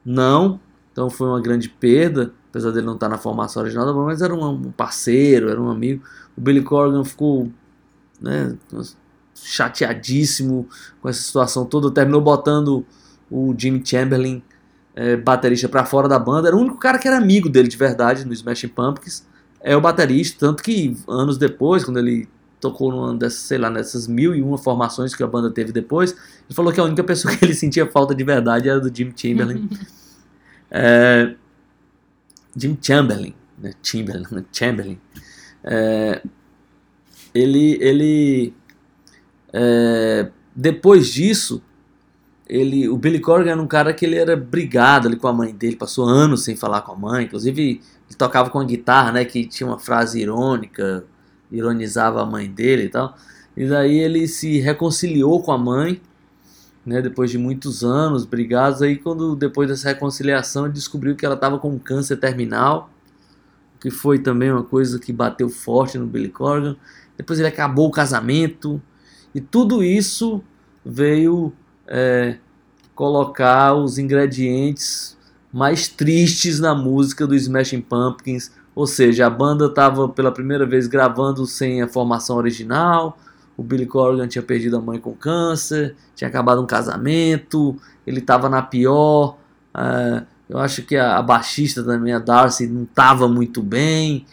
não, 0.05 0.59
então 0.91 1.09
foi 1.09 1.29
uma 1.29 1.41
grande 1.41 1.69
perda, 1.69 2.33
apesar 2.49 2.73
dele 2.73 2.87
não 2.87 2.95
estar 2.95 3.09
na 3.09 3.17
formação 3.17 3.63
original 3.63 3.87
da 3.87 3.93
banda, 3.93 4.07
mas 4.07 4.21
era 4.21 4.35
um, 4.35 4.73
parceiro, 4.73 5.49
era 5.49 5.61
um 5.61 5.71
amigo. 5.71 6.03
O 6.37 6.41
Billy 6.41 6.63
Corgan 6.63 7.05
ficou 7.05 7.49
né, 8.21 8.57
chateadíssimo 9.35 10.69
com 11.01 11.09
essa 11.09 11.23
situação 11.23 11.65
toda, 11.65 11.91
terminou 11.91 12.21
botando 12.21 12.85
o 13.31 13.55
Jimmy 13.57 13.83
Chamberlain, 13.85 14.43
é, 14.95 15.17
baterista, 15.17 15.69
para 15.69 15.85
fora 15.85 16.09
da 16.09 16.19
banda. 16.19 16.49
Era 16.49 16.57
o 16.57 16.61
único 16.61 16.77
cara 16.77 16.99
que 16.99 17.07
era 17.07 17.17
amigo 17.17 17.49
dele 17.49 17.69
de 17.69 17.77
verdade 17.77 18.25
no 18.25 18.33
Smashing 18.33 18.69
Pumpkins, 18.69 19.25
é 19.61 19.77
o 19.77 19.81
baterista, 19.81 20.47
tanto 20.47 20.63
que 20.63 20.97
anos 21.09 21.39
depois, 21.39 21.85
quando 21.85 21.99
ele 21.99 22.29
tocou 22.61 22.91
numa 22.91 23.15
dessas, 23.15 23.41
sei 23.41 23.59
lá, 23.59 23.71
nessas 23.71 24.07
mil 24.07 24.35
e 24.35 24.43
uma 24.43 24.59
formações 24.59 25.15
que 25.15 25.23
a 25.23 25.27
banda 25.27 25.51
teve 25.51 25.73
depois. 25.73 26.13
Ele 26.13 26.55
falou 26.55 26.73
que 26.73 26.81
a 26.81 26.85
única 26.85 27.03
pessoa 27.03 27.35
que 27.37 27.45
ele 27.45 27.55
sentia 27.55 27.87
falta 27.87 28.15
de 28.15 28.23
verdade 28.23 28.69
era 28.69 28.81
do 28.81 28.95
Jim 28.95 29.13
Chamberlain. 29.17 29.69
É, 30.73 31.35
Jim 32.55 32.79
Chamberlain, 32.81 33.35
né? 33.59 33.73
Chamberlain, 33.83 34.25
né? 34.31 34.45
Chamberlain. 34.53 35.01
É, 35.65 36.23
ele, 37.35 37.79
ele 37.81 38.55
é, 39.53 40.31
depois 40.55 41.09
disso, 41.09 41.63
ele, 42.49 42.89
o 42.89 42.97
Billy 42.97 43.21
Corgan 43.21 43.53
era 43.53 43.63
um 43.63 43.67
cara 43.67 43.95
que 43.95 44.05
ele 44.05 44.17
era 44.17 44.37
brigado 44.37 45.09
ali 45.09 45.17
com 45.17 45.29
a 45.29 45.33
mãe 45.33 45.55
dele, 45.55 45.77
passou 45.77 46.05
anos 46.05 46.43
sem 46.43 46.57
falar 46.57 46.83
com 46.83 46.93
a 46.93 46.97
mãe, 46.97 47.25
inclusive 47.25 47.81
ele 48.09 48.17
tocava 48.19 48.51
com 48.51 48.59
a 48.59 48.65
guitarra, 48.65 49.13
né, 49.13 49.25
que 49.25 49.47
tinha 49.47 49.69
uma 49.69 49.79
frase 49.79 50.21
irônica, 50.21 51.05
ironizava 51.51 52.23
a 52.23 52.27
mãe 52.27 52.51
dele 52.51 52.85
e 52.85 52.89
tal. 52.89 53.17
E 53.57 53.67
daí 53.67 53.99
ele 53.99 54.27
se 54.27 54.59
reconciliou 54.59 55.43
com 55.43 55.53
a 55.53 55.59
mãe, 55.59 56.01
né, 56.85 57.01
depois 57.01 57.31
de 57.31 57.39
muitos 57.39 57.85
anos 57.85 58.25
brigados. 58.25 58.83
Aí 58.83 58.97
quando 58.97 59.37
depois 59.37 59.69
dessa 59.69 59.89
reconciliação 59.89 60.65
ele 60.65 60.75
descobriu 60.75 61.15
que 61.15 61.25
ela 61.25 61.35
estava 61.35 61.59
com 61.59 61.79
câncer 61.79 62.17
terminal, 62.17 62.91
que 63.81 63.91
foi 63.91 64.19
também 64.19 64.51
uma 64.51 64.63
coisa 64.63 64.99
que 64.99 65.13
bateu 65.13 65.49
forte 65.49 65.99
no 65.99 66.07
Billy 66.07 66.29
Corgan. 66.29 66.77
Depois 67.21 67.39
ele 67.39 67.49
acabou 67.49 67.89
o 67.89 67.91
casamento 67.91 68.81
e 69.35 69.43
tudo 69.43 69.85
isso 69.85 70.43
veio 70.83 71.53
é, 71.87 72.39
colocar 72.95 73.75
os 73.75 73.99
ingredientes 73.99 75.19
mais 75.53 75.87
tristes 75.87 76.59
na 76.59 76.75
música 76.75 77.27
do 77.27 77.35
Smashing 77.35 77.83
Pumpkins. 77.83 78.51
Ou 78.75 78.87
seja, 78.87 79.27
a 79.27 79.31
banda 79.31 79.67
estava 79.67 80.09
pela 80.09 80.33
primeira 80.33 80.65
vez 80.65 80.87
gravando 80.87 81.45
sem 81.45 81.83
a 81.83 81.89
formação 81.89 82.39
original. 82.39 83.19
O 83.55 83.63
Billy 83.63 83.85
Corgan 83.85 84.27
tinha 84.27 84.43
perdido 84.43 84.79
a 84.79 84.81
mãe 84.81 84.99
com 84.99 85.13
câncer, 85.13 85.95
tinha 86.17 86.27
acabado 86.27 86.63
um 86.63 86.67
casamento, 86.67 87.77
ele 88.07 88.21
estava 88.21 88.49
na 88.49 88.63
pior. 88.63 89.37
é, 89.77 90.23
eu 90.49 90.59
acho 90.59 90.85
que 90.85 90.97
a, 90.97 91.19
a 91.19 91.23
baixista 91.23 91.85
também, 91.85 92.15
a 92.15 92.19
Darcy, 92.19 92.67
não 92.67 92.85
estava 92.85 93.29
muito 93.29 93.63
bem. 93.63 94.25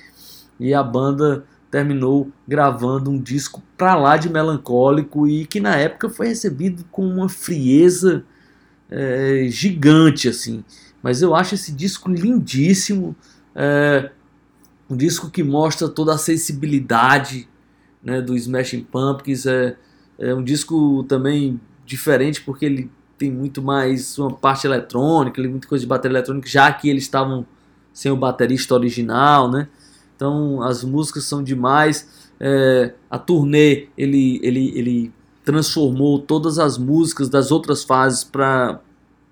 E 0.58 0.74
a 0.74 0.82
banda 0.82 1.44
terminou 1.70 2.32
gravando 2.48 3.12
um 3.12 3.20
disco 3.20 3.62
pra 3.78 3.96
lá 3.96 4.18
de 4.18 4.30
melancólico 4.30 5.28
e 5.28 5.46
que 5.46 5.60
na 5.60 5.76
época 5.76 6.10
foi 6.10 6.28
recebido 6.28 6.86
com 6.92 7.06
uma 7.06 7.28
frieza 7.28 8.24
é, 8.90 9.48
gigante 9.50 10.30
assim. 10.30 10.64
Mas 11.02 11.22
eu 11.22 11.36
acho 11.36 11.56
esse 11.56 11.72
disco 11.72 12.10
lindíssimo, 12.10 13.16
é, 13.56 14.12
um 14.90 14.96
disco 14.96 15.30
que 15.30 15.44
mostra 15.44 15.88
toda 15.88 16.14
a 16.14 16.18
sensibilidade 16.18 17.48
né, 18.02 18.22
do 18.22 18.36
Smashing 18.36 18.84
Pumpkins. 18.84 19.46
É, 19.46 19.76
é 20.18 20.34
um 20.34 20.44
disco 20.44 21.04
também 21.04 21.60
diferente 21.86 22.42
porque 22.42 22.66
ele 22.66 22.92
tem 23.18 23.32
muito 23.32 23.62
mais 23.62 24.18
uma 24.18 24.32
parte 24.32 24.68
eletrônica, 24.68 25.42
muita 25.42 25.68
coisa 25.68 25.84
de 25.84 25.88
bateria 25.88 26.18
eletrônica, 26.18 26.48
já 26.48 26.72
que 26.72 26.90
eles 26.90 27.04
estavam 27.04 27.46
sem 27.92 28.12
o 28.12 28.16
baterista 28.16 28.76
original, 28.76 29.50
né? 29.50 29.68
Então 30.18 30.62
as 30.62 30.84
músicas 30.84 31.24
são 31.24 31.42
demais. 31.42 32.28
É, 32.40 32.94
a 33.10 33.18
turnê 33.18 33.88
ele, 33.98 34.40
ele, 34.44 34.72
ele 34.78 35.14
transformou 35.46 36.20
todas 36.20 36.60
as 36.60 36.78
músicas 36.78 37.30
das 37.30 37.52
outras 37.52 37.84
fases 37.84 38.24
para 38.24 38.82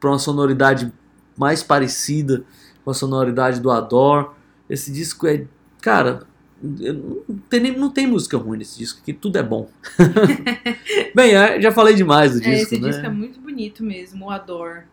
uma 0.03 0.17
sonoridade 0.17 0.93
mais 1.37 1.61
parecida 1.61 2.43
com 2.85 2.91
a 2.91 2.93
sonoridade 2.93 3.59
do 3.59 3.69
Adore. 3.69 4.27
Esse 4.69 4.91
disco 4.91 5.27
é, 5.27 5.45
cara, 5.81 6.21
não 6.61 7.37
tem, 7.49 7.77
não 7.77 7.89
tem 7.89 8.07
música 8.07 8.37
ruim 8.37 8.57
nesse 8.59 8.77
disco, 8.77 9.01
que 9.03 9.13
tudo 9.13 9.37
é 9.37 9.43
bom. 9.43 9.69
Bem, 11.13 11.35
é, 11.35 11.61
já 11.61 11.71
falei 11.71 11.95
demais 11.95 12.33
do 12.33 12.37
É, 12.37 12.41
disco, 12.41 12.73
esse 12.73 12.79
né? 12.79 12.89
disco 12.89 13.05
é 13.05 13.09
muito 13.09 13.39
bonito 13.39 13.83
mesmo, 13.83 14.25
o 14.25 14.29
Adore. 14.29 14.83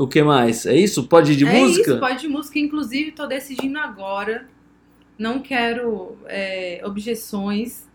O 0.00 0.08
que 0.08 0.22
mais? 0.22 0.64
É 0.64 0.74
isso? 0.74 1.06
Pode 1.06 1.32
ir 1.32 1.36
de 1.36 1.46
é 1.46 1.52
música? 1.52 1.90
isso, 1.90 2.00
pode 2.00 2.20
de 2.22 2.28
música. 2.28 2.58
Inclusive, 2.58 3.12
tô 3.12 3.26
decidindo 3.26 3.78
agora. 3.78 4.48
Não 5.18 5.40
quero 5.40 6.16
é, 6.24 6.80
objeções. 6.86 7.86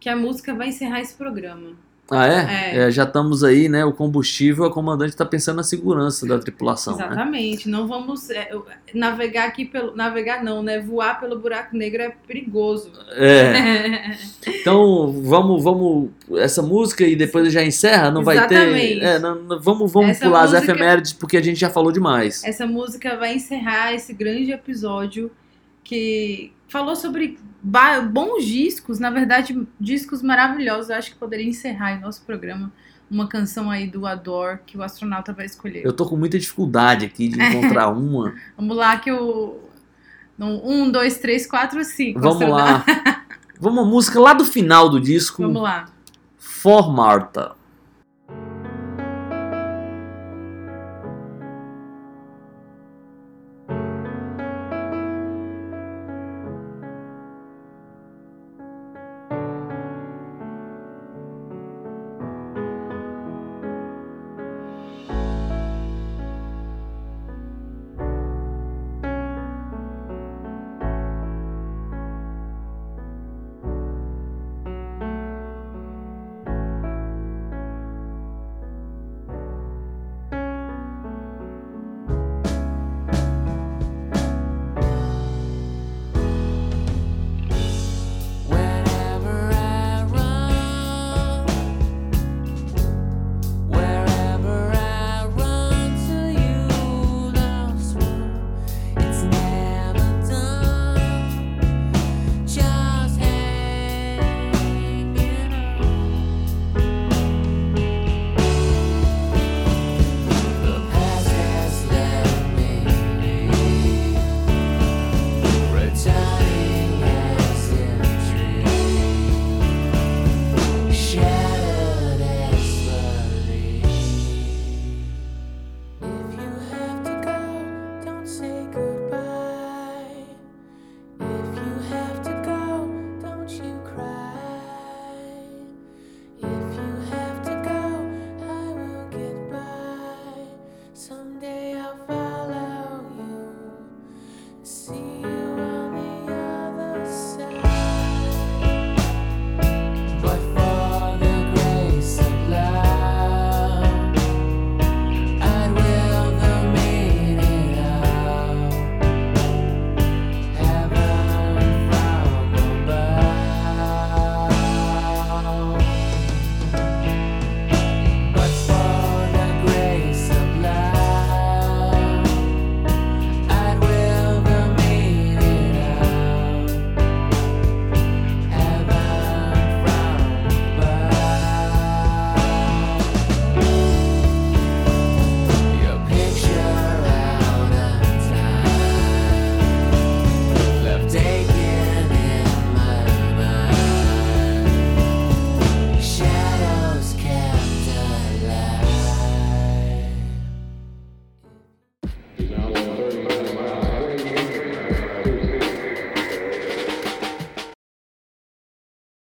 Que 0.00 0.08
a 0.08 0.16
música 0.16 0.52
vai 0.52 0.70
encerrar 0.70 1.00
esse 1.00 1.14
programa. 1.14 1.76
Ah, 2.10 2.26
é? 2.26 2.76
É. 2.76 2.78
É, 2.82 2.90
já 2.90 3.04
estamos 3.04 3.42
aí, 3.42 3.66
né? 3.66 3.82
O 3.84 3.92
combustível, 3.92 4.64
a 4.64 4.70
comandante 4.70 5.10
está 5.10 5.24
pensando 5.24 5.56
na 5.56 5.62
segurança 5.62 6.26
da 6.26 6.38
tripulação, 6.38 6.96
né? 6.98 7.06
Exatamente. 7.06 7.66
Não 7.68 7.88
vamos 7.88 8.28
é, 8.28 8.50
navegar 8.92 9.48
aqui 9.48 9.64
pelo. 9.64 9.96
Navegar 9.96 10.44
não, 10.44 10.62
né? 10.62 10.78
Voar 10.80 11.18
pelo 11.18 11.38
buraco 11.38 11.74
negro 11.74 12.02
é 12.02 12.10
perigoso. 12.26 12.90
É. 13.12 14.14
Então, 14.60 15.12
vamos, 15.22 15.62
vamos. 15.62 16.10
Essa 16.36 16.62
música 16.62 17.04
e 17.04 17.14
depois 17.16 17.52
já 17.52 17.62
encerra? 17.62 18.10
Não 18.10 18.22
vai 18.22 18.46
ter. 18.48 18.54
Exatamente. 18.54 19.00
É, 19.04 19.18
não- 19.18 19.60
vamos 19.60 19.92
vamos 19.92 20.10
Essa 20.10 20.24
pular 20.26 20.42
as 20.44 20.52
música- 20.52 20.72
efemérides 20.72 21.12
porque 21.12 21.36
a 21.36 21.42
gente 21.42 21.58
já 21.60 21.68
falou 21.70 21.92
demais. 21.92 22.42
Essa 22.44 22.66
música 22.66 23.16
vai 23.16 23.34
encerrar 23.34 23.92
esse 23.94 24.12
grande 24.14 24.52
episódio 24.52 25.30
que 25.82 26.52
falou 26.68 26.96
sobre 26.96 27.38
bons 28.10 28.44
discos, 28.44 28.98
na 28.98 29.10
verdade, 29.10 29.66
discos 29.80 30.22
maravilhosos. 30.22 30.90
Eu 30.90 30.96
acho 30.96 31.10
que 31.12 31.16
poderia 31.16 31.46
encerrar 31.46 31.92
em 31.92 32.00
nosso 32.00 32.22
programa 32.22 32.70
uma 33.10 33.26
canção 33.26 33.70
aí 33.70 33.86
do 33.86 34.06
Adore 34.06 34.60
que 34.66 34.76
o 34.76 34.82
astronauta 34.82 35.32
vai 35.32 35.46
escolher. 35.46 35.84
Eu 35.84 35.92
tô 35.92 36.06
com 36.06 36.16
muita 36.16 36.38
dificuldade 36.38 37.06
aqui 37.06 37.28
de 37.28 37.40
encontrar 37.40 37.88
uma. 37.96 38.34
Vamos 38.56 38.76
lá 38.76 38.96
que 38.98 39.10
o. 39.10 39.60
Um, 40.38 40.90
dois, 40.90 41.18
três, 41.18 41.46
quatro, 41.46 41.82
cinco. 41.84 42.20
Vamos 42.20 42.48
lá. 42.48 42.84
Vamos 43.60 43.82
uma 43.82 43.88
música 43.88 44.18
lá 44.18 44.34
do 44.34 44.44
final 44.44 44.88
do 44.88 45.00
disco. 45.00 45.42
Vamos 45.42 45.62
lá. 45.62 45.86
For 46.36 46.92
Martha. 46.92 47.52